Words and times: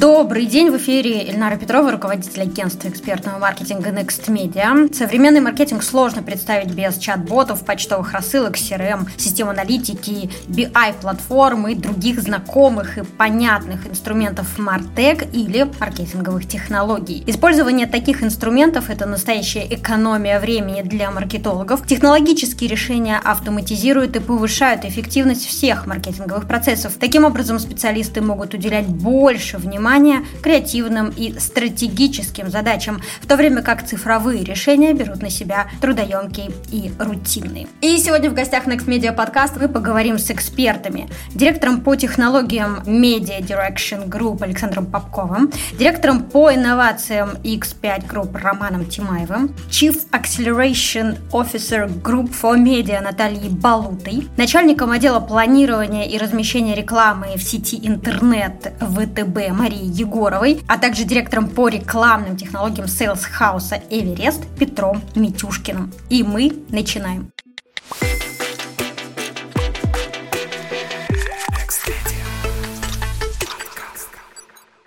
Добрый 0.00 0.46
день, 0.46 0.70
в 0.70 0.78
эфире 0.78 1.22
Ильнара 1.28 1.56
Петрова, 1.56 1.90
руководитель 1.92 2.40
агентства 2.40 2.88
экспертного 2.88 3.38
маркетинга 3.38 3.90
Next 3.90 4.26
Media. 4.28 4.92
Современный 4.92 5.40
маркетинг 5.40 5.82
сложно 5.82 6.22
представить 6.22 6.72
без 6.72 6.96
чат-ботов, 6.96 7.62
почтовых 7.66 8.12
рассылок, 8.12 8.56
CRM, 8.56 9.06
систем 9.18 9.50
аналитики, 9.50 10.30
BI-платформ 10.48 11.68
и 11.68 11.74
других 11.74 12.22
знакомых 12.22 12.96
и 12.96 13.02
понятных 13.02 13.86
инструментов 13.86 14.58
Martech 14.58 15.30
или 15.30 15.70
маркетинговых 15.78 16.48
технологий. 16.48 17.22
Использование 17.26 17.86
таких 17.86 18.22
инструментов– 18.22 18.86
это 18.88 19.04
настоящая 19.04 19.66
экономия 19.68 20.40
времени 20.40 20.80
для 20.80 21.10
маркетологов. 21.10 21.86
Технологические 21.86 22.70
решения 22.70 23.20
автоматизируют 23.22 24.16
и 24.16 24.20
повышают 24.20 24.86
эффективность 24.86 25.46
всех 25.46 25.86
маркетинговых 25.86 26.48
процессов. 26.48 26.94
Таким 26.98 27.26
образом, 27.26 27.58
специалисты 27.58 28.22
могут 28.22 28.54
уделять 28.54 28.86
больше 28.86 29.58
внимания 29.58 29.81
внимание 29.82 30.24
креативным 30.42 31.08
и 31.08 31.36
стратегическим 31.40 32.50
задачам, 32.50 33.02
в 33.20 33.26
то 33.26 33.34
время 33.34 33.62
как 33.62 33.84
цифровые 33.84 34.44
решения 34.44 34.92
берут 34.92 35.22
на 35.22 35.28
себя 35.28 35.66
трудоемкие 35.80 36.52
и 36.70 36.92
рутинные. 37.00 37.66
И 37.80 37.98
сегодня 37.98 38.30
в 38.30 38.34
гостях 38.34 38.66
Next 38.66 38.86
Media 38.86 39.14
Podcast 39.14 39.58
мы 39.60 39.68
поговорим 39.68 40.18
с 40.18 40.30
экспертами, 40.30 41.08
директором 41.34 41.80
по 41.80 41.96
технологиям 41.96 42.76
Media 42.86 43.40
Direction 43.40 44.08
Group 44.08 44.44
Александром 44.44 44.86
Попковым, 44.86 45.50
директором 45.76 46.22
по 46.22 46.54
инновациям 46.54 47.30
X5 47.42 48.06
Group 48.08 48.40
Романом 48.40 48.86
Тимаевым, 48.86 49.52
Chief 49.68 49.98
Acceleration 50.12 51.18
Officer 51.32 51.88
Group 52.02 52.32
for 52.40 52.56
Media 52.56 53.00
Натальей 53.02 53.48
Балутой, 53.48 54.28
начальником 54.36 54.92
отдела 54.92 55.18
планирования 55.18 56.04
и 56.04 56.18
размещения 56.18 56.76
рекламы 56.76 57.34
в 57.36 57.42
сети 57.42 57.80
интернет 57.82 58.72
ВТБ 58.78 59.50
Марией 59.72 59.90
Егоровой, 59.90 60.62
а 60.68 60.78
также 60.78 61.04
директором 61.04 61.48
по 61.48 61.68
рекламным 61.68 62.36
технологиям 62.36 62.86
Sales 62.86 63.22
House 63.40 63.82
Эверест 63.90 64.46
Петром 64.58 65.02
Митюшкиным. 65.14 65.92
И 66.10 66.22
мы 66.22 66.52
начинаем. 66.68 67.32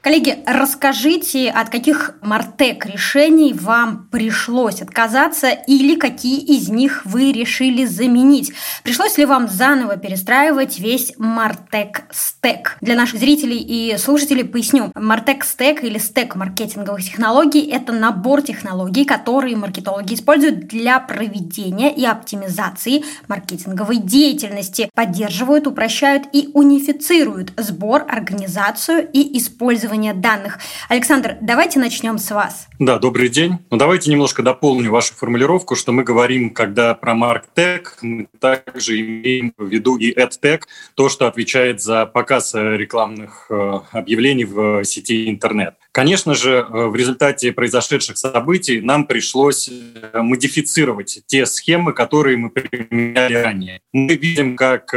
Коллеги, 0.05 0.37
расскажите, 0.45 1.49
от 1.49 1.69
каких 1.69 2.13
Мартек 2.21 2.85
решений 2.85 3.53
вам 3.53 4.07
пришлось 4.11 4.83
отказаться 4.83 5.47
или 5.49 5.95
какие 5.95 6.41
из 6.41 6.69
них 6.69 7.01
вы 7.05 7.31
решили 7.31 7.85
заменить? 7.85 8.53
Пришлось 8.83 9.17
ли 9.17 9.25
вам 9.25 9.47
заново 9.47 9.97
перестраивать 9.97 10.77
весь 10.77 11.13
Мартек 11.17 12.03
стек? 12.11 12.77
Для 12.81 12.95
наших 12.95 13.19
зрителей 13.19 13.57
и 13.57 13.97
слушателей 13.97 14.43
поясню. 14.43 14.91
Мартек 14.93 15.43
стек 15.43 15.83
или 15.83 15.97
стек 15.97 16.35
маркетинговых 16.35 17.03
технологий– 17.03 17.67
это 17.71 17.91
набор 17.91 18.43
технологий, 18.43 19.05
которые 19.05 19.57
маркетологи 19.57 20.13
используют 20.13 20.67
для 20.67 20.99
проведения 20.99 21.91
и 21.91 22.05
оптимизации 22.05 23.03
маркетинговой 23.27 23.97
деятельности, 23.97 24.87
поддерживают, 24.93 25.65
упрощают 25.65 26.25
и 26.31 26.51
унифицируют 26.53 27.53
сбор, 27.57 28.05
организацию 28.07 29.09
и 29.11 29.35
использование 29.39 29.94
использования 29.95 30.13
данных. 30.13 30.59
Александр, 30.89 31.37
давайте 31.41 31.79
начнем 31.79 32.17
с 32.17 32.31
вас. 32.31 32.67
Да, 32.79 32.99
добрый 32.99 33.29
день. 33.29 33.59
Ну, 33.71 33.77
давайте 33.77 34.11
немножко 34.11 34.43
дополню 34.43 34.91
вашу 34.91 35.13
формулировку, 35.13 35.75
что 35.75 35.91
мы 35.91 36.03
говорим, 36.03 36.49
когда 36.49 36.93
про 36.93 37.13
MarkTech, 37.13 37.85
мы 38.01 38.27
также 38.39 38.99
имеем 38.99 39.53
в 39.57 39.67
виду 39.67 39.97
и 39.97 40.13
EdTech, 40.13 40.61
то, 40.95 41.09
что 41.09 41.27
отвечает 41.27 41.81
за 41.81 42.05
показ 42.05 42.53
рекламных 42.53 43.47
э, 43.49 43.79
объявлений 43.91 44.45
в 44.45 44.83
сети 44.83 45.29
интернет. 45.29 45.75
Конечно 45.91 46.35
же, 46.35 46.57
э, 46.57 46.87
в 46.87 46.95
результате 46.95 47.51
произошедших 47.51 48.17
событий 48.17 48.81
нам 48.81 49.05
пришлось 49.05 49.69
э, 49.69 50.21
модифицировать 50.21 51.23
те 51.25 51.45
схемы, 51.45 51.93
которые 51.93 52.37
мы 52.37 52.49
применяли 52.49 53.35
ранее. 53.35 53.81
Мы 53.93 54.15
видим, 54.15 54.55
как 54.55 54.93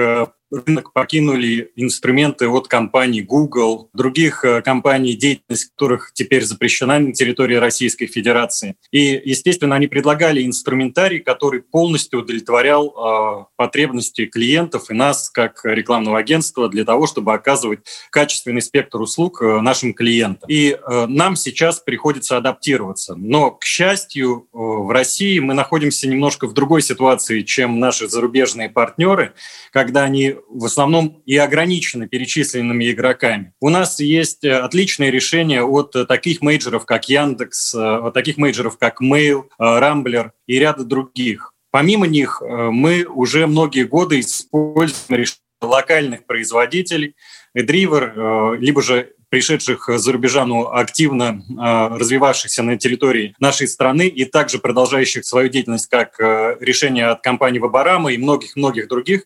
рынок 0.51 0.93
покинули 0.93 1.73
инструменты 1.77 2.49
от 2.49 2.69
компаний 2.69 3.23
Google, 3.23 3.91
других 3.93 4.45
э, 4.45 4.63
компаний, 4.63 5.15
деятельность 5.15 5.71
которых 5.71 6.13
теперь 6.15 6.45
запрещена 6.45 6.99
на 6.99 7.13
территории 7.13 7.57
Российской 7.57 8.07
Федерации. 8.07 8.77
И, 8.91 9.21
естественно, 9.25 9.77
они 9.77 9.87
предлагали 9.87 10.45
инструментарий, 10.45 11.21
который 11.21 11.61
полностью 11.61 12.21
удовлетворял 12.21 12.89
э, 12.89 13.45
потребности 13.57 14.27
клиентов 14.27 14.91
и 14.91 14.95
нас, 14.95 15.31
как 15.31 15.61
рекламного 15.65 16.19
агентства, 16.19 16.69
для 16.69 16.85
того, 16.85 17.07
чтобы 17.07 17.35
оказывать 17.35 17.81
качественный 18.11 18.63
спектр 18.63 19.01
услуг 19.01 19.43
э, 19.43 19.61
нашим 19.61 19.93
клиентам. 19.93 20.49
И 20.49 20.71
э, 20.71 21.07
нам 21.07 21.37
сейчас 21.37 21.81
приходится 21.81 22.37
адаптироваться. 22.37 23.15
Но, 23.17 23.51
к 23.51 23.65
счастью, 23.65 24.49
э, 24.53 24.57
в 24.57 24.91
России 24.91 25.39
мы 25.39 25.55
находимся 25.55 26.09
немножко 26.09 26.47
в 26.47 26.55
другой 26.55 26.83
ситуации, 26.83 27.43
чем 27.43 27.79
наши 27.79 28.09
зарубежные 28.09 28.71
партнеры, 28.71 29.35
когда 29.73 30.05
они 30.05 30.37
в 30.49 30.65
основном 30.65 31.23
и 31.27 31.37
ограничены 31.37 32.09
перечисленными 32.09 32.91
игроками. 32.91 33.53
У 33.61 33.69
нас 33.69 34.01
есть 34.01 34.45
э, 34.45 34.53
отличные 34.59 35.11
решения 35.11 35.63
от 35.63 35.95
э, 35.97 36.05
таких 36.05 36.43
мейджеров, 36.43 36.87
как 36.87 37.09
Яндекс, 37.09 37.75
э, 37.75 37.79
от 37.79 38.15
таких 38.15 38.37
мейджеров, 38.37 38.79
как 38.79 39.03
Mail, 39.03 39.45
Рамблер 39.59 40.33
и 40.47 40.59
ряда 40.59 40.85
других. 40.85 41.53
Помимо 41.71 42.07
них 42.07 42.43
мы 42.43 43.05
уже 43.05 43.47
многие 43.47 43.85
годы 43.85 44.21
используем 44.21 45.21
решения 45.21 45.43
локальных 45.61 46.25
производителей, 46.25 47.15
Эдривер, 47.53 48.59
либо 48.59 48.81
же 48.81 49.13
пришедших 49.31 49.89
за 49.97 50.13
рубежа, 50.13 50.47
но 50.47 50.75
активно 50.75 51.43
развивавшихся 51.49 52.63
на 52.63 52.77
территории 52.79 53.35
нашей 53.39 53.69
страны 53.69 54.09
и 54.09 54.25
также 54.25 54.59
продолжающих 54.59 55.25
свою 55.25 55.49
деятельность 55.49 55.89
как 55.89 56.19
решение 56.19 57.07
от 57.07 57.23
компании 57.23 57.59
Вабарама 57.59 58.13
и 58.13 58.19
многих-многих 58.19 58.89
других 58.89 59.25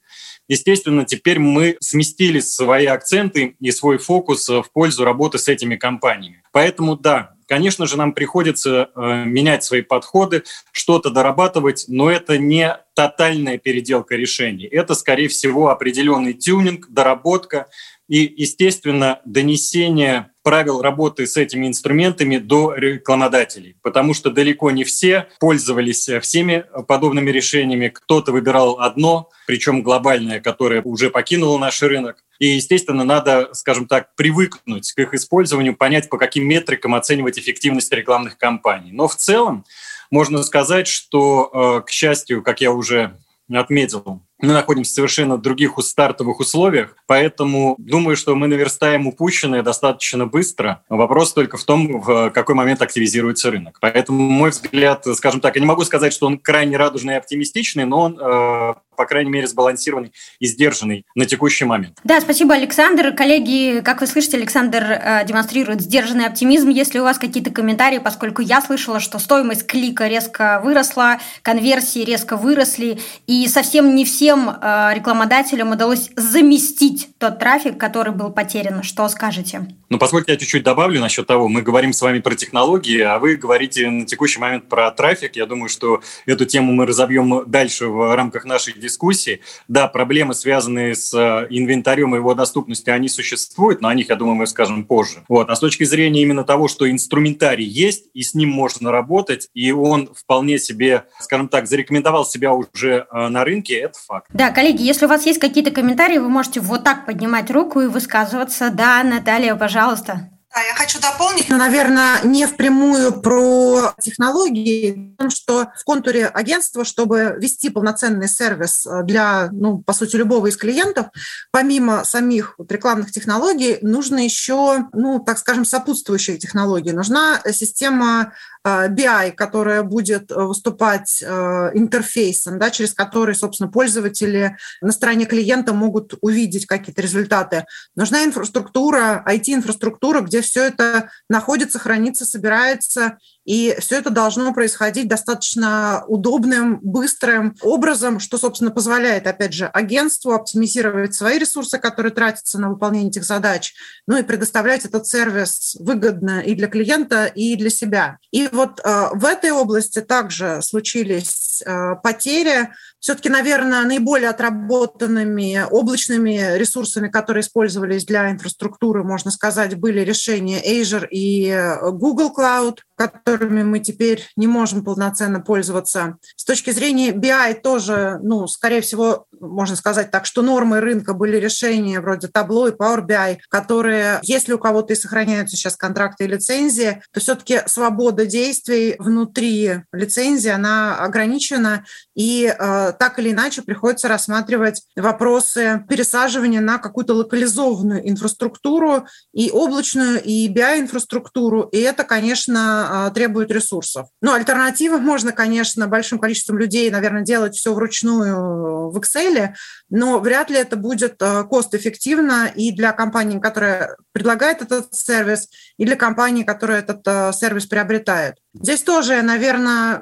Естественно, 0.48 1.04
теперь 1.04 1.38
мы 1.38 1.76
сместили 1.80 2.40
свои 2.40 2.86
акценты 2.86 3.56
и 3.58 3.70
свой 3.70 3.98
фокус 3.98 4.48
в 4.48 4.66
пользу 4.72 5.04
работы 5.04 5.38
с 5.38 5.48
этими 5.48 5.76
компаниями. 5.76 6.42
Поэтому 6.52 6.96
да, 6.96 7.32
Конечно 7.48 7.86
же, 7.86 7.98
нам 7.98 8.14
приходится 8.14 8.88
э, 8.94 9.24
менять 9.26 9.62
свои 9.62 9.82
подходы, 9.82 10.44
что-то 10.70 11.10
дорабатывать, 11.10 11.84
но 11.86 12.10
это 12.10 12.38
не 12.38 12.78
тотальная 12.94 13.58
переделка 13.58 14.14
решений. 14.14 14.64
Это, 14.64 14.94
скорее 14.94 15.28
всего, 15.28 15.69
определенный 15.69 16.32
тюнинг, 16.32 16.88
доработка 16.88 17.69
и, 18.12 18.30
естественно, 18.36 19.22
донесение 19.24 20.32
правил 20.42 20.82
работы 20.82 21.26
с 21.26 21.38
этими 21.38 21.66
инструментами 21.66 22.36
до 22.36 22.74
рекламодателей, 22.74 23.76
потому 23.80 24.12
что 24.12 24.30
далеко 24.30 24.70
не 24.70 24.84
все 24.84 25.28
пользовались 25.40 26.10
всеми 26.20 26.66
подобными 26.86 27.30
решениями. 27.30 27.88
Кто-то 27.88 28.32
выбирал 28.32 28.80
одно, 28.80 29.30
причем 29.46 29.82
глобальное, 29.82 30.40
которое 30.40 30.82
уже 30.82 31.08
покинуло 31.08 31.56
наш 31.56 31.80
рынок. 31.80 32.22
И, 32.38 32.48
естественно, 32.48 33.04
надо, 33.04 33.48
скажем 33.54 33.86
так, 33.86 34.14
привыкнуть 34.14 34.92
к 34.92 34.98
их 34.98 35.14
использованию, 35.14 35.74
понять, 35.74 36.10
по 36.10 36.18
каким 36.18 36.46
метрикам 36.46 36.94
оценивать 36.94 37.38
эффективность 37.38 37.90
рекламных 37.94 38.36
кампаний. 38.36 38.92
Но 38.92 39.08
в 39.08 39.16
целом 39.16 39.64
можно 40.10 40.42
сказать, 40.42 40.86
что, 40.86 41.80
э, 41.80 41.86
к 41.86 41.90
счастью, 41.90 42.42
как 42.42 42.60
я 42.60 42.72
уже 42.72 43.16
отметил, 43.50 44.20
мы 44.42 44.53
находимся 44.53 44.92
в 44.92 44.94
совершенно 44.94 45.38
других 45.38 45.75
стартовых 45.78 46.41
условиях, 46.41 46.97
поэтому 47.06 47.76
думаю, 47.78 48.16
что 48.16 48.34
мы 48.34 48.48
наверстаем 48.48 49.06
упущенное 49.06 49.62
достаточно 49.62 50.26
быстро. 50.26 50.82
Вопрос 50.88 51.32
только 51.32 51.56
в 51.56 51.64
том, 51.64 52.00
в 52.00 52.30
какой 52.30 52.54
момент 52.54 52.82
активизируется 52.82 53.50
рынок. 53.50 53.78
Поэтому 53.81 54.28
мой 54.28 54.50
взгляд, 54.50 55.06
скажем 55.14 55.41
так, 55.41 55.54
я 55.54 55.60
не 55.60 55.66
могу 55.66 55.84
сказать, 55.84 56.12
что 56.12 56.26
он 56.26 56.38
крайне 56.38 56.76
радужный 56.76 57.14
и 57.14 57.16
оптимистичный, 57.16 57.84
но 57.84 58.00
он 58.00 58.19
э, 58.20 58.75
по 58.97 59.06
крайней 59.06 59.31
мере, 59.31 59.47
сбалансированный 59.47 60.12
и 60.38 60.47
сдержанный 60.47 61.04
на 61.14 61.26
текущий 61.26 61.64
момент. 61.64 61.98
Да, 62.04 62.20
спасибо, 62.20 62.54
Александр. 62.54 63.12
Коллеги, 63.12 63.81
как 63.81 64.00
вы 64.00 64.06
слышите, 64.06 64.36
Александр 64.36 64.82
э, 64.82 65.25
демонстрирует 65.26 65.81
сдержанный 65.81 66.26
оптимизм. 66.26 66.69
Если 66.69 66.99
у 66.99 67.02
вас 67.02 67.19
какие-то 67.19 67.50
комментарии, 67.50 67.99
поскольку 67.99 68.43
я 68.43 68.61
слышала, 68.61 69.00
что 69.00 69.19
стоимость 69.19 69.66
клика 69.66 70.06
резко 70.06 70.61
выросла, 70.62 71.19
конверсии 71.43 72.05
резко 72.05 72.37
выросли, 72.37 73.00
и 73.26 73.49
совсем 73.49 73.94
не 73.94 74.05
всем 74.05 74.31
э, 74.40 74.93
рекламодателям 74.94 75.70
удалось 75.70 76.11
заместить 76.17 77.08
тот 77.19 77.38
трафик, 77.38 77.79
который 77.79 78.12
был 78.12 78.31
потерян. 78.31 78.82
Что 78.82 79.08
скажете? 79.08 79.69
Ну, 79.88 79.99
позвольте 79.99 80.32
я 80.32 80.38
чуть-чуть 80.38 80.62
добавлю 80.62 81.00
насчет 81.00 81.26
того. 81.26 81.49
Мы 81.49 81.62
говорим 81.62 81.93
с 81.93 82.00
вами 82.00 82.20
про 82.20 82.34
технологии, 82.34 83.00
а 83.00 83.19
вы 83.19 83.37
говорите 83.37 83.90
на 83.90 84.06
текущий 84.06 84.40
момент 84.40 84.69
про 84.69 84.90
трафик. 84.90 85.37
Я 85.37 85.46
думаю, 85.46 85.69
что 85.69 86.00
эту 86.25 86.46
тему 86.46 86.73
мы 86.73 86.87
разобьем 86.87 87.44
дальше 87.46 87.88
в 87.88 88.17
рамках 88.17 88.44
нашей 88.44 88.73
дискуссии. 88.73 89.40
Да, 89.69 89.88
проблемы, 89.88 90.35
связанные 90.35 90.94
с 90.94 91.12
э, 91.12 91.46
инвентарем 91.50 92.14
и 92.14 92.19
его 92.19 92.35
доступностью, 92.35 92.94
они 92.94 93.08
существуют, 93.08 93.81
но 93.81 93.88
о 93.88 93.94
них, 93.94 94.08
я 94.08 94.17
думаю, 94.17 94.37
мы 94.37 94.46
скажем 94.46 94.85
позже. 94.85 95.25
Вот. 95.28 95.50
А 95.50 95.56
с 95.56 95.61
точки 95.61 95.85
зрения 95.85 96.23
именно 96.23 96.44
того, 96.44 96.69
что 96.69 96.90
инструментарий 96.90 97.67
есть, 97.67 98.06
и 98.14 98.23
с 98.23 98.35
ним 98.35 98.49
можно 98.49 98.90
работать, 98.90 99.49
и 99.55 99.73
он 99.73 100.08
вполне 100.14 100.58
себе, 100.58 101.05
скажем 101.20 101.49
так, 101.49 101.67
зарекомендовал 101.67 102.25
себя 102.25 102.52
уже 102.52 103.06
э, 103.11 103.28
на 103.28 103.44
рынке, 103.44 103.75
это 103.75 103.99
факт. 103.99 104.21
Да, 104.30 104.50
коллеги, 104.50 104.82
если 104.82 105.06
у 105.06 105.08
вас 105.08 105.26
есть 105.26 105.38
какие-то 105.38 105.70
комментарии, 105.70 106.19
вы 106.19 106.28
можете 106.28 106.60
вот 106.60 106.84
так 106.84 107.06
поднимать 107.06 107.50
руку 107.50 107.80
и 107.80 107.86
высказываться. 107.86 108.70
Да, 108.70 109.02
Наталья, 109.02 109.54
пожалуйста. 109.54 110.28
Да, 110.54 110.60
я 110.60 110.74
хочу 110.74 111.00
дополнить, 111.00 111.48
но, 111.48 111.56
наверное, 111.56 112.20
не 112.24 112.44
впрямую 112.44 113.22
про 113.22 113.94
технологии, 113.98 115.14
потому 115.16 115.30
что 115.30 115.72
в 115.78 115.84
контуре 115.84 116.26
агентства, 116.26 116.84
чтобы 116.84 117.36
вести 117.38 117.70
полноценный 117.70 118.28
сервис 118.28 118.86
для, 119.04 119.48
ну, 119.50 119.78
по 119.78 119.94
сути, 119.94 120.16
любого 120.16 120.48
из 120.48 120.58
клиентов, 120.58 121.06
помимо 121.52 122.04
самих 122.04 122.54
вот 122.58 122.70
рекламных 122.70 123.12
технологий, 123.12 123.78
нужно 123.80 124.18
еще, 124.18 124.88
ну, 124.92 125.20
так 125.20 125.38
скажем, 125.38 125.64
сопутствующие 125.64 126.36
технологии. 126.36 126.90
Нужна 126.90 127.40
система 127.50 128.34
BI, 128.64 129.29
э, 129.29 129.32
которая 129.32 129.82
будет 129.82 130.31
выступать 130.31 131.23
э, 131.23 131.70
интерфейсом, 131.75 132.59
да, 132.59 132.70
через 132.70 132.94
который, 132.94 133.35
собственно, 133.35 133.70
пользователи 133.70 134.56
на 134.81 134.93
стороне 134.93 135.26
клиента 135.26 135.73
могут 135.73 136.14
увидеть 136.20 136.67
какие-то 136.67 137.03
результаты. 137.03 137.64
Нужна 137.97 138.25
инфраструктура, 138.25 139.25
IT-инфраструктура, 139.29 140.20
где 140.20 140.43
все 140.43 140.64
это 140.64 141.11
находится, 141.29 141.79
хранится, 141.79 142.25
собирается 142.25 143.19
и 143.44 143.76
все 143.78 143.98
это 143.98 144.10
должно 144.10 144.52
происходить 144.52 145.08
достаточно 145.08 146.04
удобным, 146.06 146.78
быстрым 146.82 147.56
образом, 147.60 148.20
что, 148.20 148.38
собственно, 148.38 148.70
позволяет, 148.70 149.26
опять 149.26 149.52
же, 149.52 149.66
агентству 149.66 150.32
оптимизировать 150.32 151.14
свои 151.14 151.38
ресурсы, 151.38 151.78
которые 151.78 152.12
тратятся 152.12 152.60
на 152.60 152.70
выполнение 152.70 153.10
этих 153.10 153.24
задач, 153.24 153.74
ну 154.06 154.16
и 154.16 154.22
предоставлять 154.22 154.84
этот 154.84 155.06
сервис 155.06 155.76
выгодно 155.78 156.40
и 156.40 156.54
для 156.54 156.68
клиента, 156.68 157.26
и 157.26 157.56
для 157.56 157.70
себя. 157.70 158.18
И 158.30 158.48
вот 158.52 158.80
э, 158.82 159.08
в 159.12 159.24
этой 159.24 159.50
области 159.50 160.00
также 160.00 160.60
случились 160.62 161.62
э, 161.64 161.96
потери. 162.02 162.70
Все-таки, 163.02 163.28
наверное, 163.28 163.82
наиболее 163.82 164.31
отработанными 164.31 165.66
облачными 165.69 166.56
ресурсами, 166.56 167.08
которые 167.08 167.43
использовались 167.43 168.04
для 168.04 168.31
инфраструктуры, 168.31 169.02
можно 169.02 169.32
сказать, 169.32 169.75
были 169.75 170.00
решения 170.02 170.62
Azure 170.62 171.08
и 171.10 171.52
Google 171.82 172.32
Cloud, 172.32 172.76
которыми 172.94 173.64
мы 173.64 173.81
теперь 173.81 174.25
не 174.37 174.46
можем 174.46 174.84
полноценно 174.84 175.40
пользоваться. 175.40 176.19
С 176.37 176.44
точки 176.44 176.70
зрения 176.70 177.10
BI 177.10 177.60
тоже, 177.60 178.20
ну, 178.22 178.46
скорее 178.46 178.81
всего, 178.82 179.26
можно 179.40 179.75
сказать 179.75 180.12
так, 180.12 180.25
что 180.25 180.43
нормой 180.43 180.78
рынка 180.78 181.12
были 181.12 181.37
решения 181.38 182.00
вроде 182.00 182.28
Tableau 182.28 182.69
и 182.69 182.76
Power 182.76 183.04
BI, 183.04 183.38
которые, 183.49 184.20
если 184.22 184.52
у 184.52 184.58
кого-то 184.58 184.93
и 184.93 184.96
сохраняются 184.96 185.56
сейчас 185.56 185.75
контракты 185.75 186.25
и 186.25 186.28
лицензии, 186.28 187.02
то 187.12 187.19
все-таки 187.19 187.62
свобода 187.66 188.26
действий 188.26 188.94
внутри 189.00 189.81
лицензии, 189.93 190.50
она 190.50 190.99
ограничена, 190.99 191.84
и 192.14 192.54
э, 192.56 192.91
так 192.98 193.18
или 193.18 193.32
иначе 193.32 193.62
приходится 193.62 194.08
рассматривать 194.08 194.82
вопросы 194.96 195.84
пересаживания 195.88 196.60
на 196.60 196.78
какую-то 196.78 197.14
локализованную 197.14 198.08
инфраструктуру, 198.08 199.06
и 199.32 199.50
облачную, 199.50 200.22
и 200.22 200.48
BI-инфраструктуру, 200.48 201.62
и 201.62 201.78
это, 201.78 202.04
конечно, 202.04 203.06
а, 203.06 203.10
требует 203.10 203.50
ресурсов. 203.50 204.08
Но 204.20 204.34
альтернатива 204.34 204.98
можно, 204.98 205.32
конечно, 205.32 205.86
большим 205.86 206.18
количеством 206.18 206.58
людей, 206.58 206.90
наверное, 206.90 207.22
делать 207.22 207.54
все 207.54 207.74
вручную 207.74 208.90
в 208.90 208.98
Excel, 208.98 209.54
но 209.90 210.18
вряд 210.20 210.50
ли 210.50 210.56
это 210.56 210.76
будет 210.76 211.16
а, 211.20 211.44
кост-эффективно 211.44 212.50
и 212.54 212.72
для 212.72 212.92
компании, 212.92 213.38
которая 213.38 213.96
предлагает 214.12 214.62
этот 214.62 214.94
сервис, 214.94 215.48
и 215.76 215.84
для 215.84 215.96
компании, 215.96 216.44
которая 216.44 216.80
этот 216.80 217.06
а, 217.06 217.32
сервис 217.32 217.66
приобретает. 217.66 218.36
Здесь 218.54 218.82
тоже 218.82 219.22
наверное, 219.22 220.00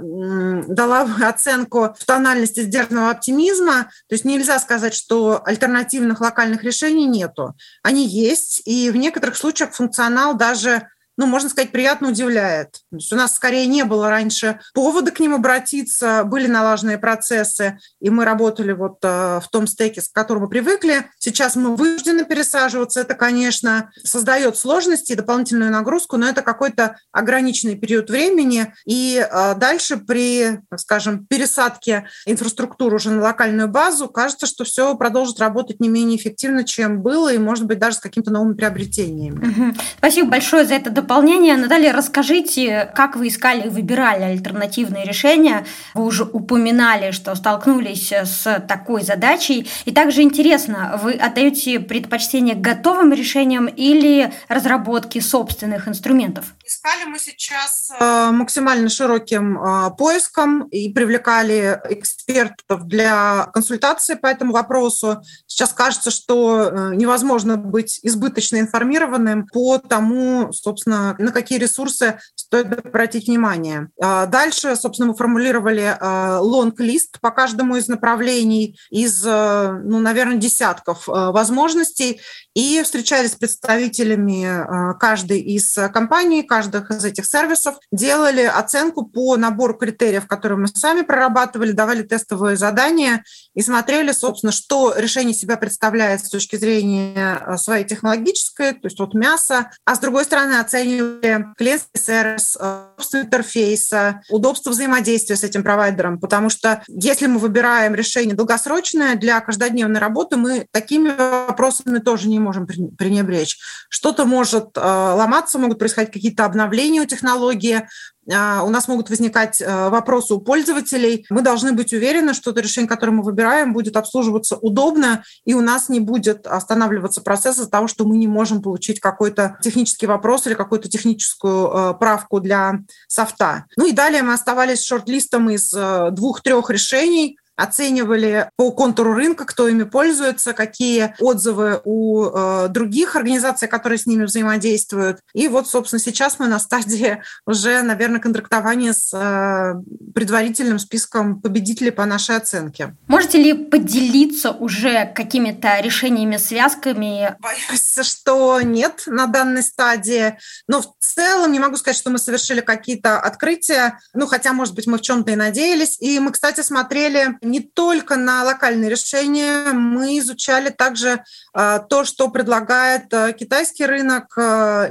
дала 0.67 1.03
оценку 1.29 1.95
в 1.99 2.05
тональности 2.05 2.61
сдержанного 2.61 3.11
оптимизма. 3.11 3.85
То 4.09 4.15
есть 4.15 4.25
нельзя 4.25 4.59
сказать, 4.59 4.95
что 4.95 5.41
альтернативных 5.45 6.21
локальных 6.21 6.65
решений 6.65 7.07
нету. 7.07 7.55
Они 7.83 8.07
есть, 8.07 8.63
и 8.65 8.91
в 8.91 8.97
некоторых 8.97 9.37
случаях 9.37 9.73
функционал 9.73 10.35
даже 10.35 10.89
ну, 11.21 11.27
можно 11.27 11.51
сказать, 11.51 11.71
приятно 11.71 12.09
удивляет. 12.09 12.71
То 12.91 12.97
есть 12.97 13.13
у 13.13 13.17
нас 13.17 13.35
скорее 13.35 13.67
не 13.67 13.85
было 13.85 14.09
раньше 14.09 14.59
повода 14.73 15.11
к 15.11 15.21
ним 15.21 15.35
обратиться, 15.35 16.25
были 16.25 16.47
налаженные 16.47 16.97
процессы, 16.97 17.79
и 18.01 18.09
мы 18.09 18.25
работали 18.25 18.73
вот 18.73 19.01
э, 19.03 19.41
в 19.45 19.47
том 19.53 19.67
стеке, 19.67 20.01
к 20.01 20.15
которому 20.15 20.49
привыкли. 20.49 21.11
Сейчас 21.19 21.57
мы 21.57 21.77
вынуждены 21.77 22.25
пересаживаться. 22.25 23.03
Это, 23.03 23.15
конечно, 23.15 23.91
создает 24.03 24.57
сложности 24.57 25.13
и 25.13 25.15
дополнительную 25.15 25.71
нагрузку, 25.71 26.17
но 26.17 26.27
это 26.27 26.41
какой-то 26.41 26.97
ограниченный 27.13 27.77
период 27.77 28.09
времени. 28.09 28.73
И 28.87 29.23
э, 29.23 29.55
дальше 29.57 29.99
при, 29.99 30.61
скажем, 30.77 31.27
пересадке 31.27 32.07
инфраструктуры 32.25 32.97
уже 32.97 33.11
на 33.11 33.21
локальную 33.21 33.69
базу, 33.69 34.09
кажется, 34.09 34.47
что 34.47 34.65
все 34.65 34.95
продолжит 34.95 35.39
работать 35.39 35.81
не 35.81 35.91
менее 35.91 36.17
эффективно, 36.17 36.65
чем 36.65 37.03
было, 37.03 37.31
и, 37.31 37.37
может 37.37 37.67
быть, 37.67 37.79
даже 37.79 37.99
с 37.99 38.01
какими-то 38.01 38.31
новыми 38.31 38.55
приобретениями. 38.55 39.77
Спасибо 39.99 40.31
большое 40.31 40.65
за 40.65 40.77
это 40.77 40.89
дополнение. 40.89 41.10
Наталья, 41.57 41.93
расскажите, 41.93 42.89
как 42.95 43.17
вы 43.17 43.27
искали 43.27 43.67
и 43.67 43.69
выбирали 43.69 44.23
альтернативные 44.23 45.05
решения? 45.05 45.67
Вы 45.93 46.05
уже 46.05 46.23
упоминали, 46.23 47.11
что 47.11 47.35
столкнулись 47.35 48.13
с 48.13 48.65
такой 48.69 49.03
задачей. 49.03 49.69
И 49.87 49.91
также 49.91 50.23
интересно, 50.23 51.01
вы 51.03 51.15
отдаете 51.15 51.81
предпочтение 51.81 52.55
готовым 52.55 53.13
решениям 53.13 53.67
или 53.67 54.33
разработке 54.47 55.21
собственных 55.21 55.89
инструментов? 55.89 56.55
Искали 56.65 57.07
мы 57.07 57.19
сейчас 57.19 57.91
э, 57.99 58.31
максимально 58.31 58.89
широким 58.89 59.61
э, 59.61 59.91
поиском 59.99 60.69
и 60.69 60.93
привлекали 60.93 61.81
экспертов 61.91 62.87
для 62.87 63.47
консультации 63.53 64.15
по 64.15 64.29
этому 64.29 64.53
вопросу. 64.53 65.21
Сейчас 65.49 65.73
кажется, 65.73 66.13
что 66.13 66.71
э, 66.71 66.95
невозможно 66.95 67.57
быть 67.57 67.99
избыточно 68.05 68.61
информированным 68.61 69.49
по 69.53 69.79
тому, 69.79 70.53
собственно, 70.53 70.90
на 70.91 71.33
какие 71.33 71.59
ресурсы 71.59 72.19
стоит 72.35 72.87
обратить 72.87 73.29
внимание. 73.29 73.89
А 74.03 74.27
дальше, 74.27 74.75
собственно, 74.77 75.11
мы 75.11 75.17
формулировали 75.17 75.97
а, 75.99 76.41
лонг-лист 76.41 77.21
по 77.21 77.31
каждому 77.31 77.77
из 77.77 77.89
направлений 77.89 78.79
из, 78.91 79.25
э, 79.25 79.81
ну, 79.85 80.01
наверное, 80.01 80.37
десятков 80.37 81.07
возможностей 81.07 82.21
и 82.55 82.83
встречались 82.83 83.33
с 83.33 83.37
представителями 83.37 84.99
каждой 84.99 85.41
из 85.41 85.73
компаний, 85.93 86.43
каждых 86.43 86.91
из 86.91 87.05
этих 87.05 87.27
сервисов, 87.27 87.77
делали 87.93 88.43
оценку 88.43 89.07
по 89.07 89.37
набору 89.37 89.75
критериев, 89.75 90.27
которые 90.27 90.59
мы 90.59 90.69
сами 90.69 91.03
прорабатывали, 91.03 91.73
давали 91.73 92.03
тестовые 92.03 92.57
задания 92.57 93.23
и 93.55 93.63
смотрели, 93.63 94.13
собственно, 94.13 94.53
что 94.53 94.95
решение 94.97 95.35
себя 95.35 95.57
представляет 95.57 96.25
с 96.25 96.31
точки 96.31 96.57
зрения 96.57 97.57
своей 97.57 97.85
технологической, 97.85 98.73
то 98.73 98.87
есть 98.87 98.99
вот 98.99 99.15
мясо, 99.15 99.71
а 99.85 99.95
с 99.95 99.99
другой 100.01 100.25
стороны 100.25 100.55
оценивали 100.55 100.80
оценивали 100.81 101.47
клиентский 101.57 102.01
сервис, 102.01 102.57
удобство 102.57 103.21
интерфейса, 103.21 104.23
удобство 104.29 104.71
взаимодействия 104.71 105.37
с 105.37 105.45
этим 105.45 105.63
провайдером, 105.63 106.19
потому 106.19 106.51
что 106.51 106.83
если 106.89 107.27
мы 107.27 107.39
выбираем 107.39 107.95
решение 107.95 108.35
долгосрочное 108.35 109.17
для 109.17 109.41
каждодневной 109.41 110.01
работы, 110.01 110.37
мы 110.37 110.67
такими 110.71 111.11
вопросами 111.17 111.99
тоже 111.99 112.29
не 112.29 112.39
можем 112.39 112.67
пренебречь. 112.67 113.59
Что-то 113.89 114.25
может 114.25 114.77
э, 114.77 114.81
ломаться, 114.81 115.59
могут 115.59 115.79
происходить 115.79 116.13
какие-то 116.13 116.45
обновления 116.45 117.03
у 117.03 117.07
технологии, 117.07 117.87
у 118.31 118.71
нас 118.71 118.89
могут 118.89 119.11
возникать 119.11 119.61
э, 119.61 119.89
вопросы 119.89 120.35
у 120.35 120.41
пользователей. 120.41 121.27
Мы 121.31 121.43
должны 121.43 121.73
быть 121.73 121.93
уверены, 121.93 122.35
что 122.35 122.51
это 122.51 122.61
решение, 122.61 122.89
которое 122.89 123.13
мы 123.13 123.23
выбираем, 123.23 123.73
будет 123.73 123.97
обслуживаться 123.97 124.57
удобно, 124.57 125.23
и 125.45 125.55
у 125.55 125.61
нас 125.61 125.89
не 125.89 126.01
будет 126.01 126.47
останавливаться 126.47 127.21
процесс 127.21 127.57
из-за 127.57 127.71
того, 127.71 127.89
что 127.89 128.05
мы 128.05 128.19
не 128.19 128.29
можем 128.29 128.63
получить 128.63 129.01
какой-то 129.01 129.59
технический 129.63 130.07
вопрос 130.07 130.47
или 130.47 130.55
какую-то 130.55 130.89
техническую 130.89 131.69
э, 131.69 131.95
правку 131.95 132.41
для 132.41 132.81
софта. 133.09 133.67
Ну 133.77 133.87
и 133.87 133.93
далее 133.93 134.23
мы 134.23 134.35
оставались 134.35 134.85
шорт-листом 134.85 135.51
из 135.51 135.73
э, 135.75 136.11
двух-трех 136.13 136.71
решений, 136.71 137.37
оценивали 137.61 138.51
по 138.57 138.73
контуру 138.73 139.13
рынка, 139.13 139.45
кто 139.45 139.69
ими 139.69 139.83
пользуется, 139.83 140.53
какие 140.53 141.15
отзывы 141.19 141.81
у 141.85 142.27
э, 142.27 142.69
других 142.69 143.17
организаций, 143.17 143.69
которые 143.69 143.99
с 143.99 144.07
ними 144.07 144.25
взаимодействуют. 144.25 145.21
И 145.35 145.49
вот, 145.49 145.69
собственно, 145.69 146.01
сейчас 146.01 146.39
мы 146.39 146.49
на 146.49 146.59
стадии 146.59 147.23
уже, 147.47 147.83
наверное, 147.83 148.21
контрактования 148.21 148.93
с 148.93 149.13
э, 149.13 149.75
предварительным 150.15 150.79
списком 150.79 151.41
победителей 151.41 151.91
по 151.91 152.05
нашей 152.07 152.37
оценке. 152.37 152.97
Можете 153.07 153.39
ли 153.39 153.53
поделиться 153.53 154.53
уже 154.53 155.13
какими-то 155.15 155.81
решениями, 155.81 156.37
связками? 156.39 157.37
Боюсь, 157.41 157.99
что 158.03 158.61
нет 158.63 159.03
на 159.07 159.27
данной 159.27 159.63
стадии. 159.63 160.39
Но 160.67 160.81
в 160.83 160.95
целом 160.99 161.53
не 161.53 161.59
могу 161.59 161.77
сказать, 161.77 161.97
что 161.97 162.11
мы 162.11 162.19
совершили 162.19 162.61
какие-то 162.61 163.21
открытия. 163.21 163.99
Ну, 164.15 164.27
хотя, 164.27 164.53
может 164.53 164.75
быть, 164.75 164.87
мы 164.87 164.99
в 164.99 165.03
чем-то 165.03 165.33
и 165.33 165.37
надеялись. 165.37 165.99
И 166.01 166.19
мы, 166.21 166.33
кстати, 166.33 166.61
смотрели 166.63 167.39
не 167.51 167.61
только 167.61 168.17
на 168.17 168.45
локальные 168.45 168.91
решения, 168.91 169.73
мы 169.73 170.19
изучали 170.19 170.71
также 170.71 171.23
э, 171.55 171.81
то, 171.89 172.05
что 172.05 172.29
предлагает 172.29 173.13
э, 173.13 173.33
китайский 173.33 173.87
рынок, 173.87 174.37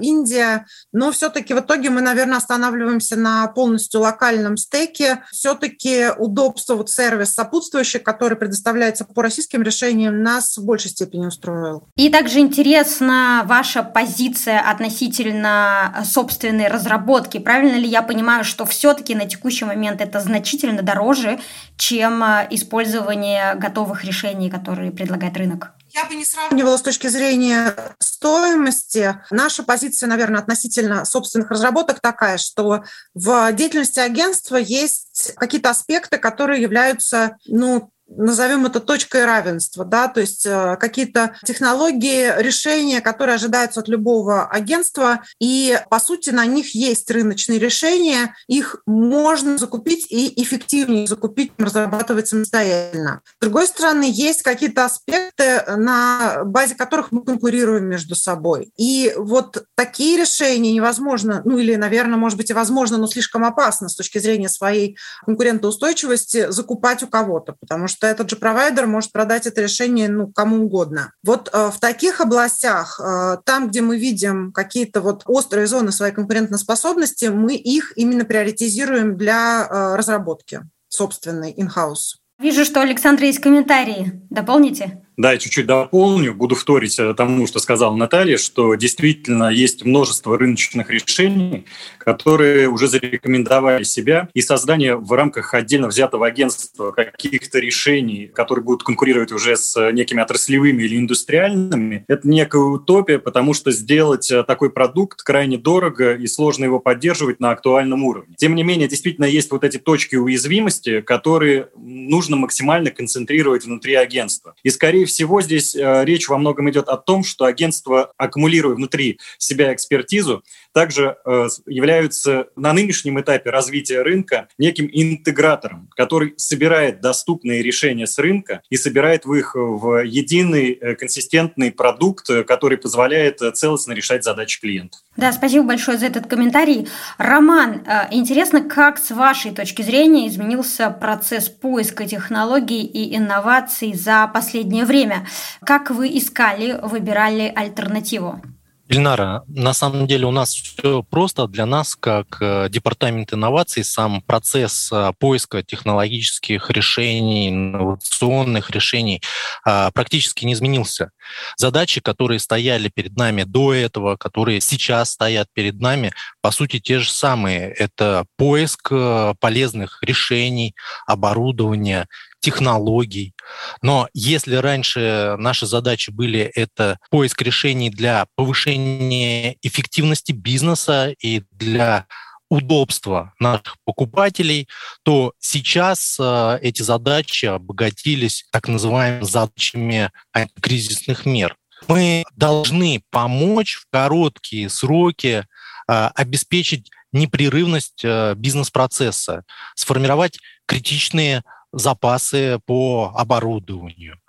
Индия, 0.01 0.65
но 0.91 1.11
все-таки 1.11 1.53
в 1.53 1.59
итоге 1.59 1.89
мы, 1.89 2.01
наверное, 2.01 2.37
останавливаемся 2.37 3.15
на 3.15 3.47
полностью 3.47 4.01
локальном 4.01 4.57
стеке. 4.57 5.23
Все-таки 5.31 6.07
удобство, 6.17 6.75
вот 6.75 6.89
сервис 6.89 7.33
сопутствующий, 7.33 7.99
который 7.99 8.37
предоставляется 8.37 9.05
по 9.05 9.21
российским 9.21 9.61
решениям, 9.61 10.23
нас 10.23 10.57
в 10.57 10.65
большей 10.65 10.91
степени 10.91 11.25
устроил. 11.25 11.87
И 11.95 12.09
также 12.09 12.39
интересна 12.39 13.43
ваша 13.45 13.83
позиция 13.83 14.59
относительно 14.59 16.03
собственной 16.05 16.67
разработки. 16.67 17.39
Правильно 17.39 17.75
ли 17.75 17.87
я 17.87 18.01
понимаю, 18.01 18.43
что 18.43 18.65
все-таки 18.65 19.15
на 19.15 19.25
текущий 19.25 19.65
момент 19.65 20.01
это 20.01 20.19
значительно 20.19 20.81
дороже, 20.81 21.39
чем 21.77 22.23
использование 22.49 23.55
готовых 23.55 24.03
решений, 24.03 24.49
которые 24.49 24.91
предлагает 24.91 25.37
рынок? 25.37 25.73
Я 25.91 26.05
бы 26.05 26.15
не 26.15 26.25
сравнивала 26.25 26.77
с 26.77 26.81
точки 26.81 27.07
зрения 27.07 27.73
стоимости. 27.99 29.19
Наша 29.31 29.63
позиция, 29.63 30.07
наверное, 30.07 30.39
относительно 30.39 31.03
собственных 31.03 31.49
разработок 31.49 31.99
такая, 31.99 32.37
что 32.37 32.83
в 33.15 33.51
деятельности 33.53 33.99
агентства 33.99 34.57
есть 34.57 35.33
какие-то 35.35 35.71
аспекты, 35.71 36.17
которые 36.17 36.61
являются 36.61 37.37
ну, 37.47 37.91
назовем 38.09 38.65
это 38.65 38.79
точкой 38.79 39.25
равенства, 39.25 39.85
да, 39.85 40.07
то 40.07 40.19
есть 40.19 40.45
э, 40.45 40.77
какие-то 40.79 41.35
технологии, 41.45 42.41
решения, 42.41 43.01
которые 43.01 43.35
ожидаются 43.35 43.79
от 43.79 43.87
любого 43.87 44.47
агентства, 44.47 45.21
и, 45.39 45.79
по 45.89 45.99
сути, 45.99 46.29
на 46.31 46.45
них 46.45 46.75
есть 46.75 47.09
рыночные 47.11 47.59
решения, 47.59 48.35
их 48.47 48.81
можно 48.85 49.57
закупить 49.57 50.07
и 50.09 50.41
эффективнее 50.41 51.07
закупить, 51.07 51.51
разрабатывать 51.57 52.27
самостоятельно. 52.27 53.21
С 53.25 53.41
другой 53.41 53.67
стороны, 53.67 54.09
есть 54.11 54.41
какие-то 54.41 54.85
аспекты, 54.85 55.63
на 55.77 56.43
базе 56.45 56.75
которых 56.75 57.11
мы 57.11 57.23
конкурируем 57.23 57.85
между 57.85 58.15
собой. 58.15 58.71
И 58.77 59.13
вот 59.17 59.65
такие 59.75 60.17
решения 60.17 60.73
невозможно, 60.73 61.41
ну 61.45 61.57
или, 61.57 61.75
наверное, 61.75 62.17
может 62.17 62.37
быть 62.37 62.49
и 62.49 62.53
возможно, 62.53 62.97
но 62.97 63.07
слишком 63.07 63.43
опасно 63.43 63.89
с 63.89 63.95
точки 63.95 64.17
зрения 64.19 64.49
своей 64.49 64.97
конкурентоустойчивости 65.25 66.51
закупать 66.51 67.03
у 67.03 67.07
кого-то, 67.07 67.55
потому 67.59 67.87
что 67.87 67.98
что 67.99 68.07
этот 68.07 68.29
же 68.29 68.37
провайдер 68.37 68.87
может 68.87 69.11
продать 69.11 69.45
это 69.45 69.61
решение 69.61 70.07
ну, 70.07 70.31
кому 70.31 70.63
угодно. 70.63 71.11
Вот 71.21 71.49
э, 71.51 71.69
в 71.69 71.81
таких 71.81 72.21
областях, 72.21 72.97
э, 72.97 73.39
там, 73.43 73.67
где 73.67 73.81
мы 73.81 73.97
видим 73.99 74.53
какие-то 74.53 75.01
вот 75.01 75.23
острые 75.25 75.67
зоны 75.67 75.91
своей 75.91 76.13
конкурентоспособности, 76.13 77.25
мы 77.25 77.55
их 77.55 77.91
именно 77.97 78.23
приоритизируем 78.23 79.17
для 79.17 79.67
э, 79.69 79.95
разработки 79.97 80.61
собственной 80.87 81.51
in-house. 81.51 82.15
Вижу, 82.39 82.63
что 82.63 82.79
у 82.79 82.83
Александра 82.83 83.25
есть 83.25 83.39
комментарии. 83.39 84.25
Дополните? 84.29 85.05
Да, 85.19 85.37
чуть-чуть 85.37 85.65
дополню, 85.65 86.33
буду 86.33 86.55
вторить 86.55 86.97
э, 86.97 87.13
тому, 87.13 87.45
что 87.45 87.59
сказала 87.59 87.93
Наталья, 87.93 88.37
что 88.37 88.75
действительно 88.75 89.49
есть 89.49 89.83
множество 89.83 90.37
рыночных 90.37 90.89
решений, 90.89 91.65
которые 91.97 92.69
уже 92.69 92.87
зарекомендовали 92.87 93.83
себя, 93.83 94.29
и 94.33 94.39
создание 94.39 94.95
в 94.95 95.11
рамках 95.11 95.53
отдельно 95.53 95.89
взятого 95.89 96.25
агентства 96.25 96.91
каких-то 96.91 97.59
решений, 97.59 98.31
которые 98.33 98.63
будут 98.63 98.83
конкурировать 98.83 99.33
уже 99.33 99.57
с 99.57 99.91
некими 99.91 100.21
отраслевыми 100.21 100.83
или 100.83 100.97
индустриальными, 100.97 102.05
это 102.07 102.25
некая 102.25 102.61
утопия, 102.61 103.19
потому 103.19 103.53
что 103.53 103.71
сделать 103.71 104.31
э, 104.31 104.45
такой 104.45 104.69
продукт 104.69 105.21
крайне 105.21 105.57
дорого 105.57 106.15
и 106.15 106.27
сложно 106.27 106.63
его 106.63 106.79
поддерживать 106.79 107.41
на 107.41 107.51
актуальном 107.51 108.05
уровне. 108.05 108.35
Тем 108.37 108.55
не 108.55 108.63
менее, 108.63 108.87
действительно 108.87 109.25
есть 109.25 109.51
вот 109.51 109.65
эти 109.65 109.79
точки 109.79 110.15
уязвимости, 110.15 111.01
которые 111.01 111.67
нужно 111.75 112.37
максимально 112.37 112.89
концентрировать 112.91 113.65
внутри 113.65 113.95
агентства. 113.95 114.55
И, 114.63 114.69
скорее 114.69 115.08
всего, 115.09 115.41
здесь 115.41 115.75
э, 115.75 116.05
речь 116.05 116.29
во 116.29 116.37
многом 116.37 116.69
идет 116.69 116.87
о 116.87 116.97
том, 116.97 117.23
что 117.23 117.45
агентство, 117.45 118.13
аккумулируя 118.17 118.75
внутри 118.75 119.19
себя 119.37 119.73
экспертизу, 119.73 120.43
также 120.73 121.17
э, 121.25 121.47
являются 121.65 122.47
на 122.55 122.71
нынешнем 122.71 123.19
этапе 123.19 123.49
развития 123.49 124.01
рынка 124.01 124.47
неким 124.57 124.89
интегратором, 124.91 125.89
который 125.95 126.33
собирает 126.37 127.01
доступные 127.01 127.61
решения 127.61 128.07
с 128.07 128.17
рынка 128.17 128.61
и 128.69 128.77
собирает 128.77 129.25
их 129.25 129.55
в 129.55 130.03
единый 130.05 130.71
э, 130.71 130.95
консистентный 130.95 131.71
продукт, 131.71 132.27
который 132.47 132.77
позволяет 132.77 133.39
целостно 133.55 133.91
решать 133.93 134.23
задачи 134.23 134.61
клиентов. 134.61 135.01
Да, 135.19 135.33
спасибо 135.33 135.65
большое 135.65 135.97
за 135.97 136.05
этот 136.05 136.27
комментарий. 136.27 136.87
Роман, 137.17 137.81
интересно, 138.09 138.61
как 138.61 138.97
с 138.97 139.11
вашей 139.11 139.51
точки 139.51 139.81
зрения 139.81 140.29
изменился 140.29 140.89
процесс 140.89 141.49
поиска 141.49 142.07
технологий 142.07 142.83
и 142.83 143.17
инноваций 143.17 143.93
за 143.93 144.31
последнее 144.33 144.85
время. 144.85 145.27
Как 145.65 145.89
вы 145.91 146.07
искали, 146.07 146.79
выбирали 146.81 147.51
альтернативу? 147.53 148.41
Ильнара, 148.89 149.43
на 149.47 149.73
самом 149.73 150.07
деле 150.07 150.25
у 150.25 150.31
нас 150.31 150.51
все 150.51 151.03
просто. 151.03 151.47
Для 151.47 151.67
нас, 151.67 151.95
как 151.95 152.37
э, 152.41 152.69
департамент 152.71 153.31
инноваций, 153.31 153.83
сам 153.83 154.23
процесс 154.23 154.89
э, 154.91 155.13
поиска 155.19 155.61
технологических 155.61 156.71
решений, 156.71 157.49
инновационных 157.49 158.71
решений 158.71 159.21
э, 159.63 159.91
практически 159.93 160.43
не 160.45 160.53
изменился. 160.53 161.11
Задачи, 161.55 162.01
которые 162.01 162.39
стояли 162.39 162.89
перед 162.89 163.15
нами 163.15 163.43
до 163.43 163.75
этого, 163.75 164.15
которые 164.15 164.59
сейчас 164.59 165.11
стоят 165.11 165.49
перед 165.53 165.79
нами, 165.79 166.11
по 166.41 166.49
сути, 166.49 166.79
те 166.79 166.97
же 166.97 167.11
самые. 167.11 167.69
Это 167.69 168.25
поиск 168.37 168.91
полезных 169.39 169.99
решений, 170.01 170.73
оборудования, 171.05 172.07
технологий. 172.39 173.33
Но 173.81 174.07
если 174.13 174.55
раньше 174.55 175.35
наши 175.37 175.65
задачи 175.65 176.09
были 176.11 176.39
это 176.39 176.97
поиск 177.09 177.41
решений 177.41 177.89
для 177.89 178.27
повышения 178.35 179.55
эффективности 179.61 180.31
бизнеса 180.31 181.13
и 181.21 181.43
для 181.51 182.05
удобства 182.49 183.33
наших 183.39 183.75
покупателей, 183.85 184.67
то 185.03 185.33
сейчас 185.39 186.17
э, 186.19 186.59
эти 186.61 186.81
задачи 186.81 187.45
обогатились 187.45 188.45
так 188.51 188.67
называемыми 188.67 189.23
задачами 189.23 190.11
антикризисных 190.33 191.25
мер. 191.25 191.55
Мы 191.87 192.23
должны 192.35 193.03
помочь 193.11 193.75
в 193.75 193.85
короткие 193.91 194.69
сроки 194.69 195.45
э, 195.87 196.09
обеспечить 196.15 196.89
непрерывность 197.11 198.01
э, 198.03 198.33
бизнес-процесса, 198.35 199.43
сформировать 199.75 200.39
критичные 200.65 201.43
запасы 201.71 202.59
по 202.65 203.13
оборудованию. 203.15 204.19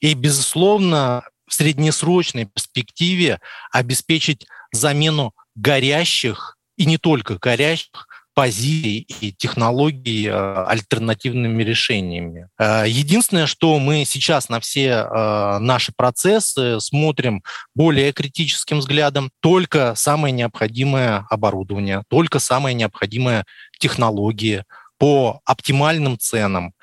И, 0.00 0.14
безусловно, 0.14 1.22
в 1.46 1.54
среднесрочной 1.54 2.46
перспективе 2.46 3.40
обеспечить 3.72 4.46
замену 4.72 5.34
горящих 5.56 6.56
и 6.76 6.86
не 6.86 6.96
только 6.96 7.38
горящих 7.38 8.06
позиций 8.34 9.06
и 9.20 9.32
технологий 9.32 10.26
э, 10.26 10.64
альтернативными 10.66 11.62
решениями. 11.62 12.48
Э, 12.58 12.84
единственное, 12.86 13.46
что 13.46 13.78
мы 13.78 14.04
сейчас 14.06 14.48
на 14.48 14.60
все 14.60 14.88
э, 14.88 15.58
наши 15.58 15.92
процессы 15.94 16.80
смотрим 16.80 17.42
более 17.74 18.12
критическим 18.12 18.78
взглядом, 18.78 19.30
только 19.40 19.94
самое 19.94 20.32
необходимое 20.32 21.26
оборудование, 21.28 22.02
только 22.08 22.38
самые 22.38 22.74
необходимые 22.74 23.44
технологии, 23.78 24.64
по 25.00 25.40
оптимальным 25.46 26.18
ценам. 26.18 26.74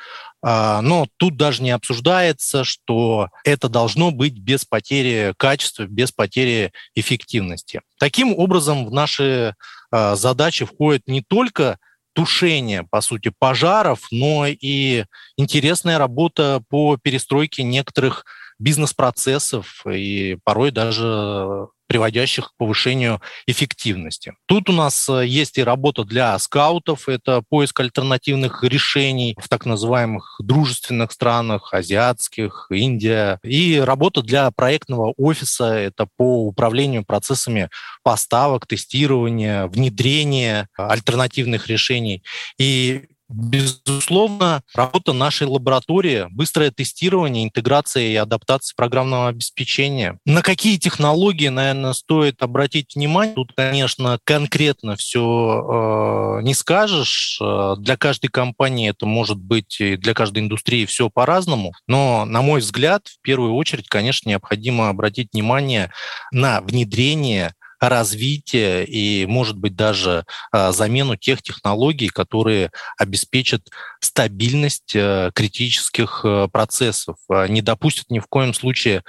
А, 0.41 0.81
но 0.81 1.07
тут 1.17 1.37
даже 1.37 1.61
не 1.61 1.69
обсуждается, 1.69 2.63
что 2.63 3.29
это 3.43 3.69
должно 3.69 4.09
быть 4.09 4.39
без 4.39 4.65
потери 4.65 5.35
качества, 5.37 5.85
без 5.85 6.11
потери 6.11 6.73
эффективности. 6.95 7.81
Таким 7.99 8.33
образом, 8.33 8.87
в 8.87 8.91
наши 8.91 9.53
а, 9.91 10.15
задачи 10.15 10.65
входит 10.65 11.03
не 11.05 11.21
только 11.21 11.77
тушение, 12.13 12.81
по 12.89 13.01
сути, 13.01 13.31
пожаров, 13.37 14.07
но 14.09 14.47
и 14.47 15.05
интересная 15.37 15.99
работа 15.99 16.63
по 16.69 16.97
перестройке 16.97 17.61
некоторых 17.61 18.25
бизнес-процессов 18.57 19.85
и 19.85 20.39
порой 20.43 20.71
даже 20.71 21.67
приводящих 21.87 22.49
к 22.49 22.57
повышению 22.57 23.21
эффективности. 23.45 24.33
Тут 24.45 24.69
у 24.69 24.73
нас 24.73 25.07
э, 25.09 25.25
есть 25.25 25.57
и 25.57 25.63
работа 25.63 26.03
для 26.03 26.37
скаутов, 26.39 27.09
это 27.09 27.41
поиск 27.49 27.79
альтернативных 27.79 28.63
решений 28.63 29.35
в 29.39 29.49
так 29.49 29.65
называемых 29.65 30.35
дружественных 30.39 31.11
странах, 31.11 31.73
азиатских, 31.73 32.67
Индия, 32.69 33.39
и 33.43 33.79
работа 33.79 34.21
для 34.21 34.51
проектного 34.51 35.13
офиса, 35.17 35.65
это 35.73 36.07
по 36.17 36.47
управлению 36.47 37.05
процессами 37.05 37.69
поставок, 38.03 38.67
тестирования, 38.67 39.67
внедрения 39.67 40.67
альтернативных 40.77 41.67
решений. 41.67 42.23
И 42.57 43.05
Безусловно, 43.29 44.63
работа 44.73 45.11
нашей 45.11 45.47
лаборатории, 45.47 46.27
быстрое 46.31 46.71
тестирование, 46.71 47.43
интеграция 47.43 48.03
и 48.03 48.15
адаптация 48.15 48.73
программного 48.75 49.27
обеспечения. 49.27 50.17
На 50.25 50.41
какие 50.41 50.77
технологии, 50.77 51.49
наверное, 51.49 51.91
стоит 51.91 52.41
обратить 52.41 52.95
внимание? 52.95 53.35
Тут, 53.35 53.51
конечно, 53.53 54.17
конкретно 54.23 54.95
все 54.95 56.39
э, 56.39 56.43
не 56.43 56.53
скажешь. 56.53 57.37
Э, 57.41 57.75
для 57.77 57.97
каждой 57.97 58.27
компании 58.29 58.89
это 58.89 59.05
может 59.05 59.37
быть, 59.37 59.81
и 59.81 59.97
для 59.97 60.13
каждой 60.13 60.39
индустрии 60.39 60.85
все 60.85 61.09
по-разному. 61.09 61.73
Но, 61.85 62.23
на 62.23 62.41
мой 62.41 62.61
взгляд, 62.61 63.07
в 63.07 63.21
первую 63.21 63.55
очередь, 63.55 63.89
конечно, 63.89 64.29
необходимо 64.29 64.87
обратить 64.87 65.33
внимание 65.33 65.91
на 66.31 66.61
внедрение 66.61 67.53
развитие 67.79 68.85
и, 68.85 69.25
может 69.25 69.57
быть, 69.57 69.75
даже 69.75 70.25
а, 70.51 70.71
замену 70.71 71.15
тех 71.15 71.41
технологий, 71.41 72.09
которые 72.09 72.71
обеспечат 72.97 73.69
стабильность 74.01 74.95
э, 74.95 75.31
критических 75.33 76.21
э, 76.23 76.47
процессов, 76.51 77.17
а, 77.29 77.47
не 77.47 77.61
допустят 77.61 78.09
ни 78.09 78.19
в 78.19 78.27
коем 78.27 78.53
случае 78.53 79.03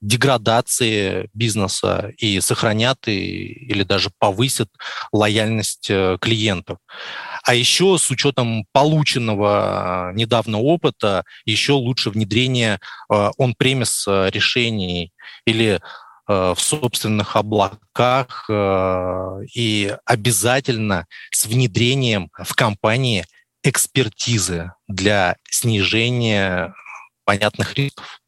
деградации 0.00 1.30
бизнеса 1.32 2.12
и 2.18 2.38
сохранят 2.40 3.08
и, 3.08 3.46
или 3.46 3.84
даже 3.84 4.10
повысят 4.18 4.68
лояльность 5.12 5.88
э, 5.88 6.18
клиентов. 6.20 6.78
А 7.42 7.54
еще 7.54 7.96
с 7.98 8.10
учетом 8.10 8.66
полученного 8.72 10.12
недавно 10.14 10.58
опыта, 10.58 11.24
еще 11.46 11.72
лучше 11.72 12.10
внедрение 12.10 12.80
он-премис 13.08 14.06
решений 14.06 15.12
или 15.46 15.80
в 16.26 16.56
собственных 16.56 17.36
облаках 17.36 18.46
э, 18.48 19.40
и 19.54 19.96
обязательно 20.04 21.06
с 21.30 21.46
внедрением 21.46 22.30
в 22.36 22.54
компании 22.54 23.24
экспертизы 23.62 24.72
для 24.88 25.36
снижения 25.50 26.74
понятных 27.24 27.74
рисков. 27.74 28.20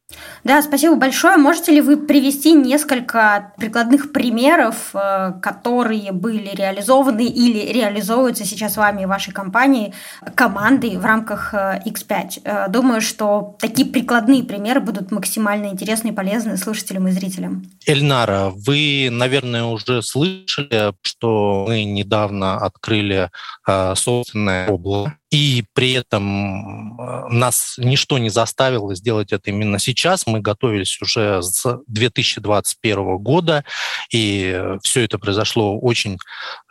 Да, 0.44 0.62
спасибо 0.62 0.96
большое. 0.96 1.36
Можете 1.36 1.72
ли 1.72 1.80
вы 1.80 1.96
привести 1.96 2.52
несколько 2.52 3.52
прикладных 3.56 4.12
примеров, 4.12 4.90
э, 4.94 5.32
которые 5.42 6.12
были 6.12 6.54
реализованы 6.54 7.26
или 7.26 7.72
реализовываются 7.72 8.44
сейчас 8.44 8.76
вами 8.76 9.02
и 9.02 9.06
вашей 9.06 9.32
компанией, 9.32 9.92
командой 10.34 10.96
в 10.96 11.04
рамках 11.04 11.52
X5? 11.54 12.40
Э, 12.44 12.68
думаю, 12.68 13.00
что 13.00 13.56
такие 13.58 13.88
прикладные 13.88 14.44
примеры 14.44 14.80
будут 14.80 15.10
максимально 15.10 15.66
интересны 15.66 16.08
и 16.08 16.12
полезны 16.12 16.56
слушателям 16.56 17.08
и 17.08 17.10
зрителям. 17.10 17.64
Эльнара, 17.86 18.52
вы, 18.54 19.08
наверное, 19.10 19.64
уже 19.64 20.02
слышали, 20.02 20.92
что 21.02 21.64
мы 21.68 21.84
недавно 21.84 22.56
открыли 22.56 23.30
э, 23.66 23.94
собственное 23.96 24.68
облако 24.68 25.16
и 25.30 25.64
при 25.74 25.92
этом 25.92 27.00
э, 27.00 27.28
нас 27.30 27.74
ничто 27.78 28.18
не 28.18 28.30
заставило 28.30 28.94
сделать 28.94 29.32
это 29.32 29.50
именно 29.50 29.78
сейчас. 29.78 30.26
Мы 30.26 30.40
готовились 30.40 31.00
уже 31.02 31.42
с 31.42 31.80
2021 31.88 33.18
года, 33.18 33.64
и 34.12 34.62
все 34.82 35.02
это 35.02 35.18
произошло 35.18 35.78
очень 35.78 36.18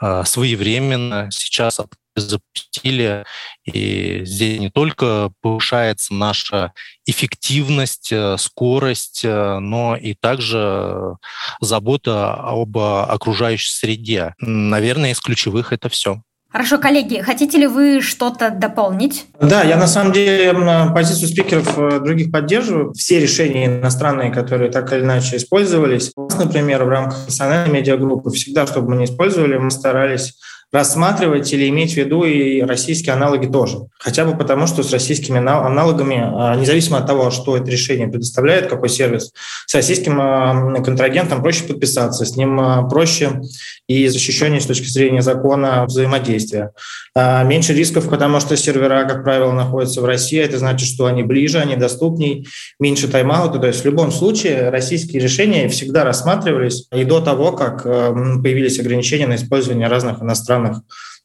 э, 0.02 0.24
своевременно. 0.26 1.30
Сейчас 1.32 1.82
запустили, 2.16 3.26
и 3.66 4.22
здесь 4.24 4.58
не 4.58 4.70
только 4.70 5.32
повышается 5.42 6.14
наша 6.14 6.72
эффективность, 7.06 8.14
э, 8.14 8.38
скорость, 8.38 9.26
но 9.26 9.98
и 9.98 10.14
также 10.14 11.18
забота 11.60 12.34
об 12.36 12.78
окружающей 12.78 13.70
среде. 13.70 14.34
Наверное, 14.40 15.12
из 15.12 15.20
ключевых 15.20 15.74
это 15.74 15.90
все. 15.90 16.22
Хорошо, 16.56 16.78
коллеги, 16.78 17.20
хотите 17.20 17.58
ли 17.58 17.68
вы 17.68 18.00
что-то 18.00 18.50
дополнить? 18.50 19.26
Да, 19.42 19.64
я 19.64 19.76
на 19.76 19.88
самом 19.88 20.14
деле 20.14 20.56
позицию 20.96 21.28
спикеров 21.28 21.78
э, 21.78 22.00
других 22.00 22.32
поддерживаю. 22.32 22.94
Все 22.94 23.20
решения 23.20 23.66
иностранные, 23.66 24.32
которые 24.32 24.72
так 24.72 24.94
или 24.94 25.02
иначе 25.02 25.36
использовались, 25.36 26.14
например, 26.16 26.86
в 26.86 26.88
рамках 26.88 27.26
национальной 27.26 27.74
медиагруппы, 27.74 28.30
всегда, 28.30 28.66
чтобы 28.68 28.92
мы 28.92 28.96
не 28.96 29.04
использовали, 29.04 29.58
мы 29.58 29.70
старались 29.70 30.40
рассматривать 30.72 31.52
или 31.54 31.70
иметь 31.70 31.94
в 31.94 31.98
виду 31.98 32.24
и 32.24 32.62
российские 32.62 33.14
аналоги 33.14 33.48
тоже. 33.48 33.78
Хотя 33.98 34.26
бы 34.26 34.38
потому, 34.38 34.68
что 34.68 34.84
с 34.84 34.92
российскими 34.92 35.38
аналогами, 35.38 36.22
а, 36.22 36.56
независимо 36.56 36.98
от 36.98 37.08
того, 37.08 37.32
что 37.32 37.56
это 37.56 37.70
решение 37.72 38.08
предоставляет, 38.08 38.68
какой 38.68 38.90
сервис, 38.90 39.32
с 39.66 39.74
российским 39.74 40.20
а, 40.20 40.82
контрагентом 40.84 41.42
проще 41.42 41.64
подписаться, 41.64 42.26
с 42.26 42.36
ним 42.36 42.60
а, 42.60 42.84
проще 42.84 43.42
и 43.88 44.08
защищеннее 44.08 44.60
с 44.60 44.66
точки 44.66 44.88
зрения 44.88 45.22
закона 45.22 45.86
взаимодействия. 45.86 46.72
Меньше 47.16 47.74
рисков, 47.74 48.10
потому 48.10 48.40
что 48.42 48.58
сервера, 48.58 49.06
как 49.06 49.24
правило, 49.24 49.52
находятся 49.52 50.02
в 50.02 50.06
России, 50.06 50.40
это 50.40 50.58
значит, 50.58 50.90
что 50.90 51.06
они 51.06 51.24
ближе, 51.24 51.60
они 51.60 51.76
доступней, 51.76 52.48
меньше 52.80 53.08
тайм-аута. 53.08 53.60
То 53.60 53.68
есть 53.68 53.82
в 53.82 53.86
любом 53.86 54.12
случае 54.12 54.70
российские 54.70 55.22
решения 55.22 55.70
всегда 55.70 56.04
рассматривались 56.04 56.88
и 56.92 57.06
до 57.06 57.22
того, 57.22 57.52
как 57.54 57.84
появились 57.84 58.80
ограничения 58.80 59.28
на 59.28 59.36
использование 59.36 59.88
разных 59.88 60.22
иностранных 60.22 60.55
самых 60.56 60.82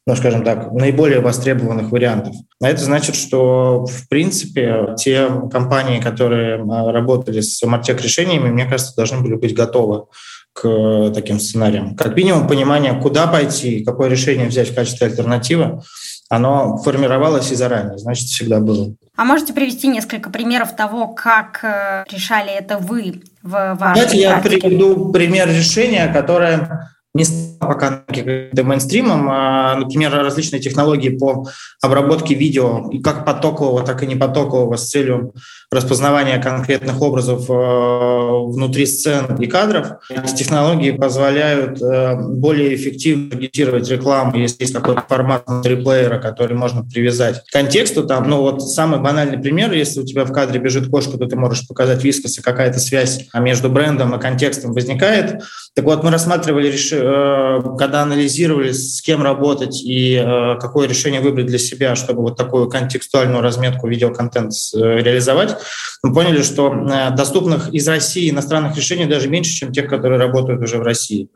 ну, 0.07 0.15
скажем 0.15 0.43
так, 0.43 0.71
наиболее 0.71 1.19
востребованных 1.19 1.91
вариантов. 1.91 2.33
А 2.59 2.67
это 2.67 2.81
значит, 2.81 3.15
что, 3.15 3.85
в 3.85 4.09
принципе, 4.09 4.95
те 4.97 5.27
компании, 5.51 6.01
которые 6.01 6.57
работали 6.57 7.41
с 7.41 7.63
Мартек 7.63 8.01
решениями, 8.01 8.49
мне 8.49 8.65
кажется, 8.65 8.95
должны 8.95 9.21
были 9.21 9.35
быть 9.35 9.55
готовы 9.55 10.05
к 10.53 11.11
таким 11.13 11.39
сценариям. 11.39 11.95
Как 11.95 12.15
минимум, 12.15 12.47
понимание, 12.47 12.99
куда 12.99 13.27
пойти, 13.27 13.85
какое 13.85 14.09
решение 14.09 14.47
взять 14.47 14.71
в 14.71 14.75
качестве 14.75 15.07
альтернативы, 15.07 15.81
оно 16.29 16.77
формировалось 16.77 17.51
и 17.51 17.55
заранее, 17.55 17.97
значит, 17.97 18.27
всегда 18.27 18.59
было. 18.59 18.95
А 19.15 19.23
можете 19.23 19.53
привести 19.53 19.87
несколько 19.87 20.29
примеров 20.29 20.75
того, 20.75 21.09
как 21.09 21.59
э, 21.63 22.05
решали 22.11 22.51
это 22.51 22.79
вы 22.79 23.21
в 23.43 23.51
вашей 23.51 23.77
Давайте 23.77 24.01
практике? 24.01 24.19
я 24.21 24.37
приведу 24.39 25.11
пример 25.11 25.47
решения, 25.49 26.11
которое 26.11 26.89
не 27.13 27.25
пока 27.61 28.03
каким-то 28.07 28.63
мейнстримом, 28.63 29.27
а, 29.29 29.75
например, 29.75 30.11
различные 30.11 30.59
технологии 30.59 31.09
по 31.09 31.47
обработке 31.81 32.33
видео, 32.33 32.89
как 33.03 33.25
потокового, 33.25 33.83
так 33.83 34.03
и 34.03 34.07
непотокового 34.07 34.75
с 34.75 34.89
целью 34.89 35.33
распознавания 35.71 36.41
конкретных 36.41 37.01
образов 37.01 37.49
э, 37.49 37.53
внутри 37.53 38.85
сцен 38.85 39.37
и 39.39 39.47
кадров. 39.47 39.87
Эти 40.09 40.35
технологии 40.35 40.91
позволяют 40.91 41.81
э, 41.81 42.15
более 42.19 42.75
эффективно 42.75 43.29
таргетировать 43.29 43.89
рекламу, 43.89 44.37
если 44.37 44.63
есть 44.63 44.73
какой-то 44.73 45.03
формат 45.07 45.43
внутри 45.47 45.81
который 46.21 46.57
можно 46.57 46.83
привязать 46.83 47.43
к 47.45 47.51
контексту. 47.53 48.05
Там, 48.05 48.29
ну 48.29 48.41
вот 48.41 48.61
самый 48.61 48.99
банальный 48.99 49.37
пример, 49.37 49.71
если 49.71 50.01
у 50.01 50.05
тебя 50.05 50.25
в 50.25 50.33
кадре 50.33 50.59
бежит 50.59 50.89
кошка, 50.89 51.17
то 51.17 51.25
ты 51.25 51.35
можешь 51.35 51.67
показать 51.67 52.03
вискос, 52.03 52.39
и 52.39 52.41
какая-то 52.41 52.79
связь 52.79 53.29
между 53.33 53.69
брендом 53.69 54.13
и 54.15 54.19
контекстом 54.19 54.73
возникает. 54.73 55.41
Так 55.73 55.85
вот, 55.85 56.03
мы 56.03 56.11
рассматривали 56.11 56.67
решение 56.67 57.11
Э, 57.11 57.50
когда 57.77 58.01
анализировали, 58.01 58.71
с 58.71 59.01
кем 59.01 59.21
работать 59.21 59.81
и 59.83 60.15
э, 60.15 60.57
какое 60.59 60.87
решение 60.87 61.21
выбрать 61.21 61.47
для 61.47 61.57
себя, 61.57 61.95
чтобы 61.95 62.21
вот 62.21 62.37
такую 62.37 62.69
контекстуальную 62.69 63.41
разметку 63.41 63.87
видеоконтент 63.87 64.53
э, 64.73 64.77
реализовать, 64.77 65.57
мы 66.03 66.13
поняли, 66.13 66.41
что 66.41 66.73
доступных 67.15 67.73
из 67.73 67.87
России 67.87 68.29
иностранных 68.29 68.75
решений 68.75 69.05
даже 69.05 69.29
меньше, 69.29 69.51
чем 69.51 69.71
тех, 69.71 69.87
которые 69.87 70.19
работают 70.19 70.61
уже 70.61 70.77
в 70.77 70.81
России. 70.81 71.29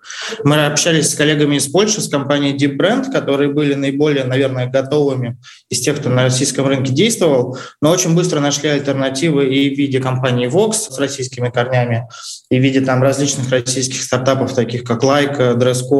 Мы 0.43 0.65
общались 0.65 1.11
с 1.11 1.15
коллегами 1.15 1.57
из 1.57 1.67
Польши, 1.67 2.01
с 2.01 2.09
компанией 2.09 2.57
Deep 2.57 2.77
Brand, 2.77 3.11
которые 3.11 3.51
были 3.51 3.75
наиболее, 3.75 4.23
наверное, 4.23 4.67
готовыми 4.67 5.37
из 5.69 5.81
тех, 5.81 5.99
кто 5.99 6.09
на 6.09 6.23
российском 6.23 6.67
рынке 6.67 6.93
действовал, 6.93 7.57
но 7.81 7.91
очень 7.91 8.15
быстро 8.15 8.39
нашли 8.39 8.69
альтернативы 8.69 9.47
и 9.47 9.73
в 9.73 9.77
виде 9.77 9.99
компании 9.99 10.47
Vox 10.47 10.73
с 10.91 10.99
российскими 10.99 11.49
корнями, 11.49 12.07
и 12.49 12.59
в 12.59 12.63
виде 12.63 12.81
там 12.81 13.03
различных 13.03 13.49
российских 13.51 14.01
стартапов, 14.01 14.53
таких 14.53 14.83
как 14.83 15.03
Like, 15.03 15.55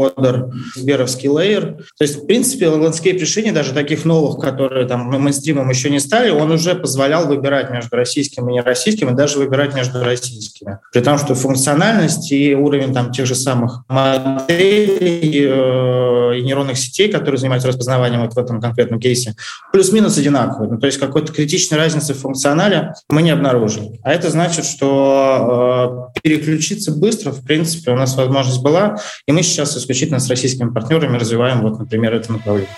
дресс-кодер, 0.10 0.50
сберовский 0.76 1.30
Layer. 1.30 1.78
То 1.98 2.04
есть, 2.04 2.24
в 2.24 2.26
принципе, 2.26 2.68
landscape 2.68 3.20
решений, 3.20 3.52
даже 3.52 3.74
таких 3.74 4.06
новых, 4.06 4.40
которые 4.40 4.88
там 4.88 5.10
мейнстримом 5.10 5.70
еще 5.70 5.90
не 5.90 6.00
стали, 6.00 6.30
он 6.30 6.52
уже 6.52 6.76
позволял 6.76 7.28
выбирать 7.28 7.72
между 7.72 7.96
российским 7.96 8.50
и 8.50 8.54
нероссийским, 8.54 9.10
и 9.10 9.16
даже 9.16 9.40
выбирать 9.40 9.76
между 9.76 10.04
российскими. 10.04 10.80
При 10.92 11.02
том, 11.02 11.18
что 11.18 11.36
функциональность 11.36 12.32
и 12.32 12.56
уровень 12.56 12.94
там 12.94 13.12
тех 13.12 13.26
же 13.26 13.36
самых 13.36 13.84
моделей 13.88 15.48
э, 15.48 16.38
и 16.38 16.42
нейронных 16.42 16.78
сетей, 16.78 17.12
которые 17.12 17.40
занимаются 17.40 17.68
распознаванием 17.68 18.22
вот 18.22 18.34
в 18.34 18.38
этом 18.38 18.62
конкретном 18.62 19.00
кейсе, 19.00 19.36
плюс-минус 19.72 20.18
одинаковые. 20.18 20.72
Ну, 20.72 20.80
то 20.80 20.88
есть 20.88 21.00
какой-то 21.00 21.32
критичной 21.32 21.78
разницы 21.78 22.14
в 22.14 22.20
функционале 22.20 22.94
мы 23.10 23.22
не 23.22 23.32
обнаружили. 23.32 24.00
А 24.04 24.12
это 24.12 24.30
значит, 24.30 24.66
что 24.66 26.12
э, 26.16 26.20
переключиться 26.22 26.92
быстро, 26.92 27.32
в 27.32 27.44
принципе, 27.44 27.92
у 27.92 27.96
нас 27.96 28.16
возможность 28.16 28.62
была, 28.62 28.98
и 29.28 29.32
мы 29.32 29.44
сейчас 29.44 29.78
исключительно 29.78 29.95
с 29.96 30.30
российскими 30.30 30.70
партнерами 30.70 31.18
развиваем, 31.18 31.62
вот, 31.62 31.80
например, 31.80 32.14
это 32.14 32.32
направление. 32.32 32.70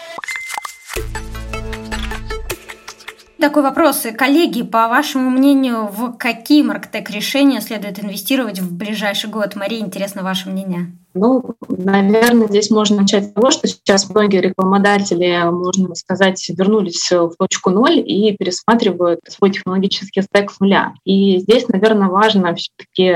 Такой 3.39 3.61
вопрос. 3.61 4.05
Коллеги, 4.17 4.63
по 4.63 4.87
вашему 4.87 5.29
мнению, 5.29 5.87
в 5.87 6.17
какие 6.17 6.63
маркетек 6.63 7.11
решения 7.11 7.61
следует 7.61 8.03
инвестировать 8.03 8.59
в 8.59 8.75
ближайший 8.75 9.29
год? 9.29 9.55
Мария, 9.55 9.79
интересно 9.79 10.23
ваше 10.23 10.49
мнение. 10.49 10.91
Ну, 11.17 11.55
наверное, 11.67 12.47
здесь 12.47 12.69
можно 12.69 12.97
начать 12.97 13.25
с 13.25 13.31
того, 13.33 13.51
что 13.51 13.67
сейчас 13.67 14.09
многие 14.09 14.41
рекламодатели, 14.41 15.49
можно 15.51 15.95
сказать, 15.95 16.43
вернулись 16.49 17.11
в 17.11 17.31
точку 17.37 17.71
ноль 17.71 17.99
и 17.99 18.35
пересматривают 18.37 19.19
свой 19.27 19.51
технологический 19.51 20.21
стек 20.21 20.51
с 20.51 20.59
нуля. 20.59 20.93
И 21.03 21.39
здесь, 21.39 21.67
наверное, 21.67 22.09
важно 22.09 22.55
все-таки 22.55 23.15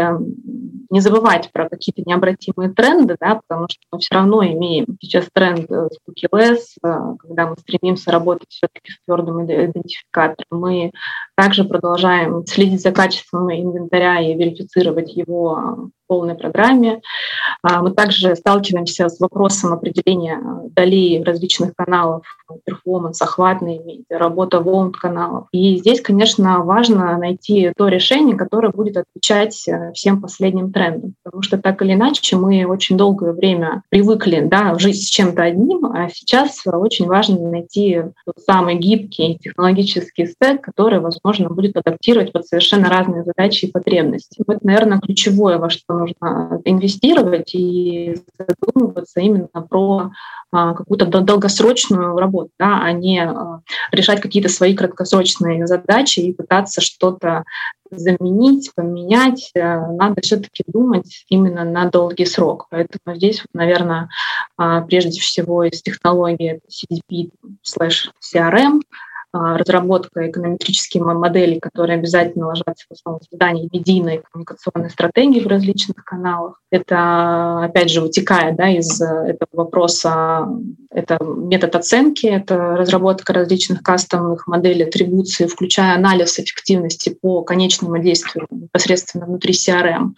не 0.89 0.99
забывать 0.99 1.49
про 1.53 1.69
какие-то 1.69 2.01
необратимые 2.05 2.71
тренды, 2.71 3.15
да, 3.19 3.39
потому 3.47 3.67
что 3.69 3.79
мы 3.91 3.99
все 3.99 4.15
равно 4.15 4.43
имеем 4.45 4.97
сейчас 5.01 5.25
тренд 5.33 5.69
cookie-less, 5.69 6.59
когда 6.81 7.47
мы 7.47 7.55
стремимся 7.57 8.11
работать 8.11 8.49
все-таки 8.49 8.91
с 8.91 8.97
твердым 9.05 9.45
идентификатором. 9.45 10.59
Мы 10.59 10.91
также 11.37 11.63
продолжаем 11.63 12.45
следить 12.45 12.81
за 12.81 12.91
качеством 12.91 13.49
инвентаря 13.51 14.19
и 14.19 14.33
верифицировать 14.33 15.15
его 15.15 15.89
полной 16.11 16.35
программе. 16.35 16.99
А, 17.63 17.81
мы 17.81 17.91
также 17.91 18.35
сталкиваемся 18.35 19.07
с 19.07 19.21
вопросом 19.21 19.71
определения 19.71 20.37
долей 20.75 21.23
различных 21.23 21.73
каналов, 21.73 22.23
перформанс, 22.65 23.21
охватные 23.21 23.79
медиа, 23.79 24.17
работа 24.17 24.59
волн 24.59 24.91
каналов. 24.91 25.47
И 25.53 25.77
здесь, 25.77 26.01
конечно, 26.01 26.65
важно 26.65 27.17
найти 27.17 27.71
то 27.77 27.87
решение, 27.87 28.35
которое 28.35 28.73
будет 28.73 28.97
отвечать 28.97 29.65
э, 29.69 29.93
всем 29.93 30.21
последним 30.21 30.73
трендам. 30.73 31.13
Потому 31.23 31.43
что 31.43 31.57
так 31.57 31.81
или 31.81 31.93
иначе 31.93 32.35
мы 32.35 32.65
очень 32.65 32.97
долгое 32.97 33.31
время 33.31 33.83
привыкли 33.87 34.41
да, 34.41 34.77
жить 34.77 35.01
с 35.01 35.09
чем-то 35.09 35.43
одним, 35.43 35.85
а 35.85 36.09
сейчас 36.09 36.61
очень 36.65 37.07
важно 37.07 37.39
найти 37.49 38.01
тот 38.25 38.35
самый 38.45 38.75
гибкий 38.75 39.39
технологический 39.41 40.25
стек, 40.25 40.59
который, 40.59 40.99
возможно, 40.99 41.47
будет 41.49 41.77
адаптировать 41.77 42.33
под 42.33 42.45
совершенно 42.45 42.89
разные 42.89 43.23
задачи 43.23 43.65
и 43.65 43.71
потребности. 43.71 44.43
Это, 44.45 44.59
наверное, 44.63 44.99
ключевое, 44.99 45.57
во 45.57 45.69
что 45.69 46.00
нужно 46.01 46.61
инвестировать 46.65 47.53
и 47.53 48.17
задумываться 48.37 49.19
именно 49.19 49.47
про 49.69 50.11
а, 50.51 50.73
какую-то 50.73 51.05
долгосрочную 51.05 52.17
работу, 52.17 52.49
да, 52.59 52.81
а 52.83 52.91
не 52.91 53.23
а, 53.23 53.61
решать 53.91 54.21
какие-то 54.21 54.49
свои 54.49 54.75
краткосрочные 54.75 55.65
задачи 55.67 56.19
и 56.19 56.33
пытаться 56.33 56.81
что-то 56.81 57.43
заменить, 57.91 58.71
поменять. 58.73 59.51
Э, 59.53 59.85
надо 59.87 60.21
все-таки 60.21 60.63
думать 60.65 61.25
именно 61.27 61.63
на 61.63 61.89
долгий 61.89 62.25
срок. 62.25 62.67
Поэтому 62.69 63.15
здесь, 63.17 63.43
наверное, 63.53 64.09
а, 64.57 64.81
прежде 64.81 65.19
всего 65.19 65.63
из 65.63 65.81
технологии 65.81 66.61
CDP 66.69 67.31
слэш 67.61 68.11
CRM, 68.21 68.81
разработка 69.33 70.29
эконометрических 70.29 71.01
моделей, 71.01 71.59
которые 71.59 71.97
обязательно 71.97 72.47
ложатся 72.47 72.85
в 72.89 72.93
основу 72.93 73.21
создания 73.29 73.67
медийной 73.71 74.21
коммуникационной 74.29 74.89
стратегии 74.89 75.39
в 75.41 75.47
различных 75.47 76.03
каналах. 76.03 76.59
Это, 76.69 77.65
опять 77.65 77.89
же, 77.89 78.01
вытекает 78.01 78.55
да, 78.55 78.69
из 78.69 79.01
этого 79.01 79.49
вопроса, 79.51 80.47
это 80.89 81.17
метод 81.23 81.75
оценки, 81.75 82.25
это 82.27 82.57
разработка 82.57 83.33
различных 83.33 83.83
кастомных 83.83 84.47
моделей 84.47 84.83
атрибуции, 84.83 85.47
включая 85.47 85.95
анализ 85.95 86.39
эффективности 86.39 87.17
по 87.21 87.41
конечному 87.41 87.99
действию 87.99 88.47
непосредственно 88.49 89.25
внутри 89.25 89.53
CRM. 89.53 90.11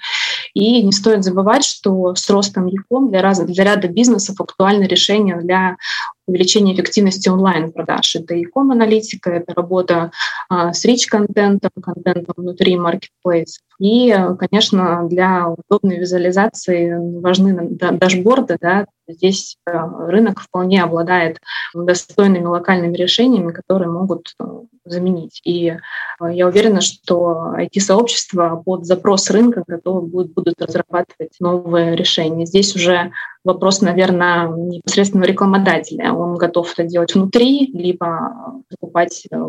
И 0.54 0.84
не 0.84 0.92
стоит 0.92 1.24
забывать, 1.24 1.64
что 1.64 2.16
с 2.16 2.30
ростом 2.30 2.68
ЯКОМ 2.68 3.10
для, 3.10 3.22
раз, 3.22 3.40
для 3.40 3.64
ряда 3.64 3.88
бизнесов 3.88 4.40
актуальны 4.40 4.84
решения 4.84 5.38
для 5.38 5.78
увеличения 6.28 6.74
эффективности 6.74 7.30
онлайн-продаж. 7.30 8.16
Это 8.18 8.36
и 8.36 8.46
ком-аналитика, 8.46 9.30
это 9.30 9.54
работа 9.54 10.12
а, 10.50 10.74
с 10.74 10.86
рич-контентом, 10.86 11.72
контентом 11.82 12.34
внутри 12.38 12.78
маркетплейсов. 12.78 13.64
И, 13.80 14.16
конечно, 14.40 15.08
для 15.10 15.48
удобной 15.50 16.00
визуализации 16.00 16.94
важны 17.20 17.68
дашборды. 17.70 18.58
Да. 18.62 18.86
Здесь 19.08 19.58
а, 19.66 19.88
рынок 20.08 20.40
вполне 20.40 20.82
обладает 20.82 21.40
достойными 21.74 22.46
локальными 22.46 22.96
решениями, 22.96 23.52
которые 23.52 23.90
могут 23.90 24.34
а, 24.40 24.62
заменить. 24.86 25.42
И 25.44 25.76
я 26.22 26.48
уверена, 26.48 26.82
что 26.82 27.54
IT-сообщество 27.58 28.62
под 28.66 28.86
запрос 28.86 29.30
рынка 29.30 29.64
готовы 29.66 30.02
будут, 30.02 30.34
будут 30.34 30.62
разрабатывать 30.62 31.36
новые 31.40 31.96
решения. 31.96 32.46
Здесь 32.46 32.76
уже 32.76 33.12
вопрос, 33.44 33.82
наверное, 33.82 34.48
непосредственно 34.48 35.24
рекламодателя. 35.24 36.14
Он 36.14 36.36
готов 36.36 36.72
это 36.74 36.84
делать 36.84 37.14
внутри, 37.14 37.68
либо 37.74 38.62
покупать 38.70 39.26
э, 39.32 39.44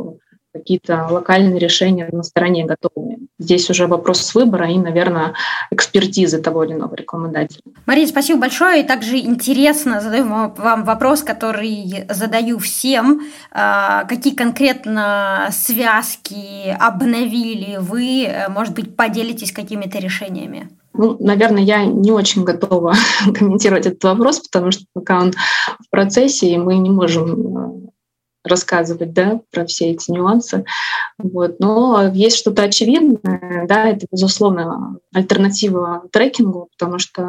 какие-то 0.55 1.09
локальные 1.11 1.59
решения 1.59 2.09
на 2.13 2.23
стороне 2.23 2.65
готовые. 2.65 3.19
Здесь 3.39 3.69
уже 3.69 3.89
вопрос 3.89 4.35
выбора 4.35 4.71
и, 4.71 4.79
наверное, 4.79 5.35
экспертизы 5.71 6.41
того 6.41 6.65
или 6.65 6.73
иного 6.73 6.95
рекламодателя. 6.95 7.61
Мария, 7.87 8.07
спасибо 8.07 8.41
большое. 8.41 8.83
И 8.83 8.87
также 8.87 9.19
интересно 9.19 10.01
задаю 10.01 10.27
вам 10.27 10.85
вопрос, 10.85 11.23
который 11.23 12.05
задаю 12.09 12.59
всем. 12.59 13.23
А, 13.51 14.05
какие 14.05 14.35
конкретно 14.35 15.49
связки 15.51 16.69
обновили 16.79 17.79
вы? 17.79 18.29
Может 18.49 18.75
быть, 18.75 18.97
поделитесь 18.97 19.53
какими-то 19.53 19.99
решениями? 19.99 20.71
Ну, 20.97 21.17
наверное, 21.19 21.63
я 21.63 21.85
не 21.85 22.13
очень 22.13 22.45
готова 22.45 22.95
комментировать 23.35 23.87
этот 23.87 24.05
вопрос, 24.05 24.41
потому 24.41 24.71
что 24.71 24.85
пока 24.93 25.21
он 25.21 25.33
в 25.33 25.91
процессе, 25.91 26.49
и 26.49 26.57
мы 26.57 26.77
не 26.77 26.91
можем 26.91 27.57
э, 27.57 27.89
рассказывать 28.45 29.13
да, 29.13 29.41
про 29.51 29.65
все 29.65 29.91
эти 29.91 30.11
нюансы. 30.11 30.65
Вот. 31.19 31.59
Но 31.61 32.11
есть 32.13 32.37
что-то 32.37 32.65
очевидное, 32.65 33.67
да, 33.67 33.89
это, 33.89 34.07
безусловно, 34.11 34.99
альтернатива 35.13 36.03
трекингу, 36.13 36.69
потому 36.77 36.99
что 36.99 37.23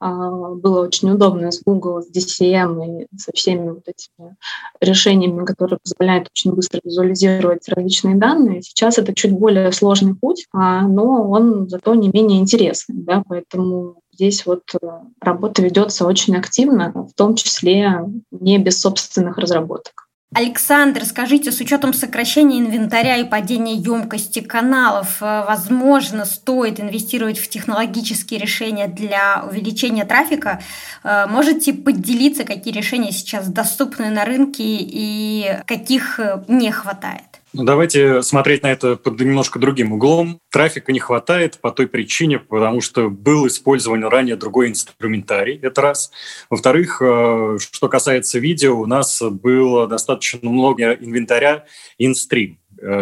э, 0.00 0.06
было 0.06 0.82
очень 0.82 1.10
удобно 1.10 1.50
с 1.50 1.62
Google, 1.62 2.02
с 2.02 2.10
DCM 2.10 3.02
и 3.02 3.06
со 3.16 3.32
всеми 3.32 3.70
вот 3.70 3.82
этими 3.86 4.36
решениями, 4.80 5.44
которые 5.44 5.78
позволяют 5.82 6.28
очень 6.32 6.52
быстро 6.52 6.80
визуализировать 6.84 7.68
различные 7.68 8.16
данные. 8.16 8.62
Сейчас 8.62 8.98
это 8.98 9.14
чуть 9.14 9.32
более 9.32 9.72
сложный 9.72 10.14
путь, 10.14 10.46
а, 10.52 10.82
но 10.82 11.28
он 11.28 11.68
зато 11.68 11.94
не 11.94 12.08
менее 12.08 12.40
интересный, 12.40 12.96
да, 12.96 13.22
поэтому 13.26 13.96
здесь 14.12 14.46
вот 14.46 14.62
э, 14.80 14.86
работа 15.20 15.62
ведется 15.62 16.06
очень 16.06 16.36
активно, 16.36 16.92
в 16.92 17.12
том 17.14 17.34
числе 17.34 18.04
не 18.30 18.58
без 18.58 18.80
собственных 18.80 19.38
разработок. 19.38 20.03
Александр, 20.34 21.04
скажите, 21.04 21.52
с 21.52 21.60
учетом 21.60 21.94
сокращения 21.94 22.58
инвентаря 22.58 23.18
и 23.18 23.24
падения 23.24 23.76
емкости 23.76 24.40
каналов, 24.40 25.22
э, 25.22 25.44
возможно, 25.46 26.24
стоит 26.24 26.80
инвестировать 26.80 27.38
в 27.38 27.48
технологические 27.48 28.40
решения 28.40 28.88
для 28.88 29.44
увеличения 29.48 30.04
трафика? 30.04 30.60
Э, 31.04 31.26
можете 31.28 31.72
поделиться, 31.72 32.42
какие 32.42 32.74
решения 32.74 33.12
сейчас 33.12 33.46
доступны 33.46 34.10
на 34.10 34.24
рынке 34.24 34.64
и 34.64 35.60
каких 35.66 36.18
э, 36.18 36.42
не 36.48 36.72
хватает? 36.72 37.33
Ну, 37.56 37.62
давайте 37.62 38.20
смотреть 38.22 38.64
на 38.64 38.72
это 38.72 38.96
под 38.96 39.20
немножко 39.20 39.60
другим 39.60 39.92
углом. 39.92 40.40
Трафика 40.50 40.90
не 40.90 40.98
хватает 40.98 41.60
по 41.60 41.70
той 41.70 41.86
причине, 41.86 42.40
потому 42.40 42.80
что 42.80 43.08
был 43.10 43.46
использован 43.46 44.04
ранее 44.04 44.34
другой 44.34 44.70
инструментарий, 44.70 45.60
это 45.62 45.80
раз. 45.80 46.10
Во-вторых, 46.50 47.00
э, 47.00 47.58
что 47.60 47.88
касается 47.88 48.40
видео, 48.40 48.80
у 48.80 48.86
нас 48.86 49.22
было 49.22 49.86
достаточно 49.86 50.40
много 50.50 50.94
инвентаря 50.94 51.64
инстрим 51.96 52.58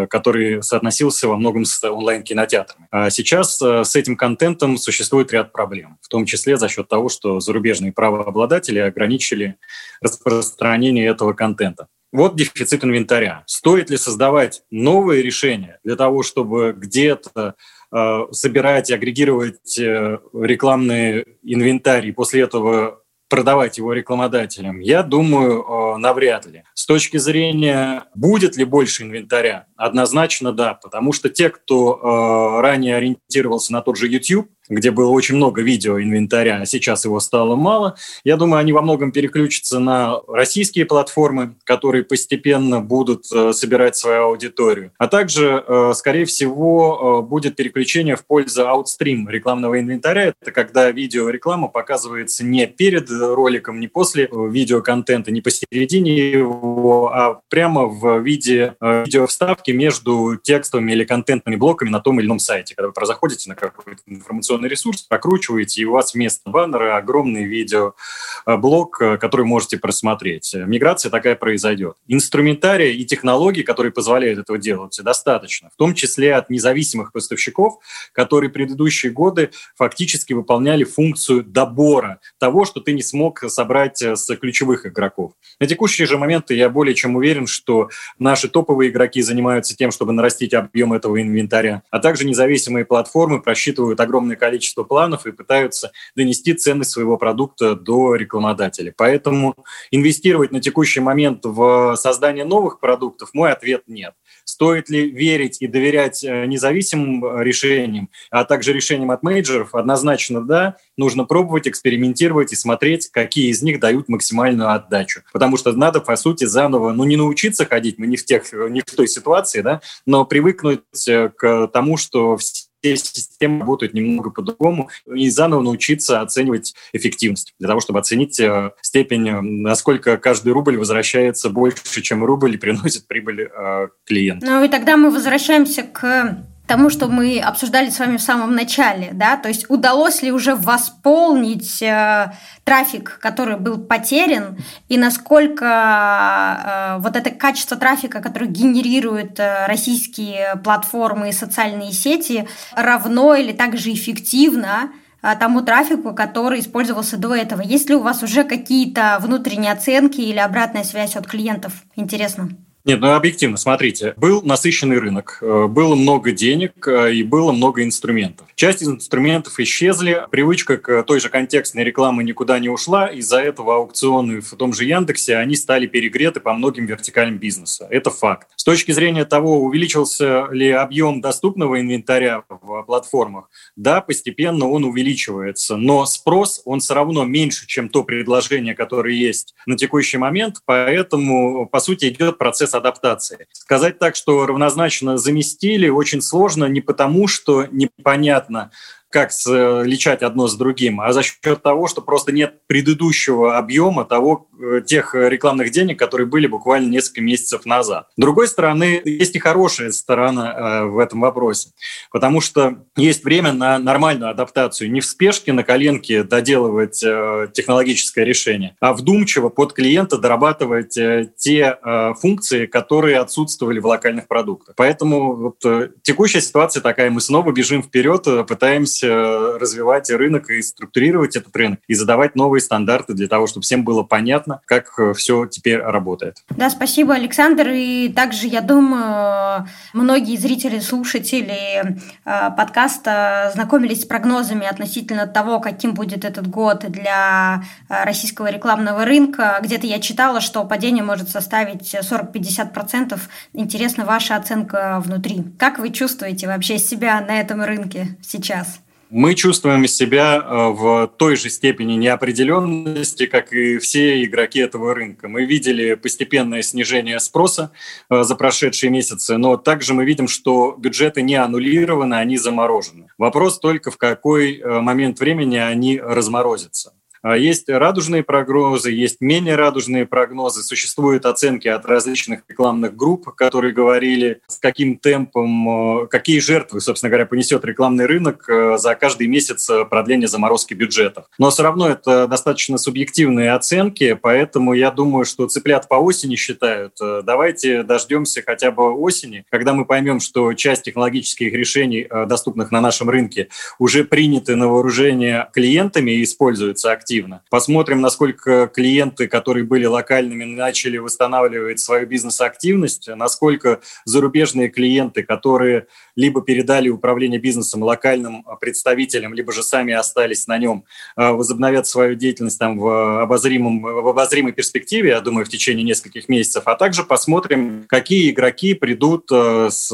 который 0.09 0.63
соотносился 0.63 1.29
во 1.29 1.37
многом 1.37 1.65
с 1.65 1.83
онлайн-кинотеатрами. 1.83 2.89
А 2.91 3.11
сейчас 3.11 3.61
э, 3.61 3.85
с 3.85 3.97
этим 3.97 4.17
контентом 4.17 4.77
существует 4.77 5.33
ряд 5.33 5.53
проблем, 5.53 5.99
в 6.01 6.09
том 6.09 6.27
числе 6.27 6.57
за 6.57 6.69
счет 6.69 6.89
того, 6.89 7.09
что 7.09 7.41
зарубежные 7.41 7.93
правообладатели 7.93 8.79
ограничили 8.79 9.57
распространение 10.01 11.09
этого 11.09 11.33
контента. 11.33 11.89
Вот 12.13 12.37
дефицит 12.37 12.85
инвентаря. 12.85 13.43
Стоит 13.47 13.89
ли 13.89 13.97
создавать 13.97 14.63
новые 14.71 15.23
решения 15.23 15.81
для 15.83 15.97
того, 15.97 16.23
чтобы 16.23 16.75
где-то 16.77 17.55
э, 17.91 18.21
собирать 18.33 18.91
и 18.91 18.95
агрегировать 18.95 19.79
э, 19.79 20.19
рекламный 20.35 21.25
инвентарь 21.43 22.07
и 22.07 22.13
после 22.13 22.43
этого 22.43 23.02
продавать 23.33 23.79
его 23.79 23.95
рекламодателям? 23.95 24.81
Я 24.81 25.03
думаю, 25.03 25.63
э, 25.63 25.97
навряд 25.97 26.45
ли. 26.45 26.65
С 26.75 26.85
точки 26.85 27.17
зрения, 27.17 28.05
будет 28.15 28.59
ли 28.59 28.67
больше 28.67 29.05
инвентаря? 29.05 29.69
Однозначно 29.75 30.53
да, 30.53 30.75
потому 30.75 31.15
что 31.15 31.31
те, 31.31 31.49
кто 31.49 31.95
э, 31.97 32.61
ранее 32.61 32.97
ориентировался 32.97 33.73
на 33.73 33.81
тот 33.81 33.97
же 33.97 34.07
YouTube, 34.07 34.51
где 34.73 34.91
было 34.91 35.11
очень 35.11 35.37
много 35.37 35.63
видео 35.63 36.01
инвентаря, 36.01 36.61
а 36.63 36.67
сейчас 36.67 37.05
его 37.05 37.21
стало 37.21 37.57
мало. 37.57 37.97
Я 38.25 38.37
думаю, 38.37 38.61
они 38.61 38.73
во 38.73 38.83
многом 38.83 39.13
переключатся 39.13 39.79
на 39.79 40.21
российские 40.29 40.87
платформы, 40.87 41.55
которые 41.65 42.05
постепенно 42.05 42.81
будут 42.81 43.25
э, 43.33 43.53
собирать 43.53 43.97
свою 43.97 44.25
аудиторию. 44.25 44.93
А 44.99 45.09
также, 45.09 45.63
э, 45.67 45.93
скорее 45.95 46.25
всего, 46.25 47.21
э, 47.23 47.29
будет 47.29 47.57
переключение 47.57 48.17
в 48.17 48.27
пользу 48.27 48.69
аутстрим 48.69 49.29
рекламного 49.29 49.79
инвентаря. 49.79 50.35
Это 50.41 50.53
когда 50.53 50.91
видеореклама 50.91 51.69
показывается 51.69 52.45
не 52.45 52.67
перед 52.67 53.11
роликом, 53.11 53.81
не 53.81 53.89
после 53.89 54.29
видеоконтента, 54.33 55.31
не 55.31 55.41
посередине 55.41 56.31
его, 56.31 57.13
а 57.13 57.41
прямо 57.49 57.87
в 57.87 58.21
виде 58.21 58.75
видеовставки 58.81 59.71
между 59.71 60.37
текстовыми 60.43 60.93
или 60.93 61.05
контентными 61.05 61.57
блоками 61.57 61.91
на 61.91 62.01
том 62.01 62.19
или 62.21 62.27
ином 62.27 62.39
сайте. 62.39 62.75
Когда 62.75 62.89
вы 62.89 63.07
заходите 63.07 63.49
на 63.49 63.55
какой-то 63.55 64.01
информационный 64.07 64.62
определенный 64.63 64.69
ресурс, 64.69 65.03
прокручиваете, 65.03 65.83
и 65.83 65.85
у 65.85 65.93
вас 65.93 66.15
вместо 66.15 66.49
баннера 66.51 66.97
огромный 66.97 67.45
видеоблог, 67.45 68.99
который 69.21 69.47
можете 69.47 69.79
просмотреть. 69.79 70.55
Миграция 70.55 71.11
такая 71.11 71.35
произойдет. 71.37 71.97
Инструментария 72.09 72.93
и 72.93 73.05
технологий, 73.05 73.63
которые 73.63 73.93
позволяют 73.93 74.39
этого 74.39 74.59
делать, 74.59 74.99
достаточно, 75.03 75.71
в 75.71 75.77
том 75.77 75.95
числе 75.95 76.35
от 76.35 76.51
независимых 76.51 77.13
поставщиков, 77.13 77.79
которые 78.13 78.51
предыдущие 78.51 79.13
годы 79.13 79.51
фактически 79.77 80.33
выполняли 80.33 80.85
функцию 80.85 81.43
добора 81.43 82.21
того, 82.39 82.65
что 82.65 82.81
ты 82.81 82.93
не 82.93 83.03
смог 83.03 83.45
собрать 83.49 84.01
с 84.03 84.37
ключевых 84.37 84.87
игроков. 84.87 85.33
На 85.61 85.67
текущие 85.67 86.07
же 86.07 86.19
моменты 86.19 86.55
я 86.55 86.69
более 86.69 86.95
чем 86.95 87.17
уверен, 87.17 87.47
что 87.47 87.91
наши 88.19 88.49
топовые 88.49 88.91
игроки 88.91 89.23
занимаются 89.23 89.77
тем, 89.77 89.91
чтобы 89.91 90.13
нарастить 90.13 90.55
объем 90.55 90.93
этого 90.93 91.21
инвентаря, 91.21 91.83
а 91.91 91.99
также 91.99 92.25
независимые 92.25 92.85
платформы 92.85 93.41
просчитывают 93.41 94.01
огромное 94.01 94.37
количество 94.37 94.52
планов 94.85 95.27
и 95.27 95.33
пытаются 95.33 95.93
донести 96.17 96.55
ценность 96.55 96.91
своего 96.91 97.17
продукта 97.17 97.75
до 97.75 98.15
рекламодателя. 98.15 98.93
Поэтому 98.97 99.55
инвестировать 99.91 100.53
на 100.53 100.61
текущий 100.61 101.01
момент 101.01 101.45
в 101.45 101.97
создание 101.97 102.45
новых 102.45 102.81
продуктов, 102.81 103.31
мой 103.33 103.53
ответ 103.53 103.83
нет. 103.87 104.15
Стоит 104.45 104.89
ли 104.91 105.11
верить 105.11 105.59
и 105.61 105.67
доверять 105.67 106.25
э, 106.25 106.47
независимым 106.47 107.25
э, 107.25 107.45
решениям, 107.45 108.11
а 108.31 108.45
также 108.45 108.73
решениям 108.73 109.11
от 109.11 109.23
менеджеров? 109.23 109.75
Однозначно 109.75 110.45
да. 110.45 110.77
Нужно 110.97 111.25
пробовать, 111.25 111.69
экспериментировать 111.69 112.53
и 112.53 112.57
смотреть, 112.57 113.09
какие 113.09 113.51
из 113.51 113.63
них 113.63 113.81
дают 113.81 114.09
максимальную 114.09 114.71
отдачу. 114.71 115.23
Потому 115.33 115.57
что 115.57 115.73
надо, 115.73 116.01
по 116.01 116.17
сути, 116.17 116.45
заново, 116.45 116.93
ну, 116.93 117.05
не 117.05 117.17
научиться 117.17 117.67
ходить, 117.67 117.99
мы 117.99 118.07
не 118.07 118.17
в, 118.17 118.25
тех, 118.25 118.53
не 118.53 118.81
в 118.81 118.97
той 118.97 119.09
ситуации, 119.09 119.61
да, 119.61 119.81
но 120.07 120.25
привыкнуть 120.25 121.09
э, 121.09 121.31
к 121.31 121.69
тому, 121.69 121.97
что 121.97 122.37
все 122.37 122.72
системы 122.83 123.61
работают 123.61 123.95
немного 123.95 124.31
по-другому, 124.31 124.91
и 125.13 125.29
заново 125.31 125.63
научиться 125.63 126.21
оценивать 126.21 126.75
эффективность, 126.93 127.55
для 127.59 127.69
того, 127.69 127.81
чтобы 127.81 127.99
оценить 127.99 128.39
э, 128.41 128.73
степень, 128.81 129.29
э, 129.29 129.41
насколько 129.41 130.17
каждый 130.17 130.53
рубль 130.53 130.77
возвращается 130.77 131.51
больше, 131.51 132.03
чем 132.03 132.25
рубль 132.25 132.55
и 132.55 132.59
приносит 132.59 133.07
прибыль 133.07 133.43
э, 133.43 133.89
клиенту. 134.05 134.47
Ну 134.47 134.65
и 134.65 134.69
тогда 134.69 134.97
мы 134.97 135.11
возвращаемся 135.11 135.83
к 135.83 136.45
тому, 136.67 136.91
что 136.91 137.09
мы 137.09 137.39
обсуждали 137.39 137.91
с 137.91 137.99
вами 137.99 138.17
в 138.17 138.23
самом 138.23 138.55
начале, 138.55 139.11
да, 139.13 139.37
то 139.37 139.49
есть 139.49 139.69
удалось 139.69 140.23
ли 140.23 140.31
уже 140.31 140.55
восполнить 140.55 141.83
э, 141.83 142.33
трафик, 142.65 143.19
который 143.21 143.57
был 143.57 143.79
потерян, 143.79 144.57
и 144.89 144.97
насколько 144.97 145.65
э, 145.65 147.03
вот 147.03 147.17
это 147.17 147.31
качество 147.31 147.77
трафика, 147.77 148.21
который 148.21 148.49
генерируют 148.49 149.39
э, 149.41 149.67
российские 149.67 150.57
платформы 150.63 151.31
и 151.31 151.33
социальные 151.33 151.93
сети, 151.93 152.49
равно 152.75 153.35
или 153.35 153.53
также 153.53 153.93
эффективно 153.93 154.93
э, 155.23 155.35
тому 155.39 155.63
трафику, 155.63 156.15
который 156.15 156.61
использовался 156.61 157.17
до 157.17 157.35
этого. 157.35 157.61
Есть 157.61 157.89
ли 157.89 157.97
у 157.97 158.01
вас 158.01 158.23
уже 158.23 158.45
какие-то 158.45 159.19
внутренние 159.21 159.73
оценки 159.73 160.21
или 160.21 160.39
обратная 160.39 160.85
связь 160.85 161.17
от 161.17 161.27
клиентов? 161.27 161.73
Интересно. 161.97 162.51
Нет, 162.85 163.01
ну 163.01 163.13
объективно, 163.13 163.57
смотрите, 163.59 164.13
был 164.17 164.43
насыщенный 164.43 164.99
рынок, 164.99 165.39
э, 165.41 165.67
было 165.69 165.95
много 165.95 166.33
денег 166.33 166.73
э, 166.89 167.15
и 167.15 167.23
было 167.23 167.53
много 167.53 167.85
инструментов. 167.85 168.49
Часть 168.57 168.83
инструментов 168.83 169.61
исчезли, 169.61 170.27
привычка 170.33 170.79
к 170.79 171.05
той 171.05 171.21
же 171.21 171.29
контекстной 171.29 171.85
рекламы 171.85 172.25
никуда 172.25 172.59
не 172.59 172.69
ушла, 172.69 173.07
из-за 173.07 173.39
этого 173.39 173.77
аукционы 173.77 174.41
в 174.41 174.57
том 174.57 174.73
же 174.73 174.85
Яндексе, 174.85 175.37
они 175.37 175.55
стали 175.55 175.87
перегреты 175.87 176.41
по 176.41 176.55
многим 176.55 176.87
вертикалям 176.87 177.39
бизнеса. 177.39 177.87
Это 177.89 178.11
факт. 178.11 178.49
С 178.57 178.65
точки 178.65 178.91
зрения 178.91 179.25
того, 179.25 179.63
увеличился 179.63 180.49
ли 180.51 180.69
объем 180.71 181.21
доступного 181.21 181.81
инвентаря 181.81 182.43
в 182.49 182.83
платформах, 182.83 183.49
да, 183.77 184.01
постепенно 184.01 184.69
он 184.69 184.85
увеличивается, 184.85 185.77
но 185.77 186.05
спрос, 186.05 186.63
он 186.65 186.81
все 186.81 186.95
равно 186.95 187.25
меньше, 187.25 187.69
чем 187.69 187.89
то 187.89 188.03
предложение, 188.03 188.75
которое 188.75 189.15
есть 189.15 189.55
на 189.67 189.77
текущий 189.77 190.19
момент, 190.19 190.57
поэтому, 190.65 191.69
по 191.69 191.79
сути, 191.79 192.09
идет 192.09 192.39
процесс 192.39 192.72
процесс 192.73 192.75
адаптации. 192.75 193.47
Сказать 193.53 193.99
так, 193.99 194.17
что 194.17 194.47
равнозначно 194.47 195.19
заместили, 195.19 195.89
очень 195.89 196.23
сложно 196.23 196.67
не 196.67 196.81
потому, 196.81 197.29
что 197.29 197.67
непонятно, 197.71 198.71
как 199.13 199.31
сличать 199.33 200.23
одно 200.23 200.49
с 200.49 200.57
другим, 200.57 201.01
а 201.01 201.13
за 201.13 201.23
счет 201.23 201.63
того, 201.63 201.87
что 201.87 202.01
просто 202.01 202.33
нет 202.33 202.67
предыдущего 202.67 203.59
объема 203.59 204.05
того, 204.05 204.49
э, 204.59 204.81
тех 204.85 205.15
рекламных 205.15 205.71
денег, 205.71 205.99
которые 205.99 206.27
были 206.27 206.47
буквально 206.47 206.89
несколько 206.89 207.21
месяцев 207.21 207.67
назад. 207.67 208.09
С 208.17 208.21
другой 208.21 208.49
стороны, 208.49 209.01
есть 209.05 209.37
и 209.37 209.39
хорошая 209.39 209.93
сторона 209.93 210.53
э, 210.53 210.85
в 210.87 210.99
этом 210.99 211.21
вопросе, 211.21 211.71
потому 212.11 212.41
что 212.41 212.79
есть 212.97 213.23
время 213.25 213.53
на 213.53 213.79
нормальную 213.79 214.31
адаптацию, 214.31 214.91
не 214.91 215.01
в 215.01 215.07
спешке 215.07 215.53
на 215.53 215.63
коленке 215.63 216.23
доделывать 216.23 217.03
э, 217.05 217.49
технологическое 217.53 218.25
решение, 218.25 218.77
а 218.81 218.95
вдумчиво 218.95 219.51
под 219.51 219.75
клиента 219.75 220.17
дорабатывать 220.17 220.99
те 221.37 221.79
функции, 222.21 222.67
которые 222.67 223.19
отсутствовали 223.19 223.79
в 223.79 223.87
локальных 223.87 224.29
продуктах. 224.29 224.75
Поэтому 224.77 225.35
вот 225.35 225.59
текущая 226.03 226.41
ситуация 226.41 226.81
такая, 226.81 227.11
мы 227.11 227.21
снова 227.21 227.53
бежим 227.53 227.83
вперед, 227.83 228.27
пытаемся 228.47 229.02
Э, 229.05 229.59
развивать 229.59 230.11
рынок 230.11 230.51
и 230.51 230.63
структурировать 230.63 231.37
этот 231.37 231.55
рынок, 231.57 231.81
и 231.87 231.95
задавать 231.95 232.35
новые 232.35 232.61
стандарты 232.61 233.15
для 233.15 233.29
того, 233.29 233.47
чтобы 233.47 233.63
всем 233.63 233.85
было 233.85 234.03
понятно, 234.03 234.61
как 234.65 234.99
э, 234.99 235.13
все 235.15 235.47
теперь 235.47 235.79
работает. 235.79 236.43
Да, 236.51 236.71
спасибо, 236.71 237.15
Александр. 237.15 237.69
И 237.69 238.09
также, 238.09 238.47
я 238.47 238.61
думаю, 238.61 239.67
многие 239.93 240.37
зрители, 240.37 240.81
слушатели 240.81 241.99
э, 242.25 242.51
подкаста 242.57 243.51
знакомились 243.55 244.03
с 244.03 244.05
прогнозами 244.05 244.67
относительно 244.67 245.27
того, 245.27 245.61
каким 245.61 245.95
будет 245.95 246.25
этот 246.25 246.49
год 246.49 246.85
для 246.89 247.63
российского 247.89 248.51
рекламного 248.51 249.05
рынка. 249.05 249.59
Где-то 249.63 249.87
я 249.87 250.01
читала, 250.01 250.41
что 250.41 250.65
падение 250.65 251.05
может 251.05 251.29
составить 251.29 251.95
40-50%. 251.95 253.19
Интересна 253.53 254.05
ваша 254.05 254.37
оценка 254.37 255.01
внутри. 255.05 255.45
Как 255.59 255.79
вы 255.79 255.91
чувствуете 255.91 256.47
вообще 256.47 256.79
себя 256.79 257.21
на 257.21 257.41
этом 257.41 257.63
рынке 257.63 258.17
сейчас? 258.23 258.81
Мы 259.13 259.35
чувствуем 259.35 259.87
себя 259.87 260.37
э, 260.37 260.69
в 260.71 261.07
той 261.19 261.37
же 261.37 261.51
степени 261.51 261.93
неопределенности, 261.95 263.27
как 263.27 263.53
и 263.53 263.77
все 263.77 264.25
игроки 264.25 264.59
этого 264.59 264.95
рынка. 264.95 265.29
Мы 265.29 265.45
видели 265.45 265.95
постепенное 265.95 266.63
снижение 266.63 267.21
спроса 267.21 267.73
э, 268.09 268.23
за 268.23 268.35
прошедшие 268.35 268.89
месяцы, 268.89 269.37
но 269.37 269.59
также 269.59 269.93
мы 269.93 270.07
видим, 270.07 270.29
что 270.29 270.75
бюджеты 270.79 271.21
не 271.21 271.35
аннулированы, 271.35 272.15
они 272.15 272.39
заморожены. 272.39 273.09
Вопрос 273.19 273.59
только 273.59 273.91
в 273.91 273.99
какой 273.99 274.57
э, 274.57 274.81
момент 274.81 275.21
времени 275.21 275.59
они 275.59 276.01
разморозятся. 276.01 276.95
А 277.23 277.37
есть 277.37 277.69
радужные 277.69 278.25
прогнозы, 278.25 278.91
есть 278.91 279.21
менее 279.21 279.55
радужные 279.55 280.07
прогнозы. 280.07 280.65
Существуют 280.65 281.25
оценки 281.25 281.69
от 281.69 281.87
различных 281.87 282.43
рекламных 282.49 282.97
групп, 282.97 283.33
которые 283.37 283.73
говорили, 283.73 284.41
с 284.49 284.59
каким 284.59 284.97
темпом, 284.97 286.03
э, 286.03 286.07
какие 286.09 286.41
жертвы, 286.41 286.81
собственно 286.81 287.11
говоря, 287.11 287.27
понесет 287.27 287.65
рекламный 287.65 288.07
рынок 288.07 288.45
э, 288.49 288.77
за 288.77 288.97
каждый 288.97 289.29
месяц 289.29 289.71
э, 289.71 289.85
продления 289.85 290.27
заморозки 290.27 290.75
бюджетов. 290.75 291.27
Но 291.39 291.51
все 291.51 291.63
равно 291.63 291.89
это 291.89 292.27
достаточно 292.27 292.77
субъективные 292.77 293.53
оценки, 293.53 294.19
поэтому 294.21 294.73
я 294.73 294.91
думаю, 294.91 295.25
что 295.25 295.47
цыплят 295.47 295.87
по 295.87 295.95
осени 295.95 296.35
считают. 296.35 296.95
Давайте 296.99 297.85
дождемся 297.85 298.43
хотя 298.45 298.73
бы 298.73 298.93
осени, 298.93 299.45
когда 299.49 299.75
мы 299.75 299.85
поймем, 299.85 300.19
что 300.19 300.53
часть 300.55 300.83
технологических 300.83 301.53
решений, 301.53 302.09
доступных 302.27 302.73
на 302.73 302.81
нашем 302.81 303.09
рынке, 303.09 303.49
уже 303.79 304.03
приняты 304.05 304.57
на 304.57 304.67
вооружение 304.67 305.49
клиентами 305.53 306.11
и 306.11 306.25
используются 306.25 306.91
активно 306.91 307.12
активно. 307.13 307.43
Посмотрим, 307.51 308.01
насколько 308.01 308.69
клиенты, 308.69 309.29
которые 309.29 309.65
были 309.65 309.85
локальными, 309.85 310.45
начали 310.45 310.97
восстанавливать 310.97 311.79
свою 311.79 312.07
бизнес-активность, 312.07 313.09
насколько 313.09 313.81
зарубежные 314.05 314.69
клиенты, 314.69 315.23
которые 315.23 315.87
либо 316.17 316.43
передали 316.43 316.89
управление 316.89 317.41
бизнесом 317.41 317.83
локальным 317.83 318.45
представителям, 318.61 319.35
либо 319.35 319.53
же 319.53 319.63
сами 319.63 319.93
остались 319.95 320.47
на 320.47 320.59
нем, 320.59 320.85
а, 321.17 321.33
возобновят 321.33 321.87
свою 321.87 322.15
деятельность 322.15 322.59
там 322.59 322.79
в, 322.79 323.23
обозримом, 323.23 323.83
в 323.83 324.09
обозримой 324.09 324.53
перспективе, 324.53 325.11
я 325.11 325.21
думаю, 325.21 325.47
в 325.47 325.49
течение 325.49 325.85
нескольких 325.85 326.29
месяцев, 326.29 326.65
а 326.67 326.75
также 326.75 327.05
посмотрим, 327.05 327.85
какие 327.89 328.31
игроки 328.31 328.75
придут 328.75 329.29
а, 329.33 329.69
с, 329.71 329.89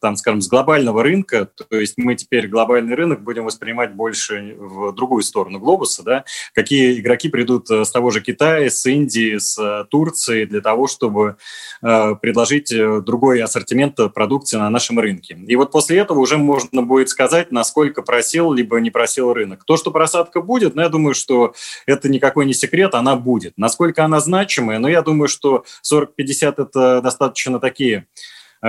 там, 0.00 0.16
скажем, 0.16 0.40
с 0.40 0.48
глобального 0.48 1.02
рынка, 1.02 1.48
то 1.68 1.76
есть 1.78 1.94
мы 1.98 2.14
теперь 2.14 2.48
глобальный 2.48 2.94
рынок 2.94 3.22
будем 3.22 3.44
воспринимать 3.44 3.94
больше 3.94 4.54
в 4.58 4.92
другую 4.92 5.22
сторону 5.22 5.58
глобуса, 5.58 6.02
да, 6.02 6.24
какие 6.54 7.00
игроки 7.00 7.28
придут 7.28 7.70
э, 7.70 7.84
с 7.84 7.90
того 7.90 8.10
же 8.10 8.20
Китая, 8.20 8.70
с 8.70 8.86
Индии, 8.86 9.38
с 9.38 9.58
э, 9.58 9.84
Турции 9.90 10.44
для 10.44 10.60
того, 10.60 10.86
чтобы 10.86 11.36
э, 11.82 12.14
предложить 12.20 12.72
другой 13.04 13.42
ассортимент 13.42 13.96
продукции 14.14 14.56
на 14.56 14.70
нашем 14.70 14.98
рынке. 14.98 15.36
И 15.50 15.56
вот 15.56 15.72
после 15.72 15.98
этого 15.98 16.20
уже 16.20 16.38
можно 16.38 16.80
будет 16.80 17.08
сказать, 17.08 17.50
насколько 17.50 18.02
просел 18.02 18.52
либо 18.52 18.78
не 18.78 18.92
просел 18.92 19.32
рынок. 19.32 19.64
То, 19.64 19.76
что 19.76 19.90
просадка 19.90 20.40
будет, 20.40 20.76
ну, 20.76 20.82
я 20.82 20.88
думаю, 20.88 21.12
что 21.12 21.54
это 21.86 22.08
никакой 22.08 22.46
не 22.46 22.54
секрет, 22.54 22.94
она 22.94 23.16
будет. 23.16 23.54
Насколько 23.56 24.04
она 24.04 24.20
значимая, 24.20 24.78
но 24.78 24.86
ну, 24.86 24.92
я 24.92 25.02
думаю, 25.02 25.26
что 25.26 25.64
40-50– 25.82 26.54
это 26.56 27.00
достаточно 27.02 27.58
такие 27.58 28.06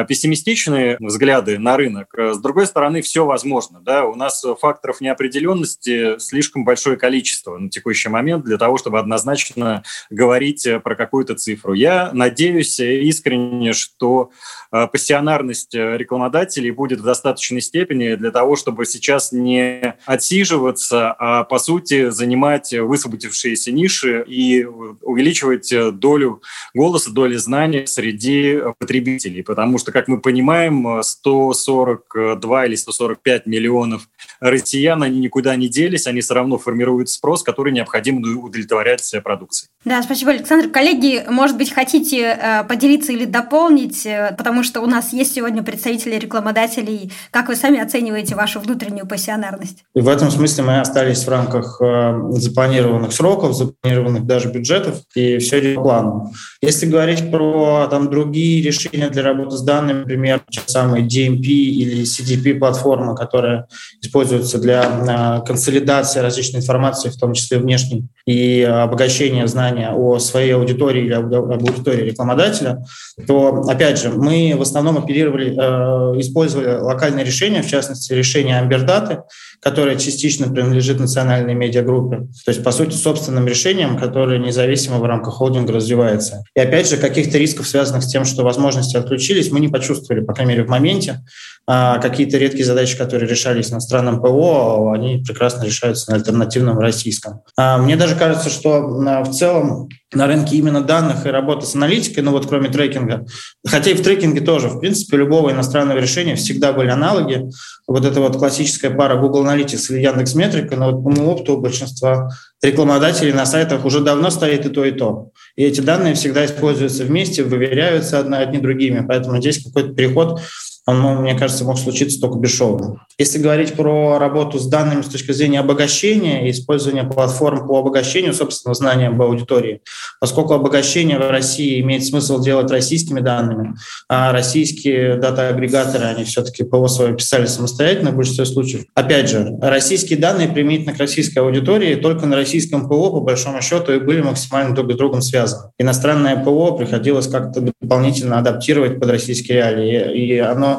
пессимистичные 0.07 0.97
взгляды 0.99 1.57
на 1.59 1.77
рынок. 1.77 2.13
С 2.17 2.37
другой 2.39 2.67
стороны, 2.67 3.01
все 3.01 3.25
возможно. 3.25 3.79
Да? 3.81 4.05
У 4.05 4.15
нас 4.15 4.45
факторов 4.59 5.01
неопределенности 5.01 6.17
слишком 6.19 6.63
большое 6.63 6.97
количество 6.97 7.57
на 7.57 7.69
текущий 7.69 8.09
момент 8.09 8.45
для 8.45 8.57
того, 8.57 8.77
чтобы 8.77 8.99
однозначно 8.99 9.83
говорить 10.09 10.67
про 10.83 10.95
какую-то 10.95 11.35
цифру. 11.35 11.73
Я 11.73 12.11
надеюсь 12.13 12.79
искренне, 12.79 13.73
что 13.73 14.31
пассионарность 14.69 15.73
рекламодателей 15.73 16.71
будет 16.71 17.01
в 17.01 17.03
достаточной 17.03 17.61
степени 17.61 18.15
для 18.15 18.31
того, 18.31 18.55
чтобы 18.55 18.85
сейчас 18.85 19.31
не 19.31 19.95
отсиживаться, 20.05 21.11
а 21.11 21.43
по 21.43 21.59
сути 21.59 22.09
занимать 22.09 22.73
высвободившиеся 22.73 23.71
ниши 23.71 24.23
и 24.27 24.63
увеличивать 24.63 25.73
долю 25.99 26.41
голоса, 26.73 27.11
долю 27.11 27.37
знаний 27.37 27.85
среди 27.85 28.59
потребителей. 28.79 29.43
Потому 29.43 29.77
что, 29.81 29.91
как 29.91 30.07
мы 30.07 30.21
понимаем, 30.21 31.03
142 31.03 32.65
или 32.67 32.75
145 32.75 33.45
миллионов 33.45 34.07
россиян, 34.39 35.03
они 35.03 35.19
никуда 35.19 35.55
не 35.57 35.67
делись, 35.67 36.07
они 36.07 36.21
все 36.21 36.35
равно 36.35 36.57
формируют 36.57 37.09
спрос, 37.09 37.43
который 37.43 37.73
необходимо 37.73 38.21
удовлетворять 38.39 39.13
продукцией. 39.23 39.69
Да, 39.83 40.01
спасибо, 40.03 40.31
Александр. 40.31 40.69
Коллеги, 40.69 41.25
может 41.27 41.57
быть, 41.57 41.73
хотите 41.73 42.37
э, 42.39 42.63
поделиться 42.65 43.11
или 43.11 43.25
дополнить, 43.25 44.05
э, 44.05 44.35
потому 44.37 44.63
что 44.63 44.81
у 44.81 44.85
нас 44.85 45.11
есть 45.11 45.33
сегодня 45.33 45.63
представители 45.63 46.15
рекламодателей. 46.15 47.11
Как 47.31 47.47
вы 47.47 47.55
сами 47.55 47.79
оцениваете 47.79 48.35
вашу 48.35 48.59
внутреннюю 48.59 49.07
пассионарность? 49.07 49.83
И 49.95 50.01
в 50.01 50.07
этом 50.07 50.29
смысле 50.29 50.63
мы 50.63 50.79
остались 50.79 51.25
в 51.25 51.29
рамках 51.29 51.81
э, 51.81 52.13
запланированных 52.29 53.11
сроков, 53.11 53.55
запланированных 53.55 54.25
даже 54.25 54.49
бюджетов, 54.49 55.01
и 55.15 55.39
все 55.39 55.59
идет 55.59 55.75
по 55.77 55.81
плану. 55.81 56.31
Если 56.61 56.85
говорить 56.85 57.31
про 57.31 57.87
там, 57.89 58.09
другие 58.09 58.61
решения 58.61 59.09
для 59.09 59.23
работы 59.23 59.57
с 59.57 59.61
данными, 59.71 59.99
например, 59.99 60.41
те 60.49 60.61
самые 60.65 61.05
DMP 61.05 61.45
или 61.45 62.03
CDP-платформы, 62.03 63.15
которые 63.15 63.65
используются 64.01 64.59
для 64.59 65.41
консолидации 65.45 66.19
различной 66.19 66.59
информации, 66.59 67.09
в 67.09 67.17
том 67.17 67.33
числе 67.33 67.57
внешней, 67.59 68.05
и 68.25 68.61
обогащения 68.61 69.47
знания 69.47 69.91
о 69.91 70.19
своей 70.19 70.53
аудитории 70.53 71.05
или 71.05 71.13
об 71.13 71.33
аудитории 71.33 72.03
рекламодателя, 72.03 72.83
то, 73.27 73.63
опять 73.67 73.99
же, 73.99 74.09
мы 74.09 74.53
в 74.57 74.61
основном 74.61 74.97
оперировали, 74.97 75.47
э, 75.51 76.19
использовали 76.19 76.79
локальные 76.79 77.25
решения, 77.25 77.61
в 77.61 77.67
частности, 77.67 78.13
решение 78.13 78.59
Амбердаты, 78.59 79.23
которое 79.61 79.95
частично 79.95 80.47
принадлежит 80.47 80.99
национальной 80.99 81.53
медиагруппе. 81.53 82.17
То 82.45 82.51
есть, 82.51 82.63
по 82.63 82.71
сути, 82.71 82.95
собственным 82.95 83.47
решением, 83.47 83.97
которое 83.97 84.39
независимо 84.39 84.97
в 84.97 85.05
рамках 85.05 85.35
холдинга 85.35 85.73
развивается. 85.73 86.43
И, 86.55 86.59
опять 86.59 86.89
же, 86.89 86.97
каких-то 86.97 87.37
рисков, 87.37 87.67
связанных 87.67 88.03
с 88.03 88.07
тем, 88.07 88.25
что 88.25 88.43
возможности 88.43 88.97
отключились, 88.97 89.51
мы 89.51 89.59
не 89.61 89.69
почувствовали, 89.69 90.23
по 90.23 90.33
крайней 90.33 90.53
мере, 90.53 90.63
в 90.65 90.69
моменте. 90.69 91.23
А 91.67 91.99
какие-то 91.99 92.37
редкие 92.37 92.65
задачи, 92.65 92.97
которые 92.97 93.29
решались 93.29 93.69
на 93.69 93.79
странном 93.79 94.21
ПО, 94.21 94.91
они 94.93 95.23
прекрасно 95.25 95.63
решаются 95.63 96.09
на 96.11 96.17
альтернативном 96.17 96.79
российском. 96.79 97.41
А 97.55 97.77
мне 97.77 97.95
даже 97.95 98.15
кажется, 98.15 98.49
что 98.49 98.77
а, 99.07 99.23
в 99.23 99.31
целом 99.31 99.87
на 100.13 100.27
рынке 100.27 100.57
именно 100.57 100.81
данных 100.81 101.25
и 101.25 101.29
работы 101.29 101.65
с 101.65 101.75
аналитикой, 101.75 102.23
ну 102.23 102.31
вот 102.31 102.47
кроме 102.47 102.69
трекинга, 102.69 103.25
хотя 103.65 103.91
и 103.91 103.93
в 103.93 104.03
трекинге 104.03 104.41
тоже, 104.41 104.67
в 104.67 104.79
принципе, 104.79 105.17
любого 105.17 105.51
иностранного 105.51 105.99
решения 105.99 106.35
всегда 106.35 106.73
были 106.73 106.89
аналоги. 106.89 107.49
Вот 107.87 108.05
это 108.05 108.19
вот 108.19 108.37
классическая 108.37 108.89
пара 108.89 109.15
Google 109.17 109.45
Analytics 109.45 109.93
или 109.93 110.01
Яндекс 110.01 110.35
Метрика, 110.35 110.75
но 110.75 110.91
вот 110.91 111.03
по 111.03 111.09
моему 111.09 111.31
опыту 111.31 111.55
у 111.55 111.61
большинства 111.61 112.29
рекламодателей 112.61 113.33
на 113.33 113.45
сайтах 113.45 113.85
уже 113.85 114.01
давно 114.01 114.29
стоит 114.29 114.65
и 114.65 114.69
то, 114.69 114.85
и 114.85 114.91
то. 114.91 115.31
И 115.55 115.63
эти 115.63 115.81
данные 115.81 116.13
всегда 116.13 116.45
используются 116.45 117.03
вместе, 117.03 117.43
выверяются 117.43 118.19
одни, 118.19 118.59
другими. 118.59 119.05
Поэтому 119.05 119.39
здесь 119.39 119.63
какой-то 119.63 119.93
переход 119.93 120.41
он, 120.87 121.21
мне 121.21 121.35
кажется, 121.35 121.63
мог 121.63 121.77
случиться 121.77 122.19
только 122.19 122.39
бесшовно. 122.39 123.05
Если 123.17 123.37
говорить 123.37 123.73
про 123.73 124.17
работу 124.17 124.57
с 124.57 124.67
данными 124.67 125.03
с 125.03 125.07
точки 125.07 125.31
зрения 125.31 125.59
обогащения 125.59 126.47
и 126.47 126.51
использования 126.51 127.03
платформ 127.03 127.67
по 127.67 127.77
обогащению 127.79 128.33
собственного 128.33 128.73
знания 128.73 129.09
об 129.09 129.21
аудитории, 129.21 129.81
поскольку 130.19 130.53
обогащение 130.53 131.19
в 131.19 131.29
России 131.29 131.79
имеет 131.81 132.03
смысл 132.03 132.41
делать 132.41 132.71
российскими 132.71 133.19
данными, 133.19 133.75
а 134.09 134.31
российские 134.31 135.17
дата-агрегаторы, 135.17 136.05
они 136.05 136.23
все-таки 136.23 136.63
ПО 136.63 136.87
свое 136.87 137.15
писали 137.15 137.45
самостоятельно 137.45 138.11
в 138.11 138.15
большинстве 138.15 138.45
случаев. 138.45 138.85
Опять 138.95 139.29
же, 139.29 139.57
российские 139.61 140.17
данные 140.17 140.47
применительно 140.47 140.93
к 140.93 140.97
российской 140.97 141.39
аудитории 141.39 141.95
только 141.95 142.25
на 142.25 142.35
российском 142.35 142.89
ПО, 142.89 143.11
по 143.11 143.19
большому 143.19 143.61
счету, 143.61 143.93
и 143.93 143.99
были 143.99 144.21
максимально 144.21 144.73
друг 144.73 144.91
с 144.91 144.95
другом 144.95 145.21
связаны. 145.21 145.71
Иностранное 145.77 146.43
ПО 146.43 146.71
приходилось 146.71 147.27
как-то 147.27 147.61
дополнительно 147.61 148.39
адаптировать 148.39 148.99
под 148.99 149.09
российские 149.11 149.57
реалии, 149.57 150.17
и 150.17 150.37
оно 150.39 150.70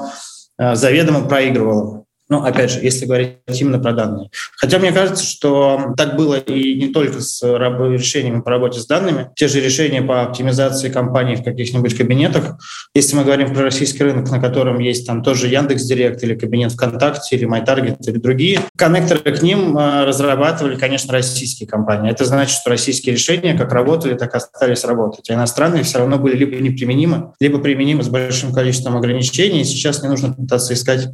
Э, 0.58 0.74
заведомо 0.74 1.28
проигрывало. 1.28 2.04
Ну, 2.32 2.42
опять 2.42 2.70
же, 2.70 2.80
если 2.80 3.04
говорить 3.04 3.36
именно 3.60 3.78
про 3.78 3.92
данные. 3.92 4.30
Хотя 4.56 4.78
мне 4.78 4.90
кажется, 4.90 5.22
что 5.22 5.92
так 5.98 6.16
было 6.16 6.36
и 6.36 6.74
не 6.80 6.88
только 6.88 7.20
с 7.20 7.42
решениями 7.42 8.40
по 8.40 8.48
работе 8.48 8.80
с 8.80 8.86
данными. 8.86 9.28
Те 9.36 9.48
же 9.48 9.60
решения 9.60 10.00
по 10.00 10.22
оптимизации 10.22 10.88
компаний 10.88 11.36
в 11.36 11.44
каких-нибудь 11.44 11.94
кабинетах. 11.94 12.56
Если 12.94 13.16
мы 13.16 13.24
говорим 13.24 13.52
про 13.52 13.64
российский 13.64 14.02
рынок, 14.02 14.30
на 14.30 14.40
котором 14.40 14.78
есть 14.78 15.06
там 15.06 15.22
тоже 15.22 15.48
Яндекс 15.48 15.82
Директ 15.82 16.22
или 16.24 16.34
кабинет 16.34 16.72
ВКонтакте 16.72 17.36
или 17.36 17.46
MyTarget 17.46 17.98
или 18.06 18.16
другие, 18.16 18.60
коннекторы 18.78 19.20
к 19.20 19.42
ним 19.42 19.76
э, 19.76 20.04
разрабатывали, 20.06 20.76
конечно, 20.76 21.12
российские 21.12 21.68
компании. 21.68 22.10
Это 22.10 22.24
значит, 22.24 22.58
что 22.58 22.70
российские 22.70 23.14
решения 23.14 23.52
как 23.52 23.74
работали, 23.74 24.14
так 24.14 24.32
и 24.32 24.38
остались 24.38 24.84
работать. 24.84 25.28
А 25.28 25.34
иностранные 25.34 25.82
все 25.82 25.98
равно 25.98 26.16
были 26.16 26.34
либо 26.34 26.56
неприменимы, 26.56 27.34
либо 27.40 27.58
применимы 27.58 28.02
с 28.02 28.08
большим 28.08 28.54
количеством 28.54 28.96
ограничений. 28.96 29.60
И 29.60 29.64
сейчас 29.64 30.02
не 30.02 30.08
нужно 30.08 30.32
пытаться 30.32 30.72
искать 30.72 31.08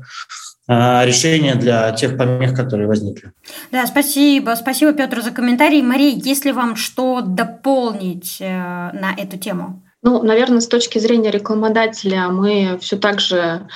решения 0.68 1.54
для 1.54 1.92
тех 1.92 2.18
помех, 2.18 2.54
которые 2.54 2.86
возникли. 2.86 3.32
Да, 3.72 3.86
спасибо. 3.86 4.54
Спасибо, 4.54 4.92
Петр, 4.92 5.22
за 5.22 5.30
комментарий. 5.30 5.80
Мария, 5.82 6.14
есть 6.14 6.44
ли 6.44 6.52
вам 6.52 6.76
что 6.76 7.22
дополнить 7.22 8.36
э, 8.40 8.46
на 8.46 9.14
эту 9.16 9.38
тему? 9.38 9.82
Ну, 10.02 10.22
наверное, 10.22 10.60
с 10.60 10.68
точки 10.68 10.98
зрения 10.98 11.30
рекламодателя 11.30 12.28
мы 12.28 12.78
все 12.80 12.98
так 12.98 13.18
же 13.20 13.66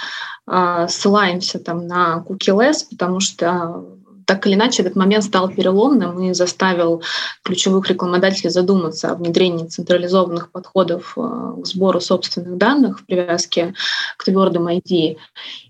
э, 0.47 0.87
ссылаемся 0.89 1.59
там 1.59 1.87
на 1.87 2.25
cookie-less, 2.29 2.85
потому 2.91 3.21
что 3.21 3.85
так 4.27 4.47
или 4.47 4.55
иначе 4.55 4.83
этот 4.83 4.97
момент 4.97 5.25
стал 5.25 5.49
переломным 5.49 6.21
и 6.23 6.35
заставил 6.35 7.03
ключевых 7.43 7.89
рекламодателей 7.89 8.51
задуматься 8.51 9.11
о 9.11 9.15
внедрении 9.15 9.67
централизованных 9.67 10.51
подходов 10.51 11.15
э, 11.17 11.55
к 11.63 11.67
сбору 11.67 12.01
собственных 12.01 12.57
данных 12.57 13.01
в 13.01 13.07
привязке 13.07 13.75
к 14.17 14.25
твердым 14.25 14.69
ID. 14.69 15.17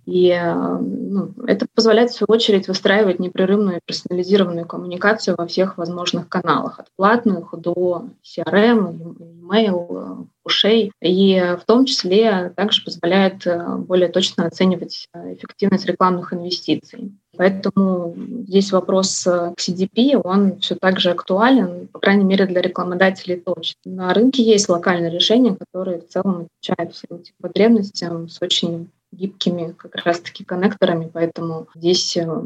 И 0.07 0.29
э, 0.31 0.79
ну, 0.79 1.33
это 1.47 1.67
позволяет, 1.75 2.11
в 2.11 2.15
свою 2.15 2.29
очередь, 2.29 2.69
выстраивать 2.69 3.21
непрерывную 3.21 3.81
персонализированную 3.85 4.67
коммуникацию 4.67 5.37
во 5.37 5.47
всех 5.47 5.79
возможных 5.79 6.29
каналах, 6.29 6.81
от 6.81 6.87
платных 6.97 7.55
до 7.57 8.07
CRM, 8.25 9.17
email, 9.43 10.27
ушей. 10.45 10.93
И 11.01 11.57
в 11.61 11.65
том 11.67 11.85
числе 11.85 12.53
также 12.57 12.85
позволяет 12.85 13.47
э, 13.47 13.77
более 13.77 14.09
точно 14.09 14.47
оценивать 14.47 15.09
эффективность 15.15 15.87
рекламных 15.87 16.33
инвестиций. 16.33 17.13
Поэтому 17.37 18.15
здесь 18.47 18.73
вопрос 18.73 19.23
к 19.25 19.55
CDP, 19.59 20.21
он 20.23 20.59
все 20.61 20.75
так 20.75 21.01
же 21.01 21.11
актуален, 21.11 21.89
по 21.89 21.99
крайней 21.99 22.25
мере, 22.25 22.47
для 22.47 22.61
рекламодателей 22.61 23.41
точно. 23.41 23.77
На 23.85 24.15
рынке 24.15 24.43
есть 24.43 24.69
локальные 24.69 25.11
решения, 25.11 25.57
которые 25.57 26.01
в 26.01 26.09
целом 26.09 26.49
отвечают 26.61 26.95
всем 26.95 27.19
этим 27.19 27.35
потребностям 27.41 28.29
с 28.29 28.41
очень 28.43 28.91
гибкими 29.13 29.73
как 29.77 29.95
раз-таки 29.97 30.45
коннекторами, 30.45 31.11
поэтому 31.13 31.69
здесь 31.75 32.17
э, 32.17 32.43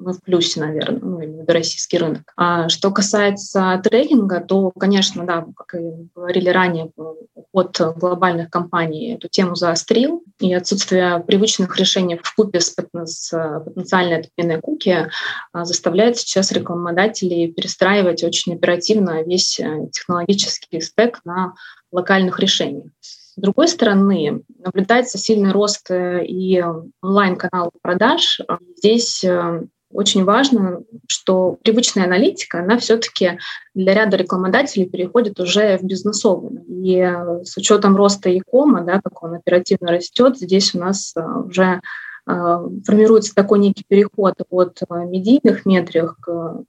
в 0.00 0.20
плюсе, 0.22 0.60
наверное, 0.60 1.00
ну, 1.00 1.20
именно 1.20 1.44
российский 1.46 1.98
рынок. 1.98 2.32
А 2.36 2.68
что 2.68 2.90
касается 2.90 3.80
трекинга, 3.84 4.40
то, 4.40 4.70
конечно, 4.70 5.24
да, 5.26 5.46
как 5.56 5.80
и 5.80 6.08
говорили 6.14 6.48
ранее, 6.48 6.90
уход 7.34 7.80
глобальных 7.96 8.50
компаний 8.50 9.14
эту 9.14 9.28
тему 9.28 9.54
заострил, 9.54 10.22
и 10.38 10.52
отсутствие 10.54 11.20
привычных 11.20 11.76
решений 11.78 12.18
в 12.22 12.34
купе 12.34 12.60
с, 12.60 12.74
с 13.04 13.62
потенциальной 13.64 14.20
отменой 14.20 14.60
куки 14.60 15.08
а, 15.52 15.64
заставляет 15.64 16.16
сейчас 16.18 16.52
рекламодателей 16.52 17.52
перестраивать 17.52 18.24
очень 18.24 18.54
оперативно 18.54 19.22
весь 19.22 19.60
э, 19.60 19.88
технологический 19.92 20.80
стек 20.80 21.20
на 21.24 21.54
локальных 21.92 22.38
решениях. 22.40 22.90
С 23.00 23.34
другой 23.36 23.68
стороны, 23.68 24.42
наблюдается 24.58 25.18
сильный 25.18 25.52
рост 25.52 25.90
э, 25.90 26.24
и 26.24 26.62
онлайн-каналов 27.02 27.72
продаж. 27.80 28.40
Здесь 28.76 29.24
э, 29.24 29.62
очень 29.92 30.24
важно, 30.24 30.82
что 31.08 31.58
привычная 31.62 32.04
аналитика, 32.04 32.60
она 32.60 32.78
все-таки 32.78 33.38
для 33.74 33.94
ряда 33.94 34.16
рекламодателей 34.16 34.88
переходит 34.88 35.40
уже 35.40 35.78
в 35.78 35.82
бизнесовую. 35.82 36.64
И 36.68 36.96
э, 36.96 37.44
с 37.44 37.56
учетом 37.56 37.96
роста 37.96 38.30
e-кома, 38.30 38.82
да, 38.82 39.00
как 39.02 39.22
он 39.22 39.34
оперативно 39.34 39.90
растет, 39.92 40.38
здесь 40.38 40.74
у 40.74 40.78
нас 40.78 41.14
уже 41.46 41.80
формируется 42.26 43.34
такой 43.34 43.58
некий 43.58 43.84
переход 43.88 44.34
от 44.50 44.80
медийных 44.90 45.66
метрик 45.66 46.14